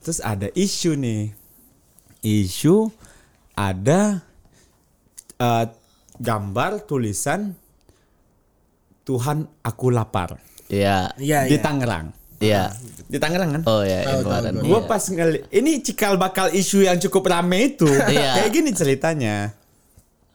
Terus 0.00 0.18
ada 0.22 0.46
isu 0.54 0.92
nih. 0.94 1.22
Isu 2.20 2.90
ada 3.54 4.22
eh, 5.36 5.64
gambar 6.20 6.84
tulisan 6.84 7.56
Tuhan 9.02 9.48
aku 9.64 9.88
lapar 9.90 10.36
Iya. 10.70 11.10
Iya 11.18 11.50
di 11.50 11.58
iya. 11.58 11.62
Tangerang. 11.66 12.06
Iya. 12.38 12.62
Di 13.10 13.18
Tangerang 13.18 13.58
kan? 13.58 13.62
Oh 13.66 13.82
ya, 13.82 14.06
yang 14.06 14.22
Tahu, 14.22 14.30
kemarin. 14.30 14.52
tahu, 14.54 14.62
Gue 14.64 14.78
Iya. 14.78 14.86
pas 14.86 15.02
ngeli 15.02 15.38
ini 15.50 15.72
cikal 15.82 16.14
bakal 16.14 16.46
isu 16.54 16.86
yang 16.86 16.96
cukup 16.96 17.26
rame 17.26 17.74
itu. 17.74 17.90
Iya. 17.90 18.30
Kayak 18.38 18.50
gini 18.54 18.70
ceritanya. 18.70 19.36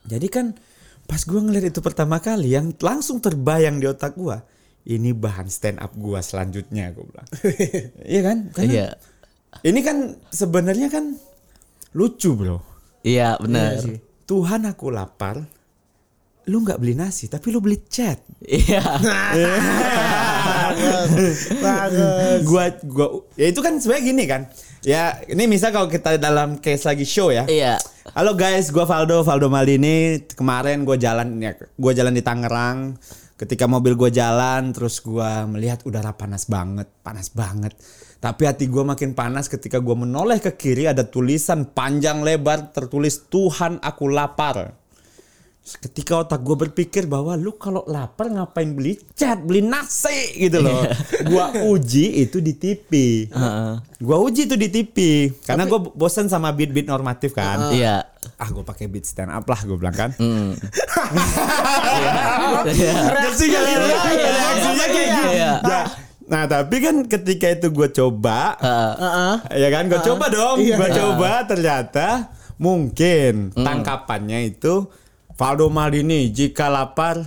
Jadi 0.03 0.27
kan 0.27 0.51
pas 1.07 1.23
gue 1.23 1.39
ngeliat 1.39 1.71
itu 1.71 1.79
pertama 1.79 2.19
kali 2.19 2.51
yang 2.51 2.75
langsung 2.75 3.23
terbayang 3.23 3.79
di 3.79 3.87
otak 3.87 4.13
gue. 4.13 4.35
Ini 4.85 5.15
bahan 5.15 5.47
stand 5.47 5.79
up 5.79 5.95
gue 5.95 6.19
selanjutnya 6.19 6.91
gue 6.91 7.05
bilang. 7.07 7.27
iya 8.11 8.21
kan? 8.21 8.37
Karena 8.51 8.69
Iya. 8.69 8.87
Ini 9.63 9.79
kan 9.81 9.97
sebenarnya 10.29 10.91
kan 10.91 11.15
lucu 11.95 12.35
bro. 12.35 12.59
Iya, 13.07 13.39
benar. 13.39 13.79
Tuhan 14.27 14.67
aku 14.67 14.91
lapar. 14.91 15.47
Lu 16.45 16.61
nggak 16.61 16.77
beli 16.77 16.93
nasi 16.93 17.25
tapi 17.25 17.49
lu 17.49 17.57
beli 17.57 17.81
cat. 17.89 18.21
Iya. 18.45 18.77
Bagus. 21.65 22.45
gua 22.45 22.69
gua 22.85 23.07
ya 23.33 23.49
itu 23.49 23.65
kan 23.65 23.81
sebenarnya 23.81 24.03
gini 24.05 24.23
kan. 24.29 24.41
Ya 24.85 25.17
ini 25.25 25.49
misal 25.49 25.73
kalau 25.73 25.89
kita 25.89 26.21
dalam 26.21 26.61
case 26.61 26.85
lagi 26.85 27.01
show 27.01 27.33
ya. 27.33 27.49
Iya. 27.49 27.81
Halo 28.13 28.37
guys, 28.37 28.69
gua 28.69 28.85
Valdo, 28.85 29.25
Valdo 29.25 29.49
Maldini. 29.49 30.21
Kemarin 30.37 30.85
gua 30.85 30.93
jalan 31.01 31.41
ya, 31.41 31.57
gua 31.81 31.97
jalan 31.97 32.13
di 32.13 32.21
Tangerang. 32.21 32.93
Ketika 33.41 33.65
mobil 33.65 33.97
gua 33.97 34.13
jalan, 34.13 34.69
terus 34.69 35.01
gua 35.01 35.49
melihat 35.49 35.81
udara 35.81 36.13
panas 36.13 36.45
banget, 36.45 36.85
panas 37.01 37.33
banget. 37.33 37.73
Tapi 38.21 38.45
hati 38.45 38.69
gua 38.69 38.93
makin 38.93 39.17
panas 39.17 39.49
ketika 39.49 39.81
gua 39.81 39.97
menoleh 39.97 40.37
ke 40.37 40.53
kiri 40.53 40.85
ada 40.85 41.09
tulisan 41.09 41.73
panjang 41.73 42.21
lebar 42.21 42.69
tertulis 42.69 43.25
Tuhan 43.33 43.81
aku 43.81 44.13
lapar. 44.13 44.84
Ketika 45.65 46.21
otak 46.21 46.45
gue 46.45 46.53
berpikir 46.53 47.09
bahwa 47.09 47.33
lu 47.33 47.57
kalau 47.57 47.81
lapar 47.89 48.29
ngapain 48.29 48.69
beli 48.69 49.01
cat, 49.17 49.41
beli 49.41 49.65
nasi 49.65 50.37
gitu 50.37 50.61
loh. 50.61 50.85
gua 51.33 51.57
uji 51.65 52.21
itu 52.21 52.37
di 52.37 52.53
TV. 52.53 53.25
Gua 53.97 54.21
uji 54.21 54.45
itu 54.45 54.53
di 54.53 54.69
TV 54.69 54.97
karena 55.41 55.65
gue 55.65 55.89
bosan 55.97 56.29
sama 56.29 56.53
beat-beat 56.53 56.85
normatif 56.85 57.33
kan. 57.33 57.73
Iya. 57.73 58.05
Ah 58.37 58.49
gue 58.53 58.61
pakai 58.61 58.85
beat 58.85 59.09
stand 59.09 59.33
up 59.33 59.41
lah 59.49 59.57
gue 59.65 59.73
bilang 59.73 59.97
kan. 59.97 60.13
Reaksi 63.09 63.45
kali 63.49 63.71
ya. 65.33 65.65
Nah 66.29 66.45
tapi 66.45 66.77
kan 66.77 67.09
ketika 67.09 67.57
itu 67.57 67.73
gue 67.73 67.89
coba, 67.89 68.53
Heeh. 68.61 69.33
ya 69.65 69.69
kan 69.73 69.89
gue 69.89 69.97
coba 69.97 70.25
dong, 70.29 70.57
Iya. 70.61 70.77
gue 70.77 70.89
coba 70.93 71.45
ternyata 71.45 72.29
mungkin 72.57 73.49
tangkapannya 73.53 74.53
itu 74.53 74.89
Valdo 75.39 75.69
Maldini 75.69 76.29
jika 76.29 76.69
lapar 76.69 77.25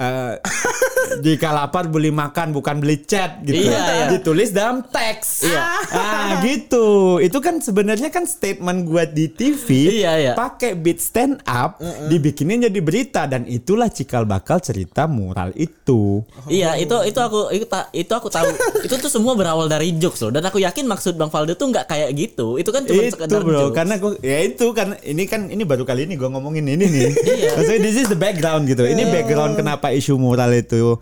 eh, 0.00 0.34
jika 1.24 1.50
lapar 1.50 1.86
beli 1.86 2.08
makan 2.08 2.50
bukan 2.50 2.78
beli 2.78 3.02
chat 3.02 3.42
gitu 3.42 3.60
Iya, 3.60 3.76
iya. 3.76 4.06
ditulis 4.08 4.50
dalam 4.50 4.80
teks 4.82 5.44
ah 5.50 6.38
gitu 6.46 7.18
itu 7.18 7.38
kan 7.38 7.58
sebenarnya 7.58 8.08
kan 8.08 8.24
statement 8.24 8.84
gua 8.84 9.04
di 9.04 9.28
TV 9.28 10.00
Iya, 10.00 10.12
iya. 10.16 10.32
pakai 10.32 10.72
beat 10.72 10.98
stand 10.98 11.44
up 11.44 11.76
dibikinin 12.06 12.62
jadi 12.62 12.80
berita 12.80 13.26
dan 13.26 13.44
itulah 13.44 13.86
cikal 13.86 14.24
bakal 14.24 14.58
cerita 14.58 15.04
mural 15.04 15.52
itu 15.54 16.22
Iya, 16.46 16.74
itu 16.76 16.94
itu 17.04 17.20
aku 17.20 17.50
itu, 17.50 17.66
itu 17.92 18.12
aku 18.12 18.28
tahu. 18.28 18.46
itu 18.86 18.94
tuh 18.96 19.10
semua 19.10 19.34
berawal 19.34 19.66
dari 19.66 19.92
jokes 19.92 20.22
loh. 20.22 20.30
Dan 20.30 20.40
aku 20.40 20.58
yakin 20.58 20.86
maksud 20.86 21.14
Bang 21.14 21.28
Faldo 21.28 21.52
tuh 21.52 21.68
nggak 21.68 21.86
kayak 21.86 22.10
gitu. 22.14 22.56
Itu 22.56 22.70
kan 22.70 22.86
cuma 22.86 23.02
itu 23.02 23.12
sekedar 23.12 23.42
bro 23.42 23.68
jokes. 23.68 23.76
karena 23.76 23.94
gua 23.98 24.12
ya 24.20 24.38
itu 24.40 24.66
karena 24.70 24.96
ini 25.02 25.24
kan 25.26 25.46
ini 25.46 25.62
baru 25.62 25.82
kali 25.82 26.06
ini 26.06 26.14
gua 26.14 26.30
ngomongin 26.30 26.64
ini 26.64 26.84
nih 26.84 27.02
Iya. 27.12 27.50
maksudnya 27.54 27.80
this 27.82 27.96
is 27.98 28.08
the 28.08 28.16
background 28.16 28.64
gitu 28.64 28.82
ini 28.82 29.02
background 29.04 29.54
kenapa 29.54 29.89
isu 29.92 30.16
mural 30.16 30.50
itu 30.54 30.98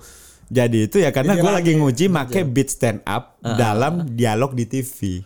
Jadi 0.48 0.88
itu 0.88 0.96
ya 0.96 1.12
karena 1.12 1.36
gue 1.36 1.50
lagi 1.52 1.76
nguji 1.76 2.08
make 2.08 2.40
beat 2.48 2.72
stand 2.72 3.04
up 3.04 3.36
dalam 3.44 4.08
dialog 4.16 4.56
di 4.56 4.64
TV. 4.64 5.20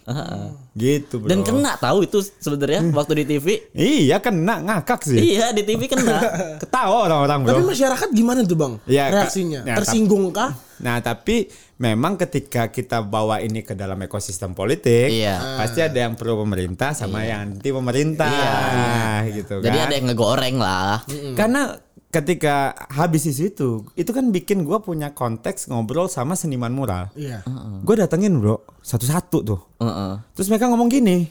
Gitu 0.74 1.22
bro. 1.22 1.30
Dan 1.30 1.46
kena 1.46 1.78
tahu 1.78 2.10
itu 2.10 2.26
sebenarnya 2.42 2.82
waktu 2.90 3.22
di 3.22 3.24
TV. 3.38 3.70
Iya 3.70 4.18
kena 4.18 4.58
ngakak 4.58 5.06
sih. 5.06 5.38
Iya 5.38 5.54
di 5.54 5.62
TV 5.62 5.86
kena. 5.86 6.18
Ketawa 6.66 7.06
orang-orang 7.06 7.38
bro. 7.46 7.50
Tapi 7.54 7.62
masyarakat 7.70 8.08
gimana 8.10 8.42
tuh 8.42 8.58
bang? 8.58 8.72
Ya. 8.90 9.14
Reaksinya? 9.14 9.62
Ya, 9.62 9.78
Tersinggung 9.78 10.34
kah? 10.34 10.58
Nah 10.82 10.98
tapi 10.98 11.46
memang 11.78 12.18
ketika 12.18 12.74
kita 12.74 13.06
bawa 13.06 13.38
ini 13.38 13.62
ke 13.62 13.78
dalam 13.78 14.02
ekosistem 14.02 14.58
politik, 14.58 15.06
Iya. 15.06 15.38
pasti 15.54 15.86
ada 15.86 16.02
yang 16.02 16.18
pro 16.18 16.34
pemerintah 16.34 16.98
sama 16.98 17.22
yang 17.22 17.58
anti 17.58 17.70
pemerintah, 17.70 19.22
gitu 19.30 19.62
kan. 19.62 19.70
Jadi 19.70 19.78
ada 19.78 19.94
yang 19.94 20.06
ngegoreng 20.10 20.58
lah. 20.58 21.06
Karena 21.38 21.74
ketika 22.12 22.76
habis 22.92 23.24
isu 23.24 23.42
itu, 23.48 23.70
itu 23.96 24.10
kan 24.12 24.28
bikin 24.28 24.62
gua 24.62 24.84
punya 24.84 25.16
konteks 25.16 25.66
ngobrol 25.66 26.06
sama 26.06 26.36
seniman 26.36 26.68
mural. 26.68 27.08
Iya. 27.16 27.40
Gue 27.82 27.96
datengin 27.96 28.36
bro, 28.36 28.60
satu-satu 28.84 29.38
tuh. 29.40 29.60
Heeh. 29.80 30.20
Terus 30.36 30.52
mereka 30.52 30.68
ngomong 30.68 30.92
gini, 30.92 31.24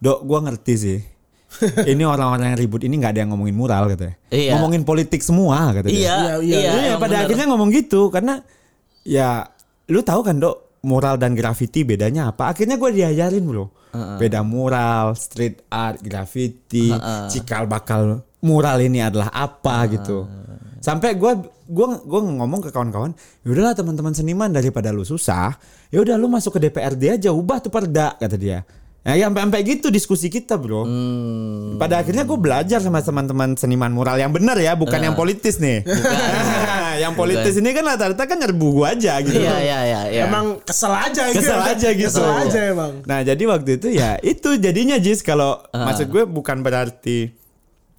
dok 0.00 0.24
gua 0.24 0.40
ngerti 0.40 0.74
sih. 0.74 0.98
ini 1.92 2.02
orang-orang 2.02 2.50
yang 2.50 2.58
ribut 2.58 2.82
ini 2.82 2.98
nggak 2.98 3.14
ada 3.14 3.20
yang 3.22 3.30
ngomongin 3.36 3.54
mural 3.54 3.84
katanya. 3.86 4.16
Iya. 4.32 4.56
Ngomongin 4.58 4.82
politik 4.82 5.20
semua 5.20 5.70
katanya. 5.70 5.92
Iya, 5.94 6.16
Iya, 6.18 6.34
iya. 6.40 6.58
iya. 6.58 6.72
Iya, 6.72 6.94
pada 6.96 7.14
bener. 7.14 7.24
akhirnya 7.28 7.46
ngomong 7.52 7.70
gitu 7.70 8.08
karena 8.10 8.42
ya 9.06 9.46
lu 9.92 10.00
tahu 10.00 10.24
kan 10.24 10.40
dok 10.40 10.63
mural 10.84 11.16
dan 11.16 11.32
graffiti 11.32 11.82
bedanya 11.82 12.30
apa? 12.30 12.52
Akhirnya 12.52 12.76
gue 12.76 12.90
diajarin 12.92 13.42
bro, 13.42 13.72
beda 14.20 14.44
mural, 14.44 15.16
street 15.16 15.64
art, 15.72 16.04
graffiti, 16.04 16.92
cikal 17.32 17.64
bakal 17.64 18.20
mural 18.44 18.78
ini 18.84 19.00
adalah 19.00 19.32
apa 19.32 19.88
gitu. 19.88 20.28
Sampai 20.84 21.16
gue 21.16 21.32
gua 21.64 21.96
gua 22.04 22.20
ngomong 22.20 22.60
ke 22.60 22.68
kawan-kawan, 22.68 23.16
yaudahlah 23.40 23.72
teman-teman 23.72 24.12
seniman 24.12 24.52
daripada 24.52 24.92
lu 24.92 25.00
susah, 25.00 25.56
ya 25.88 26.04
udah 26.04 26.20
lu 26.20 26.28
masuk 26.28 26.60
ke 26.60 26.68
DPRD 26.68 27.16
aja, 27.16 27.32
ubah 27.32 27.64
tuh 27.64 27.72
perda 27.72 28.20
kata 28.20 28.36
dia. 28.36 28.60
Nah, 29.04 29.20
ya 29.20 29.28
sampai 29.28 29.44
sampai 29.44 29.60
gitu 29.68 29.92
diskusi 29.92 30.32
kita, 30.32 30.56
Bro. 30.56 30.88
Pada 31.76 32.00
akhirnya 32.00 32.24
gue 32.24 32.40
belajar 32.40 32.80
sama 32.80 33.04
teman-teman 33.04 33.52
seniman 33.52 33.92
mural 33.92 34.16
yang 34.16 34.32
benar 34.32 34.56
ya, 34.56 34.72
bukan 34.72 34.96
yang 34.96 35.12
politis 35.12 35.60
nih. 35.60 35.84
yang 36.98 37.12
politis 37.18 37.54
ini 37.58 37.70
kan 37.74 37.84
rata-rata 37.84 38.24
kan 38.26 38.38
nyerbu 38.38 38.68
gue 38.80 38.86
aja 38.86 39.12
gitu. 39.22 39.38
Iya 39.38 39.56
iya 39.60 39.78
iya. 39.84 40.00
iya. 40.10 40.22
Emang 40.26 40.60
kesel 40.62 40.92
aja 40.92 41.30
gitu. 41.30 41.42
Kesel 41.42 41.60
aja 41.60 41.88
gitu. 41.92 42.08
Kesel 42.10 42.28
aja 42.30 42.60
emang. 42.70 42.92
Nah, 43.04 43.20
jadi 43.22 43.42
waktu 43.46 43.70
itu 43.82 43.88
ya 43.92 44.18
itu 44.22 44.56
jadinya 44.58 44.96
Jis 44.98 45.22
kalau 45.22 45.60
maksud 45.74 46.08
gue 46.10 46.24
bukan 46.26 46.62
berarti 46.62 47.44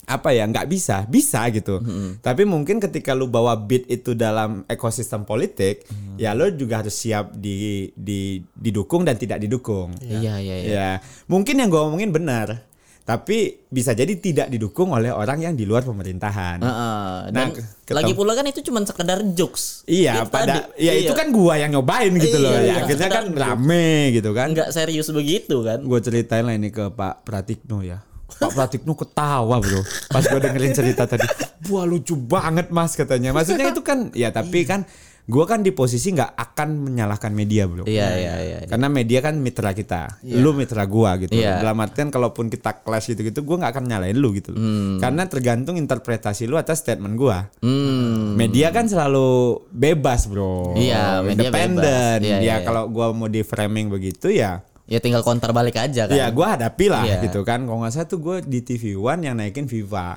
apa 0.06 0.30
ya 0.38 0.46
nggak 0.46 0.70
bisa 0.70 1.02
bisa 1.10 1.42
gitu 1.50 1.82
tapi 2.22 2.46
mungkin 2.46 2.78
ketika 2.78 3.18
lu 3.18 3.26
bawa 3.26 3.58
beat 3.58 3.90
itu 3.90 4.14
dalam 4.14 4.62
ekosistem 4.70 5.26
politik 5.26 5.82
ya 6.22 6.38
lu 6.38 6.54
juga 6.54 6.86
harus 6.86 6.94
siap 6.94 7.34
di, 7.34 7.90
di 7.98 8.38
didukung 8.54 9.02
dan 9.02 9.18
tidak 9.18 9.42
didukung 9.42 9.98
Iya 10.06 10.38
iya 10.38 10.56
iya. 10.62 10.70
ya 10.70 10.90
mungkin 11.26 11.58
yang 11.58 11.74
gue 11.74 11.82
omongin 11.82 12.14
benar 12.14 12.62
tapi 13.06 13.62
bisa 13.70 13.94
jadi 13.94 14.10
tidak 14.18 14.50
didukung 14.50 14.90
oleh 14.90 15.14
orang 15.14 15.38
yang 15.40 15.54
di 15.54 15.62
luar 15.62 15.86
pemerintahan 15.86 16.58
Heeh. 16.58 17.16
Nah, 17.30 17.54
Dan 17.54 17.54
lagi 17.94 18.18
pula 18.18 18.34
kan 18.34 18.42
itu 18.44 18.66
cuma 18.66 18.82
sekedar 18.82 19.22
jokes. 19.32 19.86
Iya, 19.86 20.26
Itu 20.26 20.34
pada 20.34 20.74
ya 20.74 20.90
itu 20.92 21.14
Iya. 21.14 21.14
kan 21.14 21.30
gua 21.30 21.54
yang 21.54 21.70
nyobain 21.70 22.10
gitu 22.18 22.42
loh. 22.42 22.50
Iya, 22.50 22.60
Ya, 22.60 22.66
iya. 22.66 22.76
akhirnya 22.82 23.10
kan 23.14 23.26
rame 23.30 23.88
gitu 24.12 24.34
kan. 24.34 24.50
nggak 24.52 24.74
serius 24.74 25.14
begitu 25.14 25.62
kan. 25.62 25.86
Gue 25.86 26.02
ceritain 26.02 26.42
lah 26.42 26.58
ini 26.58 26.74
ke 26.74 26.90
Pak 26.90 27.22
Pratikno 27.22 27.86
ya. 27.86 28.02
Pak 28.26 28.52
Pratikno 28.52 28.98
ketawa 28.98 29.62
bro 29.62 29.80
Pas 30.10 30.20
gue 30.20 30.40
dengerin 30.42 30.74
cerita 30.74 31.06
tadi 31.06 31.24
Wah 31.72 31.86
lucu 31.86 32.18
banget 32.18 32.68
mas 32.68 32.92
katanya 32.92 33.32
Maksudnya 33.32 33.70
itu 33.70 33.80
kan 33.80 34.12
Ya 34.12 34.28
tapi 34.30 34.66
kan 34.66 34.84
Gue 35.26 35.42
kan 35.44 35.60
di 35.60 35.70
posisi 35.70 36.14
nggak 36.14 36.38
akan 36.38 36.70
menyalahkan 36.86 37.30
media 37.30 37.66
bro 37.66 37.82
Iya 37.84 38.10
iya 38.14 38.34
iya. 38.40 38.58
Karena 38.66 38.86
media 38.88 39.20
kan 39.20 39.34
mitra 39.36 39.74
kita 39.74 40.22
Lu 40.22 40.54
mitra 40.54 40.86
gua 40.86 41.18
gitu 41.18 41.34
Iya. 41.34 41.60
Dalam 41.60 41.78
artian 41.80 42.08
kalaupun 42.08 42.46
kita 42.48 42.80
clash 42.80 43.10
gitu-gitu 43.10 43.42
Gue 43.42 43.58
nggak 43.58 43.74
akan 43.74 43.86
nyalain 43.86 44.14
lu 44.14 44.30
gitu 44.32 44.54
loh. 44.54 44.62
Karena 44.98 45.26
tergantung 45.26 45.76
interpretasi 45.76 46.46
lu 46.46 46.56
atas 46.56 46.80
statement 46.80 47.14
gua 47.16 47.50
Hmm. 47.58 48.38
Media 48.38 48.70
kan 48.70 48.86
selalu 48.86 49.26
bebas 49.68 50.26
bro 50.26 50.78
Iya, 50.78 51.20
media 51.20 51.50
Independen 51.50 52.20
bebas. 52.20 52.20
Iya, 52.22 52.30
Ya 52.32 52.40
iya, 52.40 52.56
iya. 52.56 52.56
kalau 52.62 52.86
gua 52.88 53.10
mau 53.10 53.26
di 53.26 53.42
framing 53.42 53.90
begitu 53.90 54.30
ya 54.30 54.62
Ya 54.86 55.02
tinggal 55.02 55.26
counter 55.26 55.50
balik 55.50 55.82
aja 55.82 56.06
kan. 56.06 56.14
Ya 56.14 56.30
gue 56.30 56.46
hadapi 56.46 56.86
lah 56.86 57.02
Iya. 57.04 57.26
gitu 57.26 57.42
kan. 57.42 57.66
Kalau 57.66 57.82
nggak 57.82 57.90
salah 57.92 58.06
tuh 58.06 58.22
gue 58.22 58.38
di 58.46 58.62
TV 58.62 58.94
One 58.94 59.26
yang 59.26 59.34
naikin 59.34 59.66
Viva. 59.66 60.14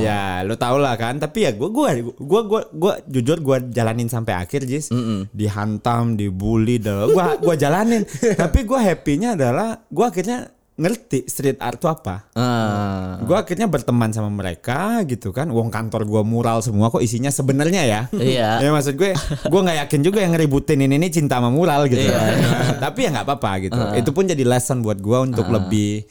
Ya 0.00 0.44
lo 0.44 0.54
tau 0.60 0.76
lah 0.76 0.94
kan. 1.00 1.16
Tapi 1.16 1.48
ya 1.48 1.50
gue 1.56 1.68
gue 1.68 1.88
gue 2.16 2.40
gue 2.44 2.60
gue 2.76 2.92
jujur 3.08 3.38
gue 3.40 3.56
jalanin 3.72 4.06
sampai 4.06 4.36
akhir 4.36 4.68
Jis. 4.68 4.92
Dihantam, 5.32 6.14
dibully, 6.20 6.76
gue 6.80 7.24
gue 7.40 7.54
jalanin. 7.56 8.04
Tapi 8.42 8.68
gue 8.68 8.78
happynya 8.78 9.34
adalah 9.34 9.80
gue 9.88 10.04
akhirnya 10.04 10.52
ngerti 10.80 11.28
street 11.28 11.60
art 11.60 11.76
itu 11.76 11.86
apa. 11.92 12.24
Ah. 12.32 13.20
Gue 13.20 13.36
akhirnya 13.36 13.68
berteman 13.68 14.08
sama 14.16 14.32
mereka 14.32 15.04
gitu 15.04 15.28
kan. 15.28 15.52
Wong 15.52 15.68
kantor 15.68 16.08
gue 16.08 16.22
mural 16.24 16.64
semua 16.64 16.88
kok 16.88 17.04
isinya 17.04 17.28
sebenarnya 17.28 17.84
ya. 17.84 18.00
Iya. 18.16 18.50
Ya 18.64 18.70
maksud 18.72 18.96
gue, 18.96 19.12
gue 19.44 19.60
nggak 19.60 19.78
yakin 19.86 20.00
juga 20.00 20.24
yang 20.24 20.32
ngeributin 20.32 20.80
ini, 20.80 20.96
ini 20.96 21.08
cinta 21.12 21.36
sama 21.36 21.52
mural 21.52 21.84
gitu. 21.84 22.00
Iya. 22.00 22.16
kan. 22.16 22.32
Tapi 22.80 22.98
ya 23.04 23.08
nggak 23.12 23.26
apa-apa 23.28 23.52
gitu. 23.68 23.80
Itu 24.00 24.10
pun 24.16 24.24
jadi 24.24 24.40
lesson 24.40 24.80
buat 24.80 24.96
gue 24.96 25.18
untuk 25.20 25.52
lebih 25.52 26.08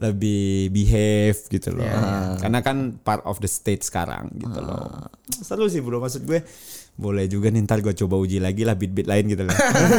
lebih 0.00 0.72
behave 0.72 1.38
gitu 1.46 1.76
loh. 1.76 1.84
Karena 2.36 2.60
kan 2.60 2.96
part 2.98 3.20
of 3.22 3.38
the 3.38 3.46
state 3.46 3.84
sekarang 3.84 4.32
gitu 4.34 4.58
loh. 4.58 5.08
Seru 5.30 5.68
sih 5.68 5.78
bro 5.78 6.00
maksud 6.00 6.24
gue. 6.24 6.40
Boleh 7.00 7.24
juga 7.24 7.48
nih 7.48 7.64
ntar 7.64 7.80
gue 7.80 7.96
coba 7.96 8.20
uji 8.20 8.44
lagi 8.44 8.60
lah 8.60 8.76
beat-beat 8.76 9.08
lain 9.08 9.24
gitu 9.28 9.48
loh. 9.48 9.56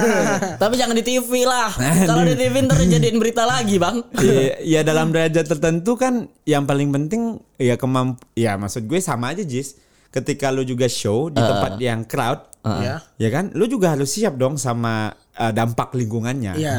Tapi 0.62 0.74
jangan 0.78 0.94
di 0.94 1.02
TV 1.02 1.50
lah. 1.50 1.74
Kalau 2.06 2.22
di 2.22 2.38
TV 2.38 2.62
ntar 2.62 2.78
jadiin 2.78 3.18
berita 3.18 3.42
lagi 3.46 3.78
bang. 3.78 4.06
Iya, 4.22 4.62
ya 4.62 4.82
dalam 4.86 5.10
derajat 5.10 5.50
tertentu 5.50 5.98
kan 5.98 6.30
yang 6.46 6.70
paling 6.70 6.94
penting 6.94 7.42
ya 7.58 7.74
kemamp 7.74 8.22
ya 8.38 8.54
maksud 8.54 8.86
gue 8.86 9.02
sama 9.02 9.34
aja 9.34 9.42
Jis. 9.42 9.78
Ketika 10.12 10.52
lu 10.52 10.62
juga 10.62 10.92
show 10.92 11.32
di 11.32 11.40
tempat 11.40 11.80
yang 11.80 12.04
crowd, 12.04 12.44
Iya. 12.62 13.00
ya 13.16 13.30
kan, 13.32 13.48
lu 13.56 13.64
juga 13.64 13.96
harus 13.96 14.12
siap 14.12 14.36
dong 14.36 14.60
sama 14.60 15.16
uh, 15.38 15.52
dampak 15.52 15.94
lingkungannya. 15.96 16.58
Iya. 16.58 16.76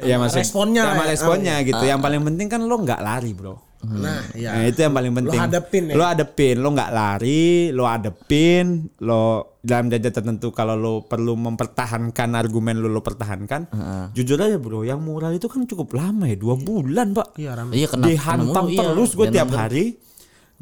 Ya 0.00 0.16
Sama 0.16 0.28
maksud 0.28 0.38
responnya 0.40 0.82
sama 0.88 1.04
ya. 1.04 1.10
responnya 1.12 1.54
gitu. 1.66 1.82
Yang 1.84 2.00
paling 2.00 2.22
penting 2.32 2.46
kan 2.48 2.60
lu 2.64 2.76
nggak 2.80 3.00
lari, 3.02 3.32
Bro. 3.36 3.72
Nah, 3.82 4.22
iya. 4.38 4.54
Nah, 4.54 4.70
itu 4.70 4.78
yang 4.78 4.94
paling 4.94 5.10
penting. 5.10 5.38
hadepin 5.42 5.82
ya. 5.90 5.94
Lo 5.98 6.04
hadepin, 6.06 6.56
lo 6.62 6.68
nggak 6.70 6.90
lari, 6.94 7.74
lo 7.74 7.84
hadepin, 7.90 8.66
lo 9.02 9.22
dalam 9.58 9.90
derajat 9.90 10.22
tertentu 10.22 10.54
kalau 10.54 10.78
lo 10.78 11.02
perlu 11.02 11.34
mempertahankan 11.34 12.30
argumen 12.38 12.78
lo 12.78 12.86
lo 12.86 13.02
pertahankan. 13.02 13.74
Jujur 14.14 14.38
aja 14.38 14.54
bro, 14.62 14.86
yang 14.86 15.02
mural 15.02 15.34
itu 15.34 15.50
kan 15.50 15.66
cukup 15.66 15.98
lama 15.98 16.30
ya, 16.30 16.38
dua 16.38 16.54
bulan 16.62 17.10
pak. 17.10 17.34
Iya, 17.34 17.58
Ram. 17.58 17.74
Iya 17.74 17.86
kena. 17.90 18.04
Dihantam 18.06 18.64
kena 18.70 18.70
mulu, 18.70 18.70
iya. 18.70 18.82
terus 18.94 19.10
gue 19.18 19.26
tiap 19.34 19.48
nonton. 19.50 19.58
hari. 19.58 19.84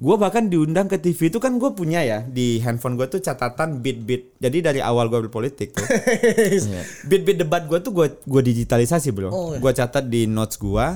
Gue 0.01 0.17
bahkan 0.17 0.49
diundang 0.49 0.89
ke 0.89 0.97
TV 0.97 1.29
itu 1.29 1.37
kan 1.37 1.61
gue 1.61 1.77
punya 1.77 2.01
ya 2.01 2.25
di 2.25 2.57
handphone 2.65 2.97
gue 2.97 3.05
tuh 3.05 3.21
catatan 3.21 3.85
beat-beat. 3.85 4.41
Jadi 4.41 4.59
dari 4.65 4.81
awal 4.81 5.13
gue 5.13 5.29
berpolitik 5.29 5.77
tuh. 5.77 5.85
Beat-beat 7.13 7.45
debat 7.45 7.69
gue 7.69 7.77
tuh 7.85 7.93
gue 7.93 8.09
gue 8.25 8.43
digitalisasi 8.49 9.13
bro. 9.13 9.29
Oh, 9.29 9.53
iya. 9.53 9.61
Gue 9.61 9.73
catat 9.77 10.09
di 10.09 10.25
notes 10.25 10.57
gue. 10.57 10.87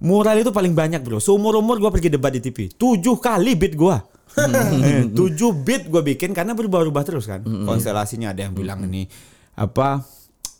Mural 0.00 0.40
itu 0.40 0.56
paling 0.56 0.72
banyak 0.72 1.04
bro. 1.04 1.20
Seumur 1.20 1.60
umur 1.60 1.76
gue 1.76 1.92
pergi 1.92 2.08
debat 2.08 2.32
di 2.32 2.40
TV. 2.40 2.72
Tujuh 2.72 3.20
kali 3.20 3.60
beat 3.60 3.76
gue. 3.76 3.96
Tujuh 5.20 5.50
beat 5.60 5.92
gue 5.92 6.00
bikin 6.00 6.32
karena 6.32 6.56
berubah-ubah 6.56 7.04
terus 7.04 7.28
kan. 7.28 7.44
Konstelasinya 7.44 8.32
ada 8.32 8.48
yang 8.48 8.56
bilang 8.56 8.88
ini 8.88 9.04
apa 9.60 10.00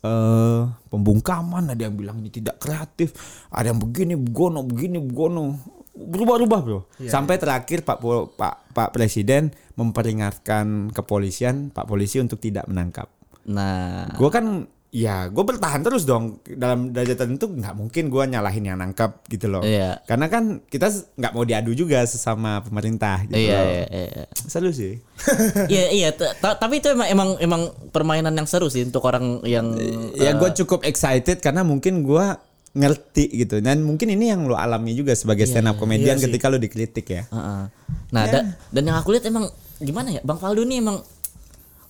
eh 0.01 0.61
pembungkaman 0.89 1.73
ada 1.73 1.81
yang 1.85 1.93
bilang 1.93 2.21
ini 2.21 2.33
tidak 2.33 2.57
kreatif 2.57 3.13
ada 3.53 3.69
yang 3.69 3.77
begini 3.77 4.17
begono 4.17 4.65
begini 4.65 4.97
begono 4.97 5.61
berubah-ubah 5.91 6.59
bro 6.61 6.79
sampai 7.03 7.35
terakhir 7.35 7.83
Pak 7.83 7.99
Pak 8.33 8.53
Pak 8.71 8.89
Presiden 8.91 9.51
memperingatkan 9.75 10.89
kepolisian 10.89 11.69
Pak 11.69 11.85
polisi 11.85 12.17
untuk 12.17 12.37
tidak 12.37 12.65
menangkap 12.65 13.07
Nah. 13.41 14.05
gue 14.13 14.29
kan 14.29 14.45
ya 14.91 15.25
gue 15.25 15.41
bertahan 15.41 15.81
terus 15.81 16.03
dong 16.03 16.37
dalam 16.45 16.91
derajat 16.91 17.17
tertentu 17.17 17.49
nggak 17.49 17.73
mungkin 17.73 18.05
gue 18.05 18.23
nyalahin 18.27 18.69
yang 18.69 18.77
nangkap 18.77 19.23
gitu 19.25 19.49
loh 19.49 19.65
Iya. 19.65 19.97
karena 20.05 20.27
kan 20.27 20.61
kita 20.61 20.91
nggak 21.15 21.31
mau 21.31 21.41
diadu 21.41 21.71
juga 21.71 22.03
sesama 22.03 22.61
pemerintah 22.61 23.25
gitu 23.25 23.39
Iya 23.39 23.57
loh. 23.57 23.65
iya 23.65 23.85
iya. 23.89 24.23
seru 24.45 24.69
sih 24.69 24.99
Iya 25.73 25.85
iya. 25.89 26.09
Tapi 26.37 26.77
itu 26.77 26.91
emang 26.91 27.07
emang 27.07 27.29
emang 27.39 27.61
permainan 27.89 28.35
yang 28.35 28.45
seru 28.45 28.67
sih 28.67 28.83
untuk 28.83 29.01
orang 29.01 29.41
yang. 29.41 29.73
ya 30.13 30.35
gue 30.35 30.49
cukup 30.55 30.83
excited 30.83 31.39
karena 31.39 31.63
mungkin 31.63 32.03
gue 32.03 32.25
ngerti 32.73 33.27
gitu 33.37 33.59
dan 33.59 33.79
mungkin 33.79 34.07
ini 34.09 34.29
yang 34.29 34.43
lo 34.43 34.55
alami 34.55 34.91
juga 34.91 35.11
sebagai 35.11 35.43
stand 35.43 35.65
up 35.65 35.75
comedian 35.75 36.15
Iya 36.15 36.17
sih. 36.17 36.23
ketika 36.25 36.47
lo 36.47 36.55
dikritik 36.55 37.03
ya 37.05 37.23
Heeh. 37.25 37.61
Nah, 38.09 38.23
da- 38.25 38.47
dan 38.65 38.83
yang 38.83 38.95
aku 38.95 39.11
lihat 39.11 39.25
emang 39.25 39.47
gimana 39.77 40.07
ya, 40.09 40.21
Bang 40.21 40.37
Faldo 40.37 40.61
nih 40.61 40.79
emang 40.79 41.03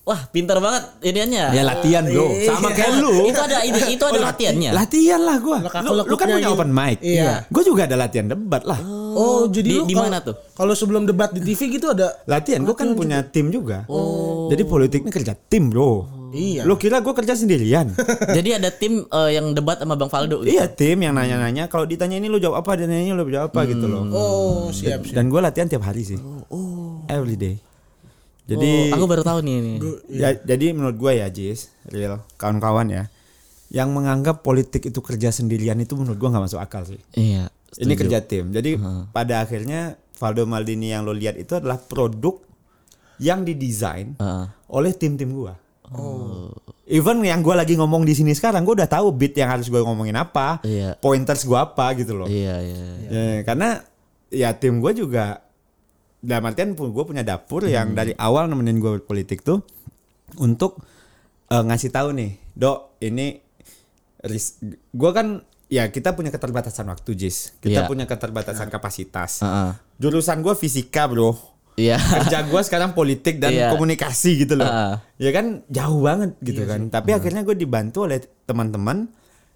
wah 0.02 0.18
pintar 0.26 0.58
banget 0.58 0.82
iniannya. 1.00 1.44
ya 1.50 1.62
latihan 1.62 2.02
bro 2.02 2.26
Iya. 2.28 2.48
sama 2.48 2.68
kayak 2.70 2.98
lu 2.98 3.14
itu 3.24 3.38
ada 3.38 3.62
itu, 3.62 3.78
itu 3.88 4.02
ada 4.04 4.20
latihannya. 4.24 4.70
latihan 4.72 5.20
lah 5.20 5.36
gue 5.38 5.56
lu, 5.62 6.02
lu 6.02 6.16
kan 6.16 6.26
punya 6.28 6.42
gitu. 6.42 6.54
open 6.56 6.70
mic 6.70 6.98
Iya. 6.98 7.46
gue 7.46 7.62
juga 7.62 7.86
ada 7.86 7.96
latihan 7.96 8.26
debat 8.26 8.62
lah 8.64 8.80
Oh, 9.12 9.44
jadi 9.46 9.62
di, 9.62 9.76
lu 9.76 9.84
di 9.84 9.92
kalau- 9.92 10.08
mana 10.08 10.18
tuh? 10.18 10.32
Kalau 10.50 10.72
sebelum 10.72 11.04
debat 11.04 11.28
di 11.28 11.44
TV 11.44 11.68
gitu 11.70 11.84
ada 11.86 12.16
Latihan 12.24 12.58
gue 12.58 12.72
kan 12.72 12.96
punya 12.96 13.20
tim 13.22 13.52
juga. 13.52 13.84
Jadi 14.48 14.64
politik 14.64 15.04
ini 15.04 15.12
kerja 15.12 15.36
tim 15.36 15.68
bro. 15.68 16.08
Iya. 16.32 16.62
Lo 16.64 16.74
kira 16.74 16.98
gue 16.98 17.12
kerja 17.12 17.36
sendirian? 17.36 17.92
Jadi 18.36 18.50
ada 18.56 18.72
tim 18.72 19.04
eh, 19.04 19.30
yang 19.32 19.52
debat 19.52 19.76
sama 19.76 19.94
Bang 19.94 20.08
Faldo. 20.08 20.40
gitu? 20.40 20.50
iya 20.50 20.66
tim 20.66 20.98
yang 20.98 21.12
nanya-nanya. 21.12 21.68
Kalau 21.68 21.84
ditanya 21.84 22.16
ini 22.16 22.26
lo 22.26 22.36
jawab 22.36 22.64
apa, 22.64 22.74
ditanya 22.74 23.04
ini 23.04 23.12
lo 23.12 23.22
jawab 23.22 23.52
apa 23.52 23.60
gitu 23.66 23.86
loh. 23.86 24.08
Oh, 24.10 24.62
siap 24.68 25.04
siap. 25.04 25.14
Dan 25.14 25.28
gue 25.28 25.38
latihan 25.38 25.68
tiap 25.68 25.84
hari 25.84 26.02
sih. 26.02 26.18
Every 27.06 27.36
day. 27.36 27.60
Jadi 28.42 28.90
Oh, 28.90 28.98
aku 28.98 29.04
baru 29.06 29.22
tahu 29.22 29.38
nih 29.40 29.54
ini. 29.54 29.72
Ya, 30.10 30.34
jadi 30.34 30.74
menurut 30.74 30.98
gue 30.98 31.12
ya 31.14 31.30
Jis, 31.30 31.70
real 31.86 32.26
kawan-kawan 32.34 32.90
ya, 32.90 33.04
yang 33.70 33.94
menganggap 33.94 34.42
politik 34.42 34.82
itu 34.82 34.98
kerja 34.98 35.30
sendirian 35.30 35.78
itu 35.78 35.94
menurut 35.94 36.18
gue 36.18 36.28
nggak 36.28 36.44
masuk 36.50 36.58
akal 36.58 36.82
sih. 36.82 36.98
Iya. 37.14 37.48
Ini 37.72 37.94
kerja 37.94 38.18
tim. 38.20 38.50
Jadi 38.52 38.76
pada 39.10 39.40
akhirnya 39.40 39.94
Valdo 40.18 40.44
Maldini 40.44 40.90
yang 40.90 41.02
lo 41.02 41.14
lihat 41.14 41.38
itu 41.38 41.56
adalah 41.56 41.80
produk 41.80 42.36
yang 43.16 43.46
didesain 43.46 44.18
Heeh. 44.18 44.46
oleh 44.68 44.92
tim-tim 44.92 45.30
gua. 45.92 46.50
Even 46.84 47.22
yang 47.22 47.40
gua 47.40 47.56
lagi 47.56 47.76
ngomong 47.76 48.02
di 48.02 48.12
sini 48.12 48.32
sekarang, 48.32 48.64
gua 48.64 48.82
udah 48.82 48.90
tahu 48.90 49.12
beat 49.12 49.36
yang 49.36 49.48
harus 49.48 49.68
gua 49.68 49.84
ngomongin 49.84 50.16
apa, 50.16 50.58
Iya. 50.64 50.96
pointers 50.98 51.44
gua 51.44 51.68
apa 51.68 51.92
gitu 51.94 52.16
loh. 52.16 52.26
Iya, 52.26 52.56
iya. 52.58 52.80
Ya, 53.06 53.24
karena 53.44 53.84
ya 54.32 54.56
tim 54.56 54.80
gue 54.80 54.92
juga 54.96 55.44
dalam 56.18 56.48
artian 56.48 56.72
gue 56.72 57.04
punya 57.04 57.20
dapur 57.20 57.68
yang 57.68 57.92
dari 57.92 58.16
awal 58.16 58.48
nemenin 58.48 58.80
gue 58.80 59.04
politik 59.04 59.44
tuh 59.44 59.60
untuk 60.40 60.80
eh, 61.46 61.60
ngasih 61.60 61.92
tahu 61.92 62.16
nih, 62.16 62.40
dok 62.56 62.96
ini 63.04 63.36
gue 64.88 65.10
kan 65.12 65.44
ya 65.68 65.88
kita 65.88 66.16
punya 66.16 66.32
keterbatasan 66.32 66.88
waktu 66.88 67.12
Jis, 67.12 67.58
kita 67.60 67.84
Iya. 67.84 67.88
punya 67.90 68.08
keterbatasan 68.08 68.72
kapasitas. 68.72 69.40
Heeh. 69.44 69.76
Jurusan 69.98 70.40
gue 70.40 70.54
fisika 70.54 71.04
bro, 71.04 71.36
Iya. 71.72 71.96
kerja 71.96 72.44
gue 72.44 72.60
sekarang 72.62 72.92
politik 72.92 73.40
dan 73.40 73.48
Iya. 73.50 73.68
komunikasi 73.72 74.44
gitu 74.44 74.60
loh. 74.60 74.68
Heeh. 74.68 74.94
Ya 75.18 75.30
kan 75.32 75.64
jauh 75.72 76.00
banget 76.04 76.36
gitu 76.44 76.68
kan. 76.68 76.88
Tapi 76.88 77.16
akhirnya 77.16 77.42
gue 77.42 77.56
dibantu 77.56 78.04
oleh 78.04 78.20
teman-teman 78.44 79.08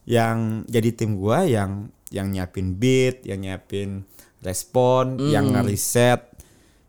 yang 0.06 0.64
jadi 0.64 0.90
tim 0.94 1.18
gue 1.18 1.38
yang 1.52 1.90
yang 2.08 2.30
nyiapin 2.30 2.78
beat, 2.78 3.26
yang 3.26 3.42
nyiapin 3.42 4.06
respon, 4.40 5.18
yang 5.28 5.50
ngeriset 5.50 6.22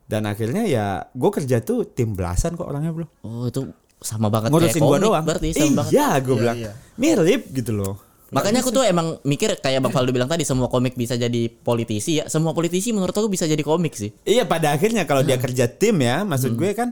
dan 0.07 0.23
akhirnya 0.23 0.63
ya 0.63 0.85
gue 1.11 1.31
kerja 1.33 1.59
tuh 1.59 1.83
tim 1.83 2.15
belasan 2.15 2.55
kok 2.55 2.69
orangnya 2.69 2.95
bro. 2.95 3.07
Oh, 3.25 3.49
itu 3.49 3.67
sama 3.97 4.29
banget 4.29 4.53
Ngurusin 4.53 4.79
kayak 4.79 4.87
gue 4.87 4.99
doang. 5.01 5.23
berarti 5.25 5.47
sama 5.51 5.83
banget. 5.83 5.91
Iya 5.91 6.09
gue 6.21 6.35
bilang 6.37 6.57
mirip 6.95 7.41
gitu 7.51 7.71
loh. 7.75 7.95
Makanya 8.27 8.59
aku 8.59 8.75
tuh 8.75 8.83
emang 8.83 9.23
mikir 9.23 9.55
kayak 9.59 9.79
Bang 9.79 9.95
Faldo 9.95 10.11
bilang 10.11 10.27
tadi 10.27 10.43
semua 10.43 10.67
komik 10.67 10.99
bisa 10.99 11.15
jadi 11.15 11.47
politisi 11.47 12.19
ya. 12.19 12.27
Semua 12.27 12.51
politisi 12.51 12.91
menurut 12.91 13.15
aku 13.15 13.31
bisa 13.31 13.47
jadi 13.47 13.63
komik 13.63 13.95
sih. 13.95 14.11
Iya 14.27 14.43
pada 14.43 14.75
akhirnya 14.75 15.07
kalau 15.07 15.23
dia 15.23 15.39
kerja 15.39 15.71
tim 15.71 16.03
ya, 16.03 16.27
maksud 16.27 16.59
gue 16.59 16.71
kan 16.75 16.91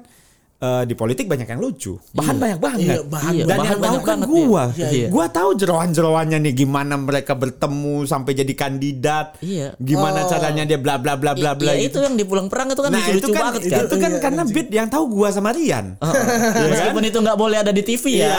eh, 0.58 0.84
di 0.84 0.94
politik 0.94 1.26
banyak 1.26 1.46
yang 1.46 1.58
lucu, 1.58 2.00
bahan 2.12 2.36
banyak 2.36 2.58
banget. 2.58 2.80
Iya, 2.82 2.98
bahan 3.04 3.32
Iya, 3.32 3.44
Dan 3.44 3.58
bahan 3.58 3.68
yang 3.68 3.82
tahu 3.82 3.98
kan 4.00 4.18
banget, 4.18 4.28
gua. 4.30 4.64
iya. 4.72 4.88
Iya. 4.88 5.08
Gua 5.08 5.26
tahu 5.28 5.50
jeroan-jeroannya 5.54 6.38
nih 6.42 6.54
gimana 6.56 6.96
mereka 6.96 7.34
bertemu 7.34 7.96
sampai 8.04 8.32
jadi 8.34 8.54
kandidat. 8.54 9.36
Iya. 9.40 9.76
Gimana 9.76 10.24
caranya 10.26 10.64
dia 10.64 10.76
bla 10.76 10.96
bla 10.96 11.14
bla 11.14 11.32
bla 11.32 11.54
bla 11.54 11.72
ya 11.72 11.80
gitu. 11.82 11.98
itu 11.98 11.98
yang 12.02 12.16
di 12.16 12.24
pulang 12.24 12.48
perang 12.48 12.68
itu 12.68 12.80
kan 12.80 12.90
Nah, 12.90 13.00
lucu-lucu 13.00 13.20
itu 13.20 13.30
kan 13.30 13.44
banget 13.44 13.62
itu, 13.62 13.72
kan. 13.72 13.84
itu 13.84 13.96
kan 13.98 14.12
karena 14.20 14.42
beat 14.46 14.70
yang 14.70 14.88
tahu 14.88 15.04
gua 15.12 15.28
sama 15.30 15.52
Rian. 15.52 16.00
Iya 16.00 16.66
Meskipun 16.72 17.04
itu 17.04 17.18
nggak 17.20 17.38
boleh 17.38 17.58
ada 17.60 17.72
di 17.72 17.82
TV 17.82 18.04
Iya. 18.20 18.32
ya. 18.32 18.38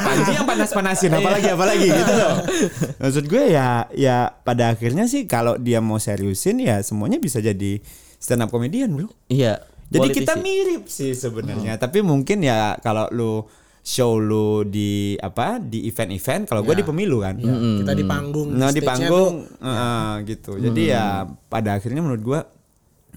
Panji 0.00 0.30
yang 0.32 0.46
panas-panasin 0.46 1.10
apalagi 1.10 1.48
apalagi 1.48 1.86
gitu 1.86 2.12
loh. 2.12 2.34
Maksud 3.02 3.24
gue 3.24 3.44
ya 3.46 3.68
ya 3.90 4.16
pada 4.38 4.70
akhirnya 4.70 5.04
sih 5.04 5.24
kalau 5.24 5.56
dia 5.56 5.78
mau 5.78 5.96
seriusin 5.96 6.60
ya 6.60 6.80
semuanya 6.80 7.16
bisa 7.16 7.38
jadi 7.38 7.80
stand 8.16 8.40
up 8.40 8.48
comedian, 8.48 8.88
Bro. 8.90 9.08
Iya. 9.28 9.60
Jadi 9.94 10.08
kita 10.10 10.34
mirip 10.42 10.90
sih 10.90 11.14
sebenarnya, 11.14 11.78
tapi 11.78 12.02
mungkin 12.02 12.42
ya 12.42 12.74
kalau 12.82 13.06
lu 13.14 13.46
show 13.84 14.16
lu 14.16 14.64
di 14.64 15.14
apa 15.20 15.60
di 15.60 15.84
event-event, 15.86 16.48
kalau 16.48 16.64
gue 16.64 16.72
di 16.72 16.84
pemilu 16.88 17.20
kan, 17.20 17.36
Kita 17.84 17.92
di 17.92 18.04
panggung. 18.08 18.48
nah 18.56 18.72
di 18.72 18.80
panggung 18.80 19.44
eh, 19.60 20.14
gitu. 20.24 20.56
Jadi 20.56 20.82
ya 20.88 21.28
pada 21.52 21.76
akhirnya 21.76 22.00
menurut 22.00 22.22
gue 22.24 22.40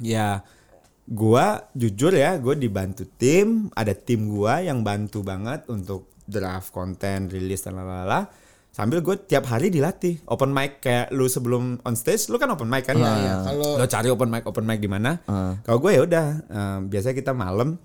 ya 0.04 0.44
gua 1.08 1.64
jujur 1.72 2.12
ya, 2.12 2.36
gue 2.36 2.60
dibantu 2.60 3.08
tim, 3.16 3.72
ada 3.72 3.96
tim 3.96 4.28
gua 4.28 4.60
yang 4.60 4.84
bantu 4.84 5.24
banget 5.24 5.64
untuk 5.72 6.12
draft 6.28 6.76
konten, 6.76 7.32
rilis 7.32 7.64
dan 7.64 7.80
lalala. 7.80 8.28
Sambil 8.78 9.02
gue 9.02 9.18
tiap 9.26 9.50
hari 9.50 9.74
dilatih 9.74 10.22
open 10.30 10.54
mic 10.54 10.86
kayak 10.86 11.10
lu 11.10 11.26
sebelum 11.26 11.82
on 11.82 11.98
stage, 11.98 12.30
lu 12.30 12.38
kan 12.38 12.46
open 12.54 12.70
mic 12.70 12.86
kan? 12.86 12.94
Iya, 12.94 13.10
iya. 13.18 13.34
Kalau- 13.42 13.74
lo 13.82 13.86
cari 13.90 14.08
open 14.14 14.30
mic 14.30 14.46
open 14.46 14.70
mic 14.70 14.78
di 14.78 14.86
mana? 14.86 15.18
Kalau 15.66 15.82
gue 15.82 15.98
ya 15.98 16.06
udah, 16.06 16.26
eh, 16.46 16.78
biasanya 16.86 17.18
kita 17.18 17.34
malam. 17.34 17.82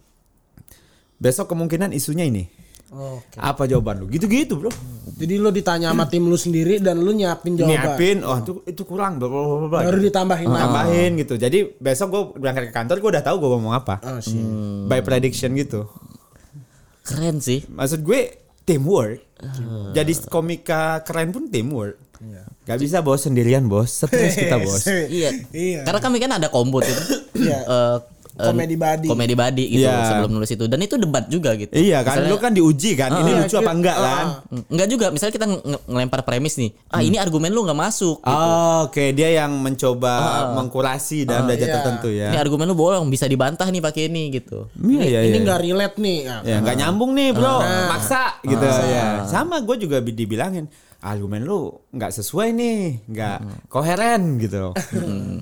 Besok 1.17 1.49
kemungkinan 1.49 1.97
isunya 1.97 2.29
ini. 2.29 2.45
Oke. 2.93 3.41
Apa 3.41 3.65
jawaban 3.65 4.05
lu? 4.05 4.07
Gitu-gitu, 4.13 4.61
Bro. 4.61 4.69
Jadi 5.17 5.41
lu 5.41 5.49
ditanya 5.49 5.97
sama 5.97 6.05
tim 6.05 6.29
lu 6.29 6.37
sendiri 6.37 6.77
dan 6.77 7.01
lu 7.01 7.17
nyiapin 7.17 7.57
jawaban. 7.57 7.73
Nyiapin, 7.73 8.17
oh 8.21 8.37
itu 8.37 8.53
itu 8.69 8.83
kurang, 8.85 9.17
bla, 9.17 9.33
bla, 9.33 9.81
Baru 9.81 9.97
gitu. 9.97 10.13
ditambahin 10.13 10.45
lagi. 10.45 10.61
tambahin 10.61 11.11
gitu. 11.17 11.35
Jadi 11.41 11.59
besok 11.81 12.07
gue 12.13 12.23
berangkat 12.37 12.69
ke 12.69 12.73
kantor, 12.77 13.01
gue 13.01 13.11
udah 13.17 13.25
tahu 13.25 13.41
gue 13.41 13.49
ngomong 13.49 13.73
apa. 13.73 13.97
Oh, 14.05 14.21
sih. 14.21 14.37
By 14.93 15.01
prediction 15.01 15.57
gitu. 15.57 15.89
keren 17.03 17.41
sih. 17.41 17.65
Maksud 17.67 18.05
gue 18.05 18.42
teamwork. 18.65 19.21
Jadi 19.93 20.13
komika 20.31 21.03
keren 21.03 21.35
pun 21.35 21.51
teamwork. 21.51 21.99
Gak 22.63 22.79
bisa 22.79 23.03
bos 23.03 23.27
sendirian 23.27 23.67
bos, 23.67 23.91
stres 23.91 24.39
kita 24.39 24.55
bos. 24.67 24.87
Iya. 24.87 25.35
Iya. 25.51 25.81
Karena 25.83 25.99
kami 25.99 26.23
kan 26.23 26.31
ada 26.39 26.47
kombo 26.47 26.79
gitu. 26.79 27.03
Iya. 27.43 27.59
Eh, 27.59 27.67
eh, 27.67 27.97
Komedi 28.33 28.75
body. 28.75 29.07
Komedi 29.07 29.35
body 29.35 29.65
gitu 29.69 29.85
Iya. 29.85 30.09
sebelum 30.09 30.31
nulis 30.33 30.49
itu 30.49 30.65
dan 30.65 30.79
itu 30.79 30.97
debat 30.97 31.25
juga 31.27 31.53
gitu. 31.53 31.69
Iya 31.71 32.01
kan, 32.01 32.17
Misalnya- 32.17 32.33
lu 32.33 32.39
kan 32.39 32.53
diuji 32.53 32.91
kan, 32.95 33.11
ini 33.15 33.31
Iya, 33.31 33.39
lucu 33.41 33.55
apa 33.55 33.63
kita- 33.63 33.77
enggak 33.77 33.97
ah, 33.97 34.03
kan? 34.03 34.27
Mm, 34.49 34.63
Enggak 34.73 34.89
juga, 34.89 35.07
misalnya 35.09 35.35
kita 35.35 35.47
nge- 35.47 35.63
ngelempar 35.87 36.21
premis 36.23 36.55
nih. 36.57 36.71
Ah, 36.89 37.01
ini 37.01 37.17
argumen 37.17 37.49
lu 37.49 37.61
nggak 37.63 37.77
masuk. 37.79 38.17
gitu. 38.19 38.33
Oh, 38.33 38.85
Oke, 38.85 39.13
dia 39.13 39.29
yang 39.35 39.53
mencoba 39.55 40.13
mengkurasi 40.55 41.23
dalam 41.23 41.45
derajat 41.45 41.67
iya. 41.67 41.75
tertentu 41.77 42.09
ya. 42.09 42.29
Ini 42.29 42.39
argumen 42.39 42.65
lu 42.65 42.75
bolong, 42.75 43.07
bisa 43.07 43.25
dibantah 43.25 43.65
nih 43.65 43.81
pakai 43.81 44.09
ini 44.09 44.33
gitu. 44.33 44.67
Iya, 44.75 45.03
iya, 45.03 45.21
Ini 45.25 45.37
iya. 45.37 45.45
nggak 45.45 45.61
relate 45.61 45.97
nih. 45.99 46.19
Ya. 46.23 46.37
Ya 46.43 46.57
nggak 46.59 46.77
nyambung 46.79 47.13
nih 47.13 47.29
bro, 47.31 47.57
Nah. 47.59 47.89
maksa 47.91 48.41
gitu 48.41 48.65
ya. 48.65 49.23
Sama 49.25 49.61
gue 49.61 49.77
juga 49.79 49.99
bi- 49.99 50.15
dibilangin 50.15 50.67
argumen 51.03 51.43
lu 51.43 51.83
nggak 51.91 52.15
sesuai 52.15 52.55
nih, 52.55 52.79
nggak 53.11 53.39
koheren 53.67 54.39
gitu. 54.39 54.71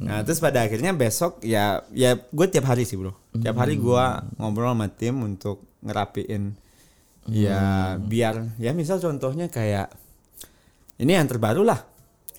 nah 0.09 0.25
terus 0.25 0.41
pada 0.41 0.65
akhirnya 0.65 0.97
besok 0.97 1.45
ya 1.45 1.85
ya 1.93 2.17
gue 2.17 2.47
tiap 2.49 2.65
hari 2.65 2.89
sih 2.89 2.97
bro, 2.97 3.13
tiap 3.39 3.61
hari 3.61 3.77
gue 3.77 4.05
ngobrol 4.41 4.73
sama 4.73 4.89
tim 4.89 5.21
untuk 5.21 5.61
ngerapiin. 5.85 6.57
Ya 7.29 7.95
biar 8.01 8.57
ya 8.57 8.73
misal 8.73 8.99
contohnya 8.99 9.53
kayak 9.53 9.93
ini 10.97 11.15
yang 11.15 11.29
terbaru 11.29 11.63
lah, 11.63 11.85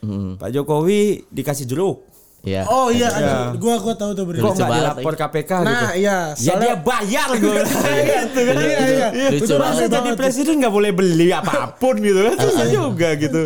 Mm, 0.02 0.42
Pak 0.42 0.50
Jokowi 0.50 1.30
dikasih 1.30 1.70
jeruk, 1.70 2.02
Iya. 2.42 2.66
Oh 2.66 2.90
iya, 2.90 3.08
ada. 3.08 3.54
Gua 3.54 3.78
gua 3.78 3.94
tahu 3.94 4.12
tuh 4.12 4.26
berita. 4.26 4.42
kok 4.44 4.54
nggak 4.56 4.72
dilapor 4.74 5.14
KPK 5.16 5.52
gitu? 5.54 5.68
Nah, 5.68 5.94
iya. 5.94 6.18
Ya 6.32 6.34
dia 6.34 6.46
Soalnya 6.48 6.76
bayar 6.80 7.30
gue. 7.36 7.62
Iya, 8.02 8.22
iya, 8.52 8.78
iya. 9.12 9.28
Lucu 9.30 9.46
Itu 9.46 9.54
banget. 9.54 9.62
Masa 9.62 9.78
rame 9.78 9.88
jadi 9.88 10.02
banget. 10.04 10.18
presiden 10.18 10.54
nggak 10.58 10.74
boleh 10.74 10.92
beli 10.92 11.28
apa 11.30 11.54
pun 11.74 11.96
gitu 11.98 12.20
kan 12.20 12.36
susah 12.40 12.66
juga 12.68 13.10
gitu 13.16 13.42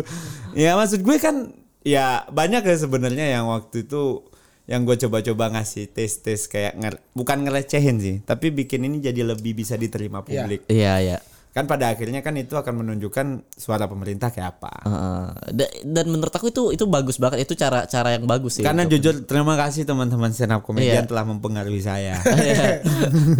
ya 0.52 0.72
maksud 0.72 1.00
gue 1.00 1.16
kan 1.18 1.52
ya 1.82 2.06
banyak 2.26 2.62
ya 2.62 2.76
sebenarnya 2.78 3.26
yang 3.30 3.44
waktu 3.46 3.84
itu 3.84 4.24
yang 4.64 4.82
gue 4.82 4.96
coba-coba 4.98 5.52
ngasih 5.52 5.86
tes-tes 5.86 6.48
kayak 6.48 6.72
nger- 6.74 7.02
bukan 7.12 7.44
ngelecehin 7.44 7.96
sih 7.96 8.16
tapi 8.20 8.48
bikin 8.50 8.82
ini 8.82 8.98
jadi 8.98 9.22
lebih 9.22 9.52
bisa 9.54 9.76
diterima 9.76 10.20
publik 10.20 10.64
Iya, 10.66 10.92
iya. 10.98 11.18
Kan 11.56 11.64
pada 11.64 11.88
akhirnya 11.88 12.20
kan 12.20 12.36
itu 12.36 12.52
akan 12.52 12.74
menunjukkan 12.76 13.26
suara 13.50 13.84
pemerintah 13.84 14.28
kayak 14.28 14.54
apa 14.54 14.72
Heeh. 14.84 15.24
Da- 15.50 15.72
dan 15.88 16.06
menurut 16.06 16.28
aku 16.30 16.52
itu 16.52 16.68
itu 16.70 16.84
bagus 16.86 17.16
banget 17.16 17.42
itu 17.42 17.56
cara 17.56 17.84
cara 17.84 18.12
yang 18.12 18.24
bagus 18.24 18.60
sih. 18.60 18.62
karena 18.62 18.84
untuk- 18.84 19.00
jujur 19.00 19.24
terima 19.24 19.56
kasih 19.56 19.82
teman-teman 19.82 20.28
stand 20.30 20.52
up 20.52 20.60
comedian 20.60 21.00
Iya. 21.00 21.08
telah 21.08 21.24
mempengaruhi 21.24 21.80
saya 21.80 22.20
Iya. 22.46 22.84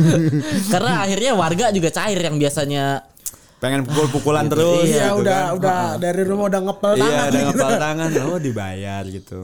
Karena 0.72 0.92
akhirnya 0.98 1.32
warga 1.34 1.68
juga 1.70 1.90
cair 1.90 2.16
yang 2.18 2.36
biasanya 2.36 3.04
pengen 3.56 3.84
pukul-pukulan 3.84 4.46
terus 4.46 4.84
Iya, 4.86 5.12
gitu 5.12 5.20
udah 5.20 5.40
kan. 5.46 5.56
udah 5.56 5.78
dari 5.98 6.22
rumah 6.22 6.44
udah 6.46 6.60
ngepel 6.62 6.92
Iya 6.92 7.02
tangan. 7.02 7.24
ada 7.26 7.38
ngepal 7.42 7.72
tangan 7.78 8.08
oh 8.26 8.38
dibayar 8.38 9.02
gitu. 9.06 9.38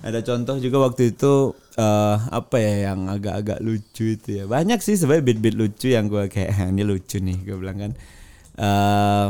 Ada 0.00 0.18
contoh 0.22 0.56
juga 0.58 0.76
waktu 0.82 1.12
itu 1.12 1.34
eh 1.72 2.16
apa 2.28 2.56
ya 2.60 2.92
yang 2.92 3.08
agak-agak 3.08 3.58
lucu 3.64 4.16
itu 4.16 4.28
ya. 4.38 4.44
Banyak 4.44 4.84
sih 4.84 5.00
sebenarnya 5.00 5.24
beat-beat 5.24 5.56
lucu 5.56 5.88
yang 5.88 6.06
gue 6.06 6.28
kayak 6.28 6.50
"Ah, 6.52 6.68
ini 6.68 6.84
lucu 6.84 7.16
nih 7.18 7.38
gue 7.42 7.56
bilang 7.56 7.78
kan. 7.80 7.92
eh 8.52 9.28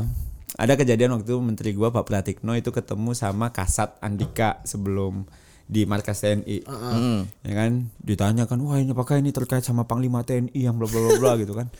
ada 0.52 0.74
kejadian 0.76 1.16
waktu 1.16 1.32
menteri 1.38 1.72
gue 1.72 1.88
Pak 1.88 2.04
Pratikno 2.04 2.52
itu 2.52 2.68
ketemu 2.68 3.14
sama 3.16 3.54
Kasat 3.54 3.96
Andika 4.02 4.60
sebelum 4.66 5.24
di 5.64 5.86
markas 5.86 6.20
TNI. 6.20 6.68
Ya 7.40 7.52
kan 7.56 7.88
ditanya 8.02 8.44
kan 8.44 8.60
wah 8.60 8.76
ini 8.76 8.92
apakah 8.92 9.16
ini 9.16 9.32
terkait 9.32 9.64
sama 9.64 9.88
Panglima 9.88 10.20
TNI 10.20 10.52
yang 10.52 10.76
bla 10.76 10.90
bla 10.90 11.00
bla 11.00 11.16
bla 11.16 11.32
gitu 11.40 11.54
kan. 11.54 11.70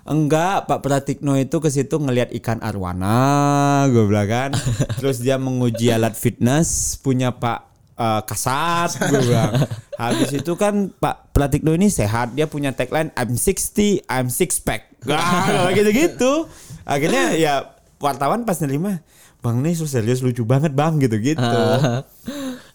Enggak, 0.00 0.64
Pak 0.64 0.80
Pratikno 0.80 1.36
itu 1.36 1.60
ke 1.60 1.68
situ 1.68 2.00
ngelihat 2.00 2.32
ikan 2.40 2.56
arwana, 2.64 3.84
gue 3.92 4.00
bilang 4.08 4.28
kan. 4.28 4.50
Terus 4.98 5.20
dia 5.20 5.36
menguji 5.36 5.92
alat 5.92 6.16
fitness 6.16 6.96
punya 6.96 7.36
Pak 7.36 7.69
eh, 8.00 8.20
kasat 8.24 8.96
gue 8.96 9.20
bilang. 9.28 9.52
Habis 10.00 10.32
itu 10.40 10.52
kan 10.56 10.88
Pak 10.96 11.36
Pratikno 11.36 11.76
ini 11.76 11.92
sehat, 11.92 12.32
dia 12.32 12.48
punya 12.48 12.72
tagline 12.72 13.12
I'm 13.12 13.36
60, 13.36 14.08
I'm 14.08 14.32
six 14.32 14.56
pack. 14.56 14.88
Wah, 15.04 15.68
gitu-gitu. 15.76 16.48
Akhirnya 16.88 17.36
ya 17.36 17.76
wartawan 18.00 18.48
pas 18.48 18.56
nerima, 18.64 19.04
Bang 19.44 19.60
nih 19.60 19.76
serius 19.76 20.24
lucu 20.24 20.44
banget 20.48 20.72
Bang 20.72 20.96
gitu-gitu. 21.00 21.60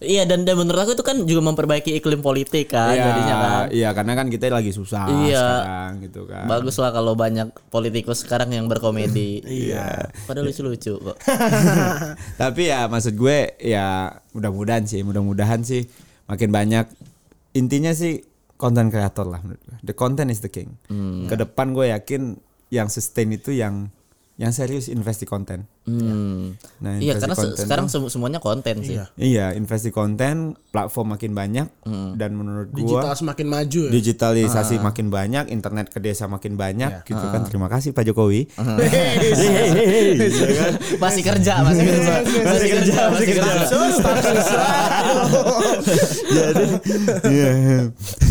Iya 0.04 0.28
dan, 0.28 0.44
dan 0.44 0.60
menurut 0.60 0.80
aku 0.84 0.92
itu 0.94 1.04
kan 1.04 1.24
juga 1.24 1.42
memperbaiki 1.46 1.96
iklim 1.96 2.20
politik 2.20 2.72
kan 2.72 2.92
Iya, 2.92 3.04
jadinya 3.08 3.36
kan. 3.36 3.64
Iya, 3.72 3.90
karena 3.96 4.14
kan 4.14 4.28
kita 4.28 4.52
lagi 4.52 4.72
susah 4.72 5.08
Iya. 5.08 5.40
sekarang 5.40 5.92
gitu 6.04 6.22
kan. 6.28 6.46
Bagus 6.46 6.76
lah 6.80 6.92
kalau 6.92 7.14
banyak 7.16 7.48
politikus 7.72 8.28
sekarang 8.28 8.52
yang 8.52 8.68
berkomedi. 8.68 9.40
Iya. 9.66 10.12
Padahal 10.28 10.52
lucu-lucu 10.52 11.00
kok. 11.00 11.18
Tapi 12.42 12.62
ya 12.68 12.92
maksud 12.92 13.16
gue 13.16 13.56
ya 13.58 14.12
mudah-mudahan 14.36 14.84
sih, 14.84 15.02
mudah-mudahan 15.02 15.64
sih 15.64 15.88
makin 16.28 16.50
banyak. 16.52 16.86
Intinya 17.56 17.96
sih 17.96 18.20
konten 18.56 18.92
kreator 18.92 19.28
lah 19.28 19.40
menurut 19.40 19.62
gue. 19.64 19.78
The 19.84 19.96
content 19.96 20.28
is 20.28 20.44
the 20.44 20.52
king. 20.52 20.76
Hmm. 20.92 21.28
Ke 21.32 21.40
depan 21.40 21.72
gue 21.72 21.92
yakin 21.92 22.36
yang 22.68 22.92
sustain 22.92 23.32
itu 23.32 23.56
yang 23.56 23.88
yang 24.36 24.52
serius 24.52 24.88
invest 24.88 25.20
di 25.20 25.26
konten. 25.26 25.64
Hmm. 25.82 26.60
Nah, 26.78 27.00
Iya 27.00 27.16
karena 27.16 27.32
se- 27.32 27.40
konten 27.46 27.56
sekarang 27.58 27.86
tuh- 27.86 28.04
semu- 28.04 28.12
semuanya 28.12 28.38
konten 28.38 28.84
sih. 28.84 29.00
Iya. 29.00 29.06
Iya, 29.16 29.46
invest 29.54 29.84
di 29.84 29.92
konten, 29.92 30.36
platform 30.70 31.16
makin 31.16 31.32
banyak 31.32 31.72
Hmm. 31.82 32.14
dan 32.14 32.36
menurut 32.36 32.68
Digital 32.70 33.00
gua 33.06 33.16
semakin 33.16 33.48
maju 33.48 33.82
ya. 33.82 33.92
digitalisasi 33.94 34.76
Ah. 34.76 34.84
makin 34.84 35.08
banyak, 35.08 35.48
internet 35.50 35.88
ke 35.88 36.00
desa 36.00 36.28
makin 36.28 36.56
banyak 36.56 36.92
Iya. 36.94 37.08
gitu 37.08 37.26
kan. 37.26 37.42
Terima 37.46 37.68
kasih 37.70 37.90
Pak 37.90 38.04
Jokowi. 38.04 38.52
Ah. 38.56 38.76
Kan. 38.76 40.74
Masih 41.00 41.24
kerja, 41.24 41.54
masih 41.62 41.84
kerja, 41.86 42.14
masih 42.44 42.70
kerja, 42.70 43.00
masih 43.08 43.28
kerja. 43.30 43.46
jadi 46.28 46.64
iya. 47.34 47.52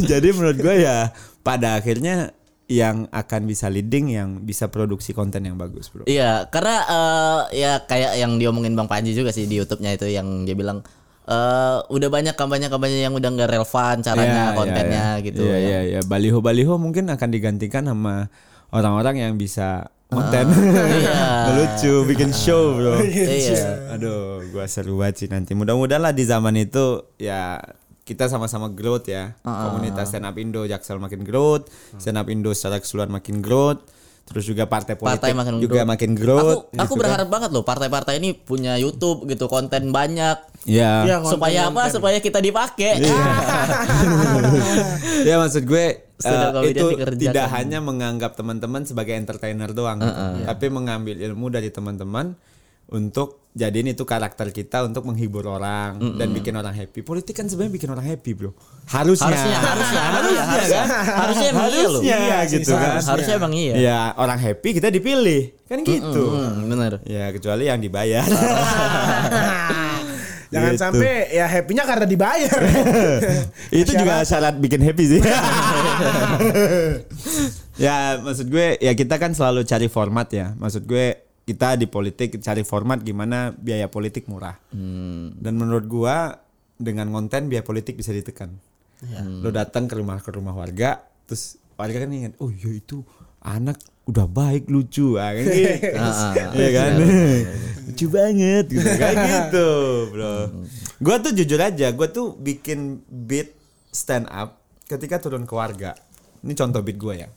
jadi 0.05 0.29
menurut 0.31 0.59
gue 0.59 0.77
ya 0.79 1.13
pada 1.41 1.77
akhirnya 1.77 2.33
yang 2.65 3.05
akan 3.13 3.45
bisa 3.45 3.69
leading 3.69 4.09
yang 4.09 4.41
bisa 4.41 4.69
produksi 4.69 5.13
konten 5.13 5.45
yang 5.45 5.55
bagus 5.55 5.93
bro 5.93 6.09
Iya, 6.09 6.49
karena 6.49 6.77
eh, 6.85 7.41
ya 7.61 7.73
kayak 7.85 8.17
yang 8.17 8.41
diomongin 8.41 8.73
Bang 8.73 8.89
Panji 8.89 9.13
juga 9.13 9.31
sih 9.31 9.45
di 9.45 9.61
YouTube-nya 9.61 9.93
itu 9.93 10.09
yang 10.09 10.45
dia 10.45 10.57
bilang 10.57 10.81
eh 11.25 11.77
udah 11.89 12.09
banyak 12.09 12.37
kampanye-kampanye 12.37 13.01
yang 13.01 13.13
udah 13.13 13.31
nggak 13.33 13.51
relevan 13.51 13.97
caranya 14.01 14.53
Iya, 14.53 14.57
kontennya 14.57 15.05
iya, 15.17 15.25
gitu. 15.25 15.41
iya 15.41 15.57
iya 15.57 15.81
iya 15.85 16.01
baliho 16.05 16.41
baliho 16.41 16.77
mungkin 16.77 17.09
akan 17.09 17.29
digantikan 17.33 17.85
sama 17.85 18.29
orang-orang 18.69 19.25
yang 19.25 19.33
bisa 19.37 19.89
konten 20.09 20.53
Iya. 20.53 21.25
lucu 21.57 22.05
bikin 22.05 22.29
show 22.29 22.77
bro 22.77 23.01
Iya. 23.01 23.93
aduh 23.93 24.45
gua 24.53 24.69
seru 24.69 25.01
banget 25.01 25.25
sih 25.25 25.29
nanti 25.29 25.57
mudah-mudahan 25.57 26.01
lah 26.01 26.13
di 26.13 26.25
zaman 26.25 26.61
itu 26.61 27.01
ya 27.17 27.57
kita 28.05 28.29
sama-sama 28.29 28.69
growth 28.69 29.09
ya 29.09 29.33
komunitas 29.41 30.13
stand 30.13 30.29
up 30.29 30.37
Indo 30.37 30.65
Jaksel 30.65 31.01
makin 31.01 31.25
growth 31.25 31.73
stand 31.97 32.21
up 32.21 32.29
Indo 32.29 32.53
secara 32.53 32.77
keseluruhan 32.77 33.09
makin 33.11 33.41
growth 33.41 33.81
terus 34.25 34.49
juga 34.49 34.65
partai 34.65 34.97
politik 34.97 35.21
Partai 35.21 35.37
makin 35.37 35.61
juga 35.61 35.85
growth. 35.85 35.91
makin 35.93 36.11
Aku 36.13 36.21
growth 36.21 36.61
aku 36.73 36.93
gitu 36.97 37.01
berharap 37.05 37.29
banget 37.29 37.51
loh 37.53 37.61
partai-partai 37.61 38.15
ini 38.17 38.33
punya 38.33 38.81
YouTube 38.81 39.29
gitu 39.29 39.53
konten 39.53 39.93
banyak. 39.93 40.65
ya 40.65 41.05
Iya, 41.05 41.17
supaya 41.29 41.69
apa? 41.69 41.93
konten-konten. 41.93 41.93
Supaya 41.93 42.19
kita 42.25 42.41
dipakai. 42.41 43.05
ya 45.29 45.37
maksud 45.45 45.69
gue 45.69 45.85
comedian 46.25 46.73
itu 46.73 46.87
tidak 47.21 47.47
hanya 47.53 47.85
menganggap 47.85 48.33
teman-teman 48.33 48.89
sebagai 48.89 49.13
entertainer 49.13 49.69
doang, 49.77 50.01
gitu. 50.01 50.49
tapi 50.49 50.67
mengambil 50.73 51.21
ilmu 51.21 51.53
dari 51.53 51.69
teman-teman 51.69 52.33
untuk 52.91 53.47
jadiin 53.55 53.95
itu 53.95 54.03
karakter 54.03 54.51
kita 54.51 54.83
untuk 54.83 55.07
menghibur 55.07 55.47
orang 55.47 56.19
dan 56.19 56.35
bikin 56.35 56.53
orang 56.53 56.75
happy. 56.75 57.01
Politik 57.01 57.39
kan 57.39 57.47
sebenarnya 57.47 57.73
bikin 57.73 57.89
orang 57.89 58.03
happy, 58.05 58.35
bro. 58.35 58.51
Harusnya, 58.85 59.31
Harusnya, 59.31 59.59
harusnya, 59.63 60.03
harusnya, 60.03 60.43
harusnya, 60.43 60.83
harusnya 61.15 61.47
emang 61.49 61.69
iya 61.71 61.87
loh. 61.87 62.03
Harusnya, 62.03 62.17
Iya 62.19 62.39
sih, 62.45 62.59
gitu 62.59 62.71
kan. 62.75 62.83
seharusnya. 62.83 63.13
Harusnya 63.15 63.35
emang 63.39 63.53
iya. 63.55 63.75
Ya 63.79 63.99
orang 64.19 64.39
happy 64.39 64.69
kita 64.75 64.89
dipilih, 64.91 65.43
kan 65.65 65.79
gitu. 65.81 66.25
Hmm, 66.35 66.67
bener. 66.67 66.93
Ya 67.07 67.31
kecuali 67.31 67.71
yang 67.71 67.79
dibayar. 67.79 68.27
Jangan 70.55 70.71
Gitu. 70.71 70.83
sampai 70.87 71.35
ya 71.35 71.51
happy-nya 71.51 71.83
karena 71.83 72.07
dibayar. 72.07 72.59
itu 73.75 73.91
juga 73.91 74.23
syarat 74.23 74.55
bikin 74.55 74.83
happy 74.83 75.05
sih. 75.09 75.21
ya 77.75 78.23
maksud 78.23 78.47
gue 78.47 78.79
ya 78.79 78.93
kita 78.95 79.19
kan 79.19 79.35
selalu 79.35 79.67
cari 79.67 79.91
format 79.91 80.31
ya. 80.31 80.55
Maksud 80.55 80.87
gue 80.87 81.24
kita 81.45 81.77
di 81.77 81.85
politik 81.85 82.41
cari 82.41 82.65
format 82.65 83.05
gimana 83.05 83.53
biaya 83.53 83.89
politik 83.93 84.27
murah. 84.29 84.57
Dan 85.37 85.55
menurut 85.61 85.85
gua 85.85 86.41
dengan 86.75 87.13
konten 87.13 87.53
biaya 87.53 87.63
politik 87.63 88.01
bisa 88.01 88.11
ditekan. 88.11 88.57
Lo 89.45 89.53
datang 89.53 89.85
ke 89.85 89.95
rumah 90.01 90.17
ke 90.25 90.33
rumah 90.33 90.57
warga, 90.57 91.05
terus 91.29 91.61
warga 91.77 92.01
kan 92.01 92.11
ingat, 92.11 92.33
oh 92.41 92.49
iya 92.49 92.81
itu 92.81 93.05
anak 93.45 93.77
udah 94.09 94.25
baik 94.25 94.73
lucu, 94.73 95.21
ah, 95.21 95.37
kan 95.37 95.45
gitu. 95.45 95.69
Iya 96.61 96.69
kan, 96.73 96.91
lucu 97.89 98.07
banget 98.09 98.65
gitu 98.73 98.91
kan 98.97 99.15
gitu, 99.29 99.71
bro. 100.09 100.37
Gua 101.05 101.21
tuh 101.21 101.37
jujur 101.37 101.61
aja, 101.61 101.93
gua 101.93 102.09
tuh 102.09 102.33
bikin 102.41 103.05
beat 103.05 103.53
stand 103.93 104.25
up 104.33 104.65
ketika 104.89 105.21
turun 105.21 105.45
ke 105.45 105.53
warga. 105.53 105.93
Ini 106.41 106.57
contoh 106.57 106.81
beat 106.81 106.97
gua 106.97 107.15
ya. 107.17 107.29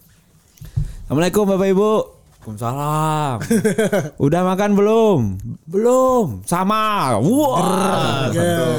Assalamualaikum 1.08 1.44
bapak 1.44 1.68
ibu. 1.72 2.17
Waalaikumsalam. 2.48 3.38
Udah 4.26 4.42
makan 4.48 4.72
belum? 4.80 5.20
Belum. 5.68 6.48
Sama. 6.48 7.20
Wah. 7.20 8.32
Gitu. 8.32 8.72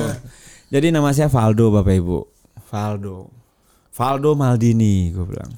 Jadi 0.73 0.87
nama 0.89 1.13
saya 1.13 1.29
Valdo 1.29 1.69
Bapak 1.69 1.93
Ibu. 1.93 2.19
Valdo. 2.73 3.29
Valdo 3.93 4.33
Maldini 4.33 5.13
gue 5.13 5.25
bilang. 5.29 5.53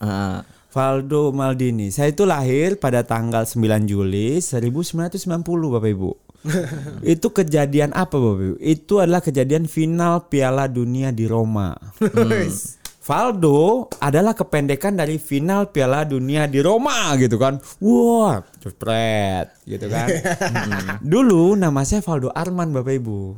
Valdo 0.74 1.30
Maldini. 1.30 1.94
Saya 1.94 2.10
itu 2.10 2.26
lahir 2.26 2.82
pada 2.82 3.06
tanggal 3.06 3.46
9 3.46 3.86
Juli 3.86 4.42
1990 4.42 5.46
Bapak 5.70 5.90
Ibu. 5.94 6.10
itu 7.14 7.26
kejadian 7.30 7.94
apa 7.94 8.18
Bapak 8.18 8.42
Ibu? 8.42 8.58
Itu 8.58 8.98
adalah 8.98 9.22
kejadian 9.22 9.70
final 9.70 10.26
Piala 10.26 10.66
Dunia 10.66 11.14
di 11.14 11.30
Roma. 11.30 11.78
Valdo 13.10 13.90
adalah 13.98 14.38
kependekan 14.38 14.94
dari 14.94 15.18
final 15.18 15.74
Piala 15.74 16.06
Dunia 16.06 16.46
di 16.46 16.62
Roma 16.62 17.10
gitu 17.18 17.42
kan. 17.42 17.58
Wah, 17.82 18.38
cepret 18.62 19.50
gitu 19.66 19.90
kan. 19.90 20.06
Hmm. 20.06 21.02
Dulu 21.10 21.58
nama 21.58 21.82
saya 21.82 22.06
Valdo 22.06 22.30
Arman 22.30 22.70
Bapak 22.70 22.94
Ibu. 23.02 23.34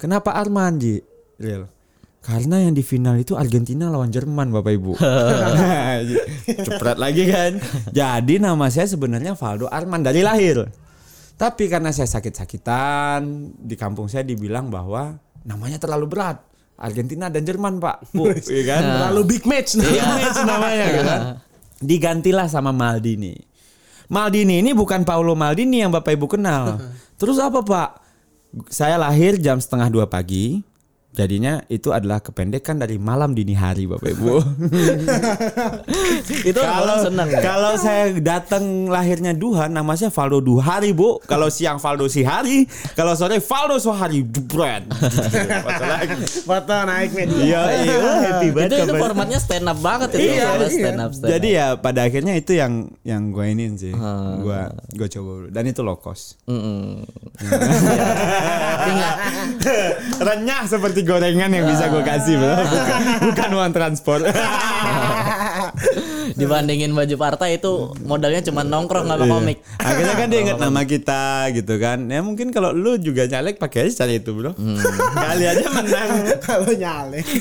Kenapa 0.00 0.32
Arman, 0.40 0.80
Ji? 0.80 1.04
Real. 1.36 1.68
Karena 2.24 2.64
yang 2.64 2.72
di 2.72 2.80
final 2.80 3.20
itu 3.20 3.36
Argentina 3.36 3.92
lawan 3.92 4.08
Jerman 4.08 4.48
Bapak 4.56 4.72
Ibu. 4.72 4.96
cepret 6.64 6.96
lagi 6.96 7.28
kan. 7.28 7.60
Jadi 7.92 8.40
nama 8.40 8.72
saya 8.72 8.88
sebenarnya 8.88 9.36
Valdo 9.36 9.68
Arman 9.68 10.00
dari 10.00 10.24
lahir. 10.24 10.64
Tapi 11.36 11.68
karena 11.68 11.92
saya 11.92 12.08
sakit-sakitan, 12.08 13.52
di 13.52 13.76
kampung 13.76 14.08
saya 14.08 14.24
dibilang 14.24 14.72
bahwa 14.72 15.20
namanya 15.44 15.76
terlalu 15.76 16.08
berat. 16.08 16.49
Argentina 16.80 17.28
dan 17.28 17.44
Jerman 17.44 17.76
pak, 17.76 18.02
Bu, 18.16 18.32
iya 18.32 18.62
kan? 18.64 18.82
Lalu 19.12 19.36
big 19.36 19.44
match 19.44 19.76
nah. 19.76 19.84
Big 19.84 20.00
match 20.00 20.38
namanya 20.48 20.86
kan. 20.96 21.20
Digantilah 21.80 22.48
sama 22.48 22.72
Maldini. 22.72 23.36
Maldini 24.08 24.64
ini 24.64 24.72
bukan 24.72 25.04
Paulo 25.04 25.36
Maldini 25.36 25.84
yang 25.84 25.92
Bapak 25.92 26.16
Ibu 26.16 26.26
kenal. 26.26 26.80
Terus 27.20 27.36
apa 27.36 27.60
Pak? 27.60 27.88
Saya 28.72 28.98
lahir 28.98 29.38
jam 29.38 29.60
setengah 29.60 29.92
dua 29.92 30.08
pagi. 30.08 30.64
Jadinya 31.20 31.60
itu 31.68 31.92
adalah 31.92 32.24
kependekan 32.24 32.80
dari 32.80 32.96
malam 32.96 33.36
dini 33.36 33.52
hari 33.52 33.84
Bapak 33.84 34.08
Ibu. 34.08 34.40
Itu 36.48 36.60
orang 36.64 37.04
senang. 37.04 37.28
ya? 37.28 37.44
kalau 37.44 37.76
saya 37.76 38.08
datang 38.24 38.88
lahirnya 38.88 39.36
duha, 39.36 39.68
nama 39.68 39.92
saya 40.00 40.08
Valdo 40.08 40.40
Duhari 40.40 40.96
Bu. 40.96 41.20
Kalau 41.28 41.52
siang 41.52 41.76
Valdo 41.76 42.08
Sihari, 42.08 42.64
kalau 42.96 43.12
sore 43.12 43.36
Valdo 43.36 43.76
Sohari. 43.76 44.24
Jebret. 44.24 44.88
Foto 45.60 45.84
lagi. 45.84 46.24
Foto 46.24 46.72
naik 46.88 47.12
media. 47.12 47.36
Iya, 47.36 47.60
iya, 47.84 47.96
happy 48.00 48.48
Itu 48.48 48.56
banget. 48.56 48.88
itu 48.88 48.94
formatnya 48.96 49.38
stand 49.44 49.68
up 49.68 49.76
banget 49.84 50.16
itu. 50.16 50.24
Iya, 50.24 50.56
iya. 50.56 50.68
stand 50.72 51.00
up, 51.04 51.12
stand 51.12 51.30
Jadi 51.36 51.48
up. 51.52 51.58
ya 51.60 51.66
pada 51.84 52.00
akhirnya 52.08 52.32
itu 52.40 52.56
yang 52.56 52.88
yang 53.04 53.28
gue 53.28 53.44
ini 53.44 53.68
sih. 53.76 53.92
Ah. 53.92 54.40
Gue 54.40 54.60
gue 54.96 55.08
coba 55.20 55.30
dulu. 55.44 55.48
dan 55.52 55.68
itu 55.68 55.84
low 55.84 56.00
cost. 56.00 56.40
Mm-mm. 56.48 57.04
Renyah 60.20 60.64
seperti 60.64 61.04
gorengan 61.10 61.50
yang 61.50 61.66
bisa 61.66 61.90
gue 61.90 62.02
kasih 62.06 62.38
bro. 62.38 62.54
Bukan, 62.70 63.00
bukan 63.26 63.50
uang 63.58 63.72
transport. 63.74 64.22
Dibandingin 66.34 66.92
baju 66.92 67.16
partai 67.16 67.58
itu 67.58 67.94
modalnya 68.02 68.42
cuma 68.44 68.62
nongkrong 68.62 69.06
sama 69.06 69.24
Iya. 69.24 69.32
komik. 69.32 69.58
Akhirnya 69.78 70.14
kan 70.14 70.26
dia 70.28 70.40
ingat 70.42 70.58
nama 70.58 70.82
kita 70.82 71.24
gitu 71.54 71.74
kan. 71.76 71.98
Ya 72.06 72.20
mungkin 72.20 72.50
kalau 72.50 72.70
lu 72.70 72.96
juga 72.96 73.26
nyalek 73.26 73.56
pakai 73.56 73.86
aja 73.88 74.04
cara 74.04 74.12
itu, 74.14 74.30
Bro. 74.32 74.52
Hmm. 74.54 74.78
Kali 75.26 75.44
aja 75.46 75.66
menang. 75.70 76.10
Kalau 76.46 76.70
nyalek. 76.70 77.26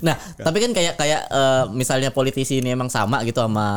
Nah, 0.00 0.16
tapi 0.40 0.56
kan 0.62 0.72
kayak 0.72 0.96
kayak 0.96 1.28
eh, 1.28 1.64
misalnya 1.76 2.08
politisi 2.08 2.64
ini 2.64 2.72
emang 2.72 2.88
sama 2.88 3.20
gitu 3.28 3.44
sama 3.44 3.68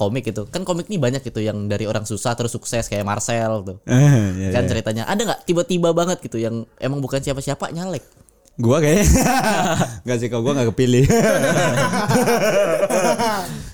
komik 0.00 0.24
gitu. 0.24 0.48
Kan 0.48 0.64
komik 0.64 0.88
nih 0.88 0.96
banyak 0.96 1.20
gitu 1.20 1.44
yang 1.44 1.68
dari 1.68 1.84
orang 1.84 2.08
susah 2.08 2.32
terus 2.32 2.56
sukses 2.56 2.88
kayak 2.88 3.04
Marcel 3.04 3.60
tuh. 3.60 3.76
Eh, 3.84 4.48
iya, 4.48 4.48
kan 4.54 4.64
iya. 4.64 4.70
ceritanya 4.70 5.04
ada 5.04 5.20
nggak 5.20 5.44
tiba-tiba 5.44 5.92
banget 5.92 6.24
gitu 6.24 6.40
yang 6.40 6.64
emang 6.80 7.04
bukan 7.04 7.20
siapa-siapa 7.20 7.68
nyalek. 7.68 8.00
Gua 8.56 8.80
kayaknya 8.80 9.04
Enggak 10.04 10.16
sih 10.16 10.28
kalau 10.32 10.42
gua 10.42 10.52
enggak 10.56 10.72
kepilih. 10.72 11.04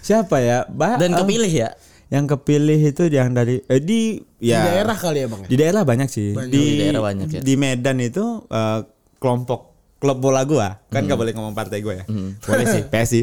Siapa 0.06 0.36
ya? 0.42 0.66
Ba 0.66 0.98
Dan 0.98 1.14
kepilih 1.14 1.50
ya. 1.50 1.70
yang 2.12 2.28
kepilih 2.28 2.92
itu 2.92 3.08
yang 3.08 3.32
dari 3.32 3.64
eh, 3.64 3.80
di 3.80 4.20
Di 4.36 4.52
ya 4.52 4.68
daerah 4.68 4.92
kali 4.92 5.24
ya 5.24 5.32
bang. 5.32 5.48
Di 5.48 5.56
daerah 5.56 5.80
banyak 5.80 6.08
sih. 6.12 6.36
Di, 6.36 6.52
Di 6.52 6.62
daerah 6.84 7.00
banyak 7.00 7.26
ya. 7.30 7.40
Di 7.40 7.54
Medan 7.56 7.96
itu 8.04 8.44
eh, 8.50 8.80
kelompok 9.16 9.72
klub 9.96 10.18
bola 10.18 10.42
gua 10.42 10.82
kan 10.90 11.06
nggak 11.06 11.14
boleh 11.16 11.32
ngomong 11.32 11.54
partai 11.54 11.78
gua 11.80 12.02
ya. 12.02 12.04
Boleh 12.42 12.66
sih 12.68 12.82
PSI. 12.92 13.20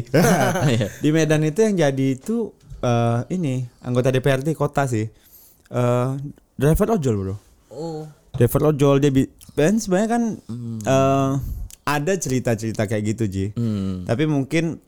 Iya. 0.66 0.88
di 0.98 1.08
Medan 1.12 1.44
itu 1.46 1.60
yang 1.62 1.76
jadi 1.76 2.06
itu 2.18 2.50
eh, 2.80 3.20
ini 3.30 3.68
anggota 3.84 4.10
DPRD 4.10 4.56
kota 4.56 4.88
sih. 4.88 5.06
Eh, 5.70 6.08
driver 6.58 6.98
ojol 6.98 7.14
bro. 7.14 7.36
Oh. 7.70 8.02
Driver 8.34 8.74
ojol 8.74 8.98
dia 8.98 9.12
kan 9.54 9.74
sebenarnya 9.78 10.10
kan 10.10 10.22
eh, 10.84 11.32
ada 11.84 12.12
cerita-cerita 12.14 12.86
kayak 12.86 13.04
gitu 13.16 13.24
Ji. 13.26 13.46
Hmm. 13.54 14.06
Tapi 14.06 14.24
mungkin 14.30 14.78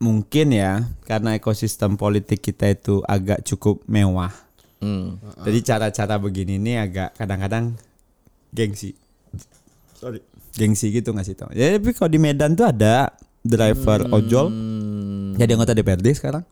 mungkin 0.00 0.46
ya 0.56 0.88
karena 1.04 1.36
ekosistem 1.36 2.00
politik 2.00 2.40
kita 2.40 2.72
itu 2.72 3.04
agak 3.04 3.44
cukup 3.44 3.84
mewah. 3.84 4.32
Hmm. 4.80 5.20
Jadi 5.44 5.58
cara-cara 5.60 6.16
begini 6.16 6.56
ini 6.56 6.80
agak 6.80 7.12
kadang-kadang 7.20 7.76
gengsi. 8.48 8.96
Sorry. 9.92 10.24
Gengsi 10.56 10.88
gitu 10.88 11.12
ngasih 11.12 11.36
tau. 11.36 11.52
Ya 11.52 11.76
tapi 11.76 11.92
kalau 11.92 12.08
di 12.08 12.16
Medan 12.18 12.56
tuh 12.56 12.64
ada 12.64 13.12
driver 13.44 14.08
ojol 14.12 14.48
Hmm. 14.52 15.36
jadi 15.36 15.56
anggota 15.56 15.76
DPRD 15.76 16.16
sekarang. 16.16 16.44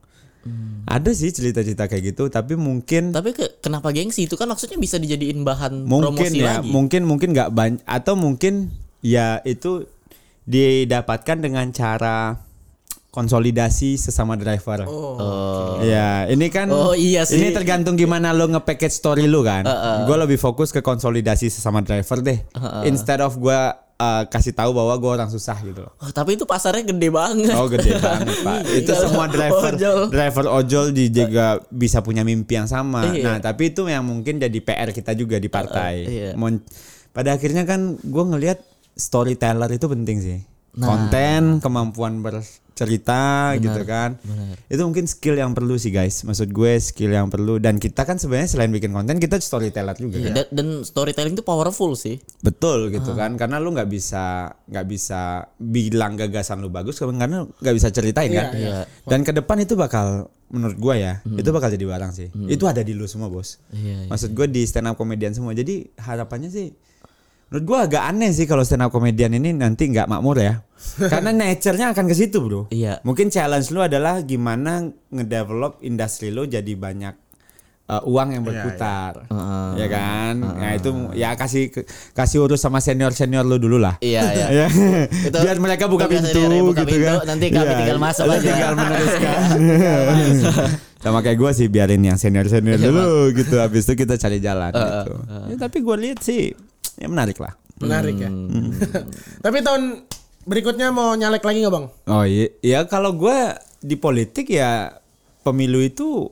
Ada 0.89 1.13
sih 1.13 1.29
cerita-cerita 1.29 1.85
kayak 1.85 2.17
gitu, 2.17 2.33
tapi 2.33 2.57
mungkin 2.57 3.13
Tapi 3.13 3.37
ke, 3.37 3.61
kenapa 3.61 3.93
gengsi 3.93 4.25
itu 4.25 4.41
kan 4.41 4.49
maksudnya 4.49 4.81
bisa 4.81 4.97
dijadiin 4.97 5.45
bahan 5.45 5.85
mungkin 5.85 6.17
promosi 6.17 6.41
ya, 6.41 6.65
lagi. 6.65 6.73
mungkin 6.73 7.05
mungkin 7.05 7.37
nggak 7.37 7.51
banyak 7.53 7.83
atau 7.85 8.17
mungkin 8.17 8.73
ya 9.05 9.45
itu 9.45 9.85
didapatkan 10.49 11.45
dengan 11.45 11.69
cara 11.77 12.41
konsolidasi 13.13 14.01
sesama 14.01 14.37
driver. 14.41 14.85
Oh. 14.89 15.81
Ya, 15.85 16.29
ini 16.29 16.49
kan 16.49 16.71
Oh, 16.73 16.93
iya 16.97 17.25
sih. 17.29 17.41
Ini 17.41 17.53
tergantung 17.57 17.97
gimana 17.97 18.33
lo 18.33 18.47
nge-package 18.49 18.95
story 18.95 19.25
lu 19.29 19.45
kan. 19.45 19.69
Gue 20.07 20.17
lebih 20.17 20.39
fokus 20.41 20.71
ke 20.73 20.81
konsolidasi 20.81 21.53
sesama 21.53 21.85
driver 21.85 22.21
deh. 22.25 22.39
Instead 22.89 23.21
of 23.21 23.37
gue 23.37 23.61
kasih 24.25 24.55
tahu 24.55 24.71
bahwa 24.71 24.95
gue 24.95 25.11
orang 25.11 25.27
susah 25.27 25.59
gitu 25.61 25.83
loh. 25.83 25.93
Oh, 25.99 26.09
tapi 26.09 26.39
itu 26.39 26.47
pasarnya 26.47 26.87
gede 26.87 27.11
banget. 27.11 27.51
Oh 27.53 27.67
gede 27.67 27.99
banget 28.05 28.37
pak. 28.41 28.63
Itu 28.71 28.91
Kalau 28.91 29.03
semua 29.05 29.27
driver 29.27 29.75
ojol. 29.75 30.01
driver 30.09 30.47
ojol 30.49 30.85
di 30.91 31.11
juga 31.11 31.59
bisa 31.69 31.99
punya 31.99 32.23
mimpi 32.23 32.55
yang 32.55 32.67
sama. 32.67 33.11
Iya. 33.11 33.27
Nah 33.27 33.37
tapi 33.41 33.71
itu 33.71 33.85
yang 33.85 34.07
mungkin 34.07 34.39
jadi 34.39 34.59
PR 34.59 34.95
kita 34.95 35.13
juga 35.13 35.37
di 35.37 35.51
partai. 35.51 35.95
iya. 36.05 36.31
Mon- 36.33 36.63
Pada 37.11 37.35
akhirnya 37.35 37.67
kan 37.67 37.99
gue 37.99 38.25
ngelihat 38.25 38.63
storyteller 38.95 39.71
itu 39.71 39.87
penting 39.87 40.19
sih. 40.19 40.39
Nah. 40.75 40.87
Konten, 40.87 41.59
kemampuan 41.59 42.21
bercerita 42.21 43.25
gitu 43.59 43.83
kan. 43.83 44.15
Itu 44.67 44.85
mungkin 44.85 45.05
skill 45.05 45.35
yang 45.35 45.51
perlu 45.51 45.75
sih 45.75 45.91
guys. 45.91 46.23
Maksud 46.23 46.49
gue 46.49 46.79
skill 46.79 47.11
yang 47.11 47.27
perlu. 47.27 47.59
Dan 47.59 47.77
kita 47.77 48.03
kan 48.03 48.17
sebenarnya 48.17 48.47
selain 48.49 48.71
bikin 48.71 48.91
konten 48.91 49.17
kita 49.17 49.39
storyteller 49.39 49.97
juga. 49.97 50.17
Iya, 50.17 50.31
kan. 50.31 50.35
dan, 50.35 50.47
dan 50.53 50.67
storytelling 50.83 51.35
itu 51.35 51.43
powerful 51.43 51.93
sih. 51.93 52.23
Betul 52.39 52.91
gitu 52.91 53.13
kan 53.13 53.35
karena 53.35 53.59
lu 53.59 53.73
nggak 53.73 53.89
bisa 53.89 54.55
nggak 54.65 54.87
bisa 54.87 55.21
bilang 55.59 56.15
gagasan 56.15 56.59
lu 56.59 56.69
bagus 56.69 56.97
karena 56.97 57.43
nggak 57.43 57.75
bisa 57.75 57.89
ceritain 57.89 58.31
kan 58.31 58.47
Iya. 58.55 58.87
dan 59.05 59.21
ke 59.23 59.33
depan 59.33 59.59
itu 59.59 59.75
bakal 59.75 60.29
menurut 60.49 60.77
gua 60.77 60.95
ya 60.95 61.15
itu 61.27 61.51
bakal 61.51 61.69
jadi 61.69 61.85
barang 61.85 62.13
sih 62.13 62.29
itu 62.47 62.65
ada 62.65 62.81
di 62.81 62.93
lu 62.93 63.05
semua 63.05 63.27
bos 63.27 63.61
Iya, 63.69 64.05
iya. 64.05 64.09
maksud 64.09 64.33
gue 64.33 64.47
di 64.47 64.63
stand 64.65 64.87
up 64.87 64.97
comedian 64.97 65.33
semua 65.33 65.53
jadi 65.53 65.89
harapannya 65.97 66.49
sih 66.49 66.73
menurut 67.49 67.65
gua 67.65 67.79
agak 67.89 68.03
aneh 68.05 68.29
sih 68.31 68.45
kalau 68.45 68.61
stand 68.61 68.85
up 68.85 68.93
comedian 68.93 69.33
ini 69.33 69.53
nanti 69.53 69.89
nggak 69.89 70.05
makmur 70.07 70.37
ya. 70.37 70.61
Karena 71.13 71.33
nature-nya 71.33 71.91
akan 71.91 72.05
ke 72.07 72.15
situ 72.15 72.39
bro. 72.39 72.61
Iya. 72.71 73.01
mungkin 73.03 73.29
challenge 73.29 73.73
lu 73.73 73.81
adalah 73.81 74.21
gimana 74.23 74.85
ngedevelop 75.09 75.83
industri 75.83 76.31
lu 76.31 76.45
jadi 76.45 76.71
banyak 76.75 77.15
uh, 77.89 78.03
uang 78.05 78.29
yang 78.37 78.43
berputar. 78.45 79.27
ya 79.75 79.87
kan? 79.89 80.35
Nah 80.39 80.71
itu 80.77 80.89
ya 81.17 81.35
kasih 81.35 81.73
kasih 82.13 82.45
urus 82.45 82.61
sama 82.61 82.79
senior 82.79 83.11
senior 83.11 83.43
lu 83.43 83.57
dulu 83.57 83.81
lah. 83.81 83.97
Iya, 83.99 84.23
iya. 84.29 84.47
Ya. 84.59 84.67
Itu 85.09 85.37
biar 85.41 85.57
mereka 85.59 85.89
buka 85.89 86.05
pintu 86.07 86.41
buka 86.63 86.85
gitu 86.85 86.95
pintu, 87.01 87.17
kan. 87.17 87.27
nanti 87.27 87.47
kami 87.49 87.65
Iya, 87.65 87.75
tinggal 87.81 87.99
masuk 87.99 88.25
aja. 88.29 88.45
tinggal 88.45 88.73
meneruskan. 88.77 89.39
Sama 91.03 91.23
kayak 91.23 91.39
gue 91.39 91.51
sih 91.55 91.67
biarin 91.71 92.03
yang 92.03 92.19
senior 92.19 92.51
senior 92.51 92.75
Iya, 92.77 92.91
dulu 92.91 93.31
gitu 93.31 93.57
habis 93.63 93.87
itu 93.87 93.95
kita 93.95 94.19
cari 94.19 94.39
jalan 94.43 94.71
gitu. 94.75 95.13
Ya, 95.49 95.57
tapi 95.57 95.79
gue 95.81 95.97
lihat 95.97 96.21
sih 96.21 96.53
ya 96.99 97.09
menarik 97.09 97.39
lah 97.39 97.55
Menarik 97.79 98.17
ya. 98.19 98.31
Hmm. 98.31 98.75
Tapi 99.45 99.59
tahun 99.63 100.03
berikutnya 100.43 100.91
mau 100.91 101.15
nyalek 101.15 101.47
lagi 101.47 101.63
nggak 101.63 101.75
bang? 101.75 101.87
Oh 102.11 102.25
iya, 102.27 102.47
ya 102.59 102.81
kalau 102.91 103.15
gue 103.15 103.55
di 103.79 103.95
politik 103.95 104.51
ya 104.51 104.99
pemilu 105.47 105.79
itu 105.79 106.27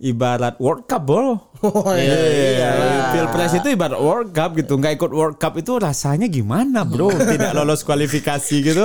ibarat 0.00 0.56
World 0.56 0.88
Cup 0.88 1.04
bro. 1.04 1.36
Oh, 1.60 1.92
Iya, 1.92 3.12
Pilpres 3.12 3.52
itu 3.52 3.68
ibarat 3.68 4.00
World 4.00 4.32
Cup 4.32 4.56
gitu. 4.56 4.80
Nggak 4.80 4.96
ikut 4.96 5.12
World 5.12 5.36
Cup 5.36 5.60
itu 5.60 5.76
rasanya 5.76 6.24
gimana 6.24 6.88
bro? 6.88 7.12
Tidak 7.36 7.52
lolos 7.52 7.84
kualifikasi 7.84 8.56
gitu. 8.64 8.84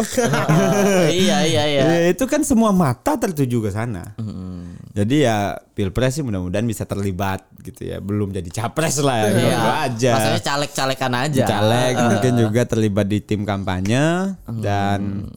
iya, 1.24 1.48
iya, 1.48 1.64
iya. 1.72 1.82
Ya, 1.88 2.00
itu 2.12 2.28
kan 2.28 2.44
semua 2.44 2.76
mata 2.76 3.16
tertuju 3.16 3.64
ke 3.64 3.72
sana. 3.72 4.12
Jadi 4.92 5.24
ya 5.24 5.56
Pilpres 5.72 6.20
sih 6.20 6.24
mudah-mudahan 6.24 6.68
bisa 6.68 6.84
terlibat 6.84 7.48
gitu 7.64 7.88
ya. 7.88 8.04
Belum 8.04 8.36
jadi 8.36 8.48
capres 8.52 9.00
lah 9.00 9.24
ya. 9.24 9.28
Iya. 9.32 9.40
Gitu 9.40 9.70
aja. 9.72 10.12
Maksudnya 10.20 10.44
caleg-calekan 10.44 11.12
aja. 11.16 11.46
caleg 11.48 11.94
mungkin 11.96 12.34
juga 12.36 12.62
terlibat 12.68 13.08
di 13.08 13.20
tim 13.24 13.48
kampanye 13.48 14.36
dan 14.60 15.32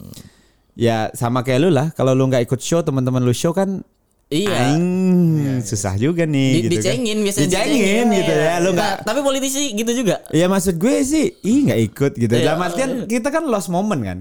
ya 0.75 1.11
sama 1.15 1.47
kayak 1.47 1.61
lu 1.63 1.71
lah 1.71 1.91
kalau 1.95 2.15
lu 2.15 2.27
nggak 2.27 2.47
ikut 2.47 2.59
show 2.63 2.83
teman-teman 2.83 3.23
lu 3.23 3.35
show 3.35 3.51
kan 3.51 3.83
Iya. 4.29 4.77
aing 4.77 5.65
susah 5.65 5.97
juga 5.97 6.29
nih 6.29 6.53
Di, 6.53 6.61
gitu 6.69 6.73
dicengin 6.77 7.17
kan. 7.17 7.25
biasanya 7.25 7.47
dicengin 7.49 8.07
gitu 8.13 8.33
ya 8.37 8.55
lu 8.61 8.71
nggak 8.77 8.93
Nah, 9.01 9.05
tapi 9.05 9.21
politisi 9.25 9.73
gitu 9.73 9.93
juga. 10.05 10.21
Ya 10.37 10.53
maksud 10.53 10.77
gue 10.77 11.01
sih, 11.01 11.33
ih 11.41 11.65
nggak 11.65 11.81
ikut 11.93 12.13
gitu. 12.13 12.33
Iya. 12.37 12.53
Dalam 12.53 12.61
artian 12.61 12.91
kita 13.09 13.33
kan 13.33 13.49
lost 13.49 13.73
moment 13.73 14.01
kan, 14.05 14.19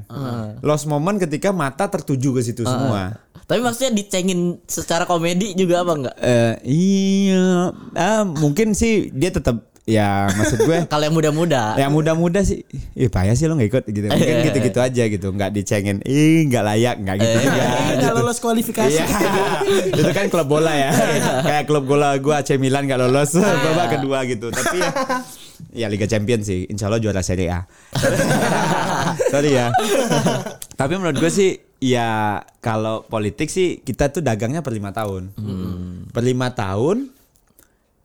lost 0.63 0.87
moment 0.87 1.19
ketika 1.19 1.51
mata 1.51 1.91
tertuju 1.91 2.39
ke 2.39 2.41
situ 2.43 2.63
semua. 2.63 3.19
Tapi 3.47 3.63
maksudnya 3.63 3.95
dicengin 3.95 4.59
secara 4.67 5.07
komedi 5.07 5.55
juga 5.55 5.79
apa 5.83 5.91
enggak? 5.95 6.15
Eh 6.19 6.53
iya, 6.67 7.71
ah, 7.95 8.27
mungkin 8.27 8.75
sih 8.75 9.07
dia 9.11 9.31
tetap 9.31 9.66
ya 9.87 10.27
maksud 10.29 10.59
gue 10.61 10.77
Kalau 10.91 10.99
yang 11.01 11.15
muda-muda. 11.15 11.73
yang 11.75 11.89
muda-muda 11.89 12.43
sih, 12.43 12.67
ih 12.91 13.07
payah 13.07 13.31
sih 13.33 13.47
lo 13.47 13.55
nggak 13.55 13.69
ikut 13.69 13.83
gitu. 13.87 14.05
Mungkin 14.05 14.19
Iya. 14.35 14.45
gitu-gitu 14.45 14.79
aja 14.79 15.03
gitu, 15.07 15.27
nggak 15.31 15.49
dicengin, 15.49 16.03
ih 16.03 16.43
nggak 16.45 16.63
layak, 16.65 16.95
nggak 16.99 17.15
gitu 17.17 17.37
juga. 17.41 17.63
Nggak 17.95 18.13
lolos 18.13 18.37
kualifikasi. 18.37 18.93
Iya, 18.93 19.05
itu 19.95 20.11
kan 20.11 20.27
klub 20.27 20.45
bola 20.45 20.69
ya. 20.69 20.91
Kayak 21.41 21.63
klub 21.65 21.87
bola 21.87 22.13
gue 22.15 22.33
AC 22.33 22.55
Milan 22.57 22.83
nggak 22.83 22.99
lolos 22.99 23.31
babak 23.33 23.97
kedua 23.97 24.27
gitu. 24.27 24.51
Tapi 24.51 24.77
ya, 24.77 24.91
ya 25.73 25.87
Liga 25.87 26.03
Champions 26.05 26.43
sih, 26.45 26.67
Insya 26.67 26.85
Allah 26.85 26.99
juara 26.99 27.23
Serie 27.23 27.47
A. 27.47 27.63
Sorry 29.31 29.53
ya. 29.53 29.71
Tapi 30.73 30.93
menurut 30.95 31.17
gue 31.17 31.31
sih, 31.31 31.49
ya 31.79 32.39
kalau 32.59 33.03
politik 33.03 33.47
sih 33.47 33.79
kita 33.79 34.09
tuh 34.09 34.19
dagangnya 34.19 34.59
per 34.59 34.71
lima 34.71 34.91
tahun. 34.91 35.31
Per 36.09 36.23
lima 36.23 36.51
tahun 36.51 37.15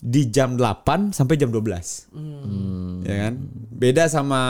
di 0.02 0.26
jam 0.26 0.58
8 0.58 1.14
sampai 1.14 1.38
jam 1.38 1.54
12. 1.54 2.10
Ya 3.06 3.16
kan? 3.22 3.34
Beda 3.70 4.10
sama 4.10 4.42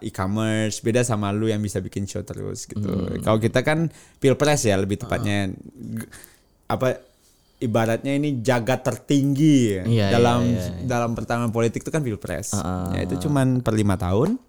e-commerce, 0.00 0.80
beda 0.80 1.04
sama 1.04 1.28
lu 1.30 1.46
yang 1.46 1.60
bisa 1.60 1.78
bikin 1.78 2.08
show 2.08 2.24
terus 2.24 2.64
gitu. 2.64 2.88
Kalau 3.20 3.36
kita 3.36 3.60
kan 3.60 3.92
pilpres 4.16 4.64
ya 4.64 4.74
lebih 4.74 4.96
tepatnya 4.96 5.52
G- 5.52 6.08
apa 6.66 6.96
ibaratnya 7.56 8.12
ini 8.12 8.40
jagat 8.40 8.84
tertinggi 8.84 9.56
ya, 9.70 9.82
Iya, 9.84 10.06
dalam 10.12 10.40
iya, 10.44 10.64
iya, 10.64 10.84
dalam 10.84 11.12
pertarungan 11.12 11.52
politik 11.52 11.84
itu 11.84 11.92
kan 11.92 12.00
pilpres. 12.00 12.56
Ya 12.90 13.04
itu 13.04 13.20
cuman 13.20 13.60
per 13.60 13.76
lima 13.76 14.00
tahun. 14.00 14.40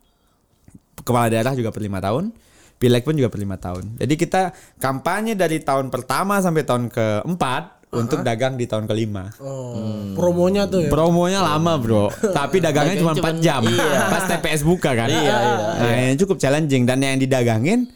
Kepala 0.97 1.27
daerah 1.27 1.55
juga 1.55 1.71
per 1.71 1.83
lima 1.83 1.99
tahun. 1.99 2.31
Pileg 2.77 3.03
pun 3.03 3.15
juga 3.15 3.27
per 3.27 3.39
lima 3.39 3.57
tahun. 3.57 3.99
Jadi 3.99 4.13
kita 4.15 4.51
kampanye 4.77 5.33
dari 5.33 5.59
tahun 5.59 5.91
pertama 5.91 6.39
sampai 6.39 6.63
tahun 6.63 6.87
keempat 6.87 7.76
untuk 7.89 8.19
dagang 8.19 8.53
di 8.53 8.65
tahun 8.65 8.83
kelima. 8.83 9.31
Oh, 9.37 10.11
promonya 10.11 10.65
tuh 10.65 10.83
ya. 10.83 10.89
Promonya 10.89 11.39
lama 11.39 11.75
bro, 11.75 12.11
tapi 12.29 12.59
dagangnya 12.59 12.95
cuma 12.97 13.11
Dagangnya 13.11 13.15
4 13.15 13.17
cuman- 13.17 13.39
jam. 13.39 13.61
iya. 13.63 14.01
Pas 14.07 14.23
TPS 14.25 14.61
buka 14.61 14.91
kan. 14.91 15.07
Iya, 15.07 15.21
iya, 15.21 15.55
Nah, 15.77 15.91
ini 16.03 16.15
cukup 16.15 16.37
challenging 16.37 16.83
dan 16.83 16.99
yang 16.99 17.15
didagangin 17.15 17.87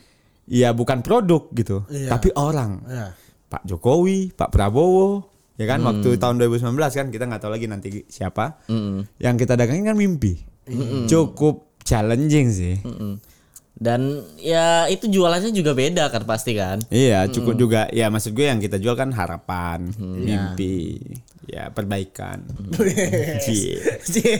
ya 0.46 0.72
bukan 0.72 1.00
produk 1.00 1.48
gitu, 1.52 1.84
Iya. 1.88 2.08
tapi 2.10 2.32
orang. 2.34 2.84
Iya. 2.86 3.08
Pak 3.48 3.64
Jokowi, 3.66 4.32
Pak 4.32 4.48
Prabowo, 4.50 5.28
ya 5.54 5.68
kan 5.68 5.80
Hmm. 5.80 5.92
waktu 5.92 6.16
tahun 6.16 6.40
2019 6.40 6.72
kan 6.94 7.08
kita 7.08 7.24
nggak 7.26 7.42
tahu 7.42 7.52
lagi 7.52 7.68
nanti 7.68 7.88
siapa. 8.06 8.64
Yang 9.18 9.36
kita 9.40 9.54
dagangin 9.54 9.86
kan 9.86 9.96
mimpi. 9.96 10.40
Cukup 11.06 11.76
challenging 11.82 12.48
sih. 12.48 12.76
Mm-mm. 12.80 13.20
Dan 13.82 14.22
ya 14.38 14.86
itu 14.86 15.10
jualannya 15.10 15.50
juga 15.50 15.74
beda 15.74 16.14
kan 16.14 16.22
pasti 16.22 16.54
kan. 16.54 16.78
Iya, 16.94 17.26
cukup 17.34 17.58
juga. 17.58 17.90
Ya 17.90 18.14
maksud 18.14 18.38
gue 18.38 18.46
yang 18.46 18.62
kita 18.62 18.78
jual 18.78 18.94
kan 18.94 19.10
harapan, 19.10 19.90
mimpi, 19.98 21.02
ya 21.50 21.74
perbaikan. 21.74 22.46
Cie. 23.44 23.82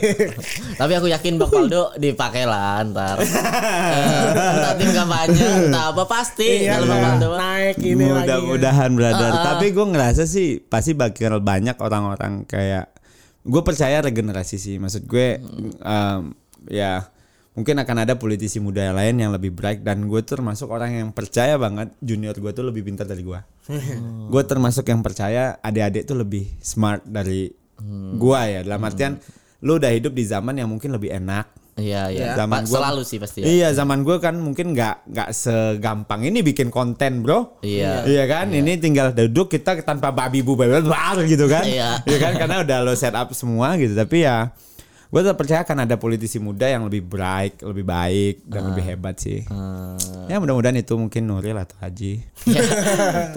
Tapi 0.80 0.92
aku 0.94 1.10
yakin 1.10 1.42
Bang 1.42 1.50
Faldo 1.50 1.90
dipakai 1.98 2.46
lah 2.46 2.86
ntar. 2.86 3.18
Eh, 3.92 4.30
entah 4.30 4.74
tim 4.78 4.90
kampanye, 4.94 5.46
entah 5.68 5.90
apa 5.90 6.04
pasti 6.06 6.62
Iya, 6.62 6.78
kalau 6.78 6.86
Bang 6.86 7.02
Faldo. 7.02 7.28
naik 7.34 7.76
ini 7.82 8.04
lagi. 8.06 8.22
Mudah-mudahan 8.22 8.90
brother. 8.94 9.30
Tapi 9.42 9.66
gue 9.74 9.86
ngerasa 9.90 10.22
sih 10.24 10.62
pasti 10.62 10.94
bakal 10.94 11.42
banyak 11.42 11.74
orang-orang 11.82 12.46
kayak 12.46 12.94
gue 13.42 13.62
percaya 13.66 13.98
regenerasi 14.00 14.56
sih. 14.56 14.78
Maksud 14.78 15.02
gue 15.04 15.42
em, 15.82 16.20
ya 16.70 17.10
mungkin 17.52 17.76
akan 17.76 17.96
ada 18.02 18.16
politisi 18.16 18.56
muda 18.56 18.92
lain 18.92 19.20
yang 19.20 19.28
lebih 19.28 19.52
bright 19.52 19.84
dan 19.84 20.08
gue 20.08 20.20
tuh 20.20 20.40
termasuk 20.40 20.72
orang 20.72 20.90
yang 20.96 21.08
percaya 21.12 21.60
banget 21.60 21.92
junior 22.00 22.32
gue 22.32 22.48
tuh 22.50 22.64
lebih 22.64 22.82
pintar 22.82 23.04
dari 23.04 23.20
gue. 23.20 23.40
gue 24.32 24.42
termasuk 24.44 24.88
yang 24.88 25.04
percaya 25.04 25.60
adik-adik 25.60 26.08
tuh 26.08 26.16
lebih 26.16 26.48
smart 26.58 27.04
dari 27.04 27.52
gue 28.16 28.40
ya. 28.40 28.60
Dalam 28.64 28.80
artian 28.82 29.20
lu 29.62 29.76
udah 29.76 29.92
hidup 29.92 30.10
di 30.10 30.24
zaman 30.24 30.56
yang 30.56 30.66
mungkin 30.66 30.90
lebih 30.90 31.12
enak. 31.12 31.46
Iya 31.72 32.12
iya. 32.12 32.36
Zaman 32.36 32.68
gua- 32.68 32.84
selalu 32.84 33.00
sih 33.04 33.16
pasti 33.16 33.38
ya. 33.40 33.48
Iya 33.48 33.68
zaman 33.72 34.04
gue 34.04 34.16
kan 34.20 34.36
mungkin 34.36 34.76
nggak 34.76 35.08
nggak 35.08 35.28
segampang 35.32 36.20
ini 36.24 36.44
bikin 36.44 36.68
konten 36.68 37.24
bro. 37.24 37.56
Iya. 37.64 38.04
Iya 38.04 38.24
kan, 38.28 38.52
ini 38.52 38.76
tinggal 38.76 39.16
duduk 39.16 39.48
kita 39.48 39.80
tanpa 39.80 40.12
babi 40.12 40.44
bu 40.44 40.52
babi 40.52 40.84
gitu 41.32 41.48
kan. 41.48 41.64
Iya. 41.64 42.04
Iya 42.04 42.18
kan 42.20 42.32
karena 42.36 42.60
udah 42.60 42.78
lo 42.84 42.92
set 42.92 43.16
up 43.16 43.32
semua 43.32 43.76
gitu. 43.80 43.96
Tapi 43.96 44.24
ya 44.24 44.52
gue 45.12 45.20
tetap 45.20 45.36
percaya 45.36 45.60
akan 45.60 45.84
ada 45.84 46.00
politisi 46.00 46.40
muda 46.40 46.64
yang 46.72 46.88
lebih 46.88 47.04
bright, 47.04 47.60
lebih 47.60 47.84
baik 47.84 48.48
dan 48.48 48.72
lebih 48.72 48.80
hebat 48.80 49.20
sih. 49.20 49.44
Ah. 49.52 49.92
Ya 50.24 50.40
mudah-mudahan 50.40 50.80
itu 50.80 50.96
mungkin 50.96 51.28
Nuril 51.28 51.52
atau 51.60 51.76
Haji. 51.84 52.24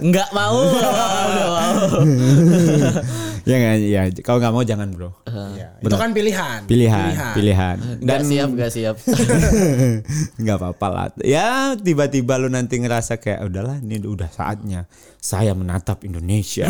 Enggak 0.00 0.32
mau. 0.32 0.56
Nggak 0.72 1.50
mau. 1.52 1.84
ya 3.48 3.56
nggak, 3.60 3.76
ya 3.84 4.02
kalau 4.24 4.40
nggak 4.40 4.54
mau 4.56 4.64
jangan 4.64 4.88
bro. 4.88 5.12
Iya, 5.28 5.76
Itu 5.84 5.96
kan 6.00 6.16
pilihan. 6.16 6.64
Pilihan, 6.64 7.12
pilihan. 7.36 7.76
Enggak 8.00 8.20
siap, 8.24 8.48
enggak 8.56 8.70
siap. 8.72 8.96
nggak 10.40 10.56
apa-apa 10.56 10.86
lah. 10.88 11.06
Ya 11.20 11.76
tiba-tiba 11.76 12.40
lu 12.40 12.48
nanti 12.48 12.80
ngerasa 12.80 13.20
kayak 13.20 13.52
udahlah 13.52 13.84
ini 13.84 14.00
udah 14.00 14.32
saatnya 14.32 14.88
saya 15.20 15.52
menatap 15.52 16.08
Indonesia. 16.08 16.66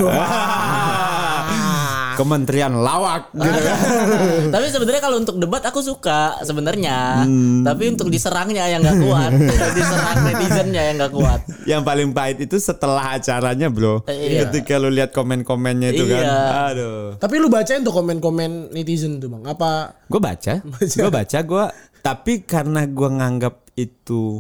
Kementerian 2.17 2.73
lawak 2.73 3.31
gitu 3.37 3.61
kan. 3.61 3.79
Tapi 4.55 4.67
sebenarnya 4.73 5.03
kalau 5.05 5.17
untuk 5.21 5.37
debat 5.37 5.63
aku 5.63 5.85
suka 5.85 6.41
sebenarnya. 6.43 7.29
Hmm. 7.29 7.63
Tapi 7.63 7.93
untuk 7.93 8.09
diserangnya 8.09 8.65
yang 8.67 8.81
nggak 8.81 8.99
kuat, 9.05 9.33
diserang 9.79 10.19
netizennya 10.25 10.83
yang 10.93 10.97
nggak 10.97 11.13
kuat. 11.13 11.41
Yang 11.69 11.83
paling 11.85 12.09
pahit 12.17 12.39
itu 12.43 12.57
setelah 12.57 13.21
acaranya, 13.21 13.69
Bro. 13.69 14.09
Iya. 14.09 14.49
Ketika 14.49 14.81
lu 14.81 14.89
lihat 14.89 15.13
komen-komennya 15.13 15.93
itu 15.93 16.05
kan. 16.09 16.25
Iya. 16.25 16.39
Aduh. 16.73 17.05
Tapi 17.21 17.35
lu 17.37 17.53
bacain 17.53 17.85
tuh 17.85 17.93
komen-komen 17.93 18.73
netizen 18.73 19.21
tuh 19.21 19.29
bang. 19.29 19.45
Apa? 19.47 20.01
Gue 20.09 20.21
baca, 20.23 20.65
gue 20.65 21.11
baca, 21.21 21.39
gue 21.45 21.65
tapi 22.07 22.47
karena 22.47 22.87
gue 22.87 23.09
nganggap 23.19 23.67
itu 23.75 24.39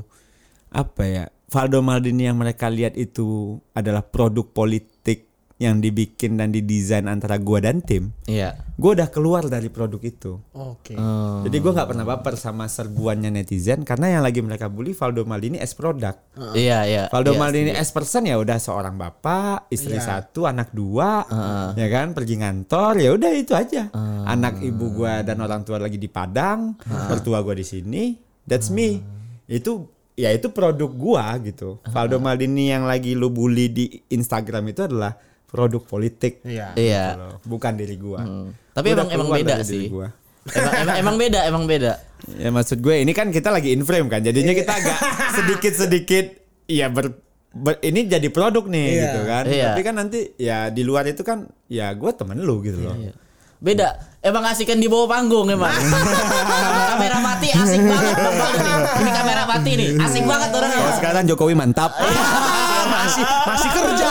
apa 0.70 1.03
ya, 1.03 1.24
Valdo 1.51 1.83
Maldini 1.83 2.31
yang 2.31 2.39
mereka 2.39 2.70
lihat 2.70 2.95
itu 2.95 3.59
adalah 3.74 4.07
produk 4.07 4.47
politik 4.47 4.95
yang 5.57 5.80
dibikin 5.80 6.36
dan 6.36 6.52
didesain 6.52 7.09
antara 7.09 7.40
gue 7.40 7.59
dan 7.64 7.80
tim. 7.80 8.12
Iya. 8.28 8.61
Gue 8.76 8.92
udah 8.92 9.09
keluar 9.09 9.48
dari 9.48 9.72
produk 9.72 10.02
itu. 10.04 10.36
Oke. 10.52 10.92
Oh. 10.98 11.40
Jadi 11.48 11.57
gue 11.57 11.72
nggak 11.72 11.88
pernah 11.88 12.04
baper 12.04 12.36
sama 12.36 12.68
serbuannya 12.68 13.32
netizen 13.32 13.80
karena 13.80 14.18
yang 14.18 14.22
lagi 14.26 14.44
mereka 14.44 14.68
bully 14.68 14.92
Valdo 14.92 15.24
Maldini 15.24 15.57
as 15.57 15.72
produk. 15.72 16.12
Iya, 16.52 16.84
iya. 16.84 17.04
Valdo 17.09 17.36
Iya, 17.36 17.40
Maldini 17.44 17.72
as 17.76 17.92
person 17.92 18.24
ya 18.24 18.40
udah 18.40 18.57
seorang 18.57 18.96
bapak, 18.96 19.68
istri 19.68 20.00
satu, 20.00 20.48
anak 20.48 20.72
dua, 20.72 21.28
ya 21.76 21.86
kan 21.92 22.16
pergi 22.16 22.40
ngantor 22.40 22.96
ya 22.96 23.12
udah 23.12 23.30
itu 23.36 23.52
aja. 23.52 23.92
Anak 24.24 24.64
ibu 24.64 24.96
gua 24.96 25.20
dan 25.20 25.44
orang 25.44 25.61
tua 25.68 25.76
lagi 25.76 26.00
di 26.00 26.09
Padang, 26.09 26.80
mertua 26.84 27.44
gua 27.44 27.52
di 27.52 27.64
sini, 27.68 28.16
that's 28.48 28.72
me. 28.72 29.04
Itu 29.44 29.92
ya 30.16 30.32
itu 30.32 30.48
produk 30.48 30.88
gua 30.88 31.36
gitu. 31.44 31.76
Valdo 31.92 32.16
Maldini 32.16 32.72
yang 32.72 32.88
lagi 32.88 33.12
lu 33.12 33.28
bully 33.28 33.68
di 33.68 33.84
Instagram 34.09 34.72
itu 34.72 34.88
adalah 34.88 35.12
produk 35.47 35.80
politik. 35.80 36.42
Iya. 36.42 36.74
Iya. 36.74 37.05
bukan 37.42 37.72
diri 37.74 37.97
gua. 37.97 38.22
Tapi 38.70 38.86
Gua 38.88 38.94
emang 38.94 39.09
emang 39.11 39.28
beda 39.32 39.55
sih. 39.62 39.88
gua. 39.88 40.11
Emang, 40.47 40.72
emang, 40.76 40.97
emang 40.97 41.16
beda, 41.16 41.40
emang 41.44 41.64
beda. 41.64 41.92
Ya 42.32 42.51
maksud 42.51 42.78
gue 42.78 42.94
ini 42.97 43.11
kan 43.11 43.28
kita 43.28 43.51
lagi 43.51 43.70
in 43.70 43.82
frame 43.82 44.07
kan, 44.07 44.20
jadinya 44.20 44.51
kita 44.53 44.72
agak 44.72 44.99
sedikit-sedikit 45.36 46.26
ya 46.64 46.86
ber, 46.86 47.18
ber- 47.51 47.78
ini 47.80 48.07
jadi 48.07 48.26
produk 48.28 48.62
nih 48.64 48.86
Iya. 48.88 49.03
gitu 49.03 49.20
kan. 49.24 49.44
Iya. 49.44 49.64
Tapi 49.68 49.80
kan 49.82 49.94
nanti 49.97 50.20
ya 50.36 50.68
di 50.68 50.82
luar 50.82 51.03
itu 51.05 51.20
kan 51.20 51.47
ya 51.66 51.90
gue 51.90 52.11
temen 52.12 52.38
lu 52.38 52.62
gitu 52.62 52.78
loh. 52.80 52.94
Beda. 53.67 53.99
Emang 54.23 54.43
asikan 54.45 54.79
di 54.79 54.87
bawah 54.87 55.07
panggung 55.09 55.47
emang. 55.47 55.71
kamera 56.91 57.19
mati 57.19 57.47
asik 57.49 57.79
banget 57.81 58.14
Bang 58.14 58.55
nih. 58.57 58.75
Ini 58.97 59.11
kamera 59.12 59.43
mati 59.45 59.71
nih, 59.73 59.89
asik 59.99 60.23
banget 60.23 60.51
orangnya. 60.51 60.79
Oh, 60.81 60.95
sekarang 60.95 61.23
Jokowi 61.27 61.55
mantap. 61.55 61.91
masih 62.97 63.23
masih 63.23 63.71
kerja. 63.71 64.09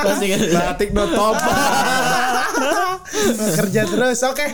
Masih 0.00 0.26
kan? 0.28 0.40
Batik 0.48 0.90
no 0.90 1.06
top. 1.08 1.34
kerja 3.56 3.82
terus. 3.84 4.18
Oke. 4.24 4.46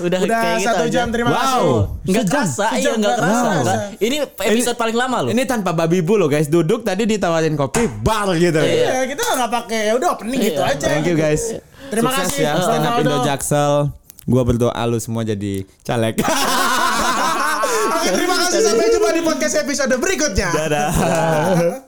Udah, 0.00 0.18
Udah 0.20 0.38
kayak 0.38 0.56
gitu 0.56 0.66
satu 0.68 0.84
aja. 0.84 0.94
jam. 0.94 1.06
Terima 1.08 1.28
Wow. 1.28 1.38
kasih. 1.38 1.74
Enggak 2.04 2.24
kerasa, 2.28 2.66
iya 2.74 2.90
enggak 2.94 3.14
kerasa. 3.14 3.42
Wow. 3.44 3.62
Nggak. 3.62 3.78
Ini 4.00 4.16
episode 4.44 4.76
paling 4.76 4.96
lama 4.96 5.18
loh. 5.22 5.30
ini 5.30 5.42
tanpa 5.44 5.70
babi 5.72 5.98
bu 6.00 6.14
loh 6.16 6.26
guys, 6.26 6.46
duduk 6.46 6.82
tadi 6.82 7.02
ditawarin 7.04 7.54
kopi, 7.54 7.86
bar 8.00 8.30
gitu. 8.36 8.58
Iya, 8.58 9.06
kita 9.06 9.22
nggak 9.36 9.50
pakai 9.52 9.80
ya 9.86 9.92
udah 9.94 10.08
opening 10.14 10.40
gitu 10.44 10.60
Iya. 10.60 10.72
aja. 10.72 10.86
Thank 10.88 11.06
you 11.06 11.14
guys. 11.14 11.42
Terima 11.88 12.10
Sukses 12.12 12.36
kasih, 12.36 12.42
ya 12.44 12.54
stand 12.60 12.84
up. 12.84 13.00
Indo 13.00 13.18
Jaksel. 13.24 13.74
Gua 14.28 14.42
berdoa 14.44 14.82
lu 14.84 15.00
semua 15.00 15.24
jadi 15.24 15.64
caleg. 15.82 16.20
Oke, 17.98 18.08
terima 18.12 18.36
kasih 18.44 18.60
sampai 18.60 18.92
jumpa 18.92 19.10
di 19.16 19.22
podcast 19.24 19.54
episode 19.64 19.94
berikutnya. 19.96 20.48
Dadah. 20.52 20.90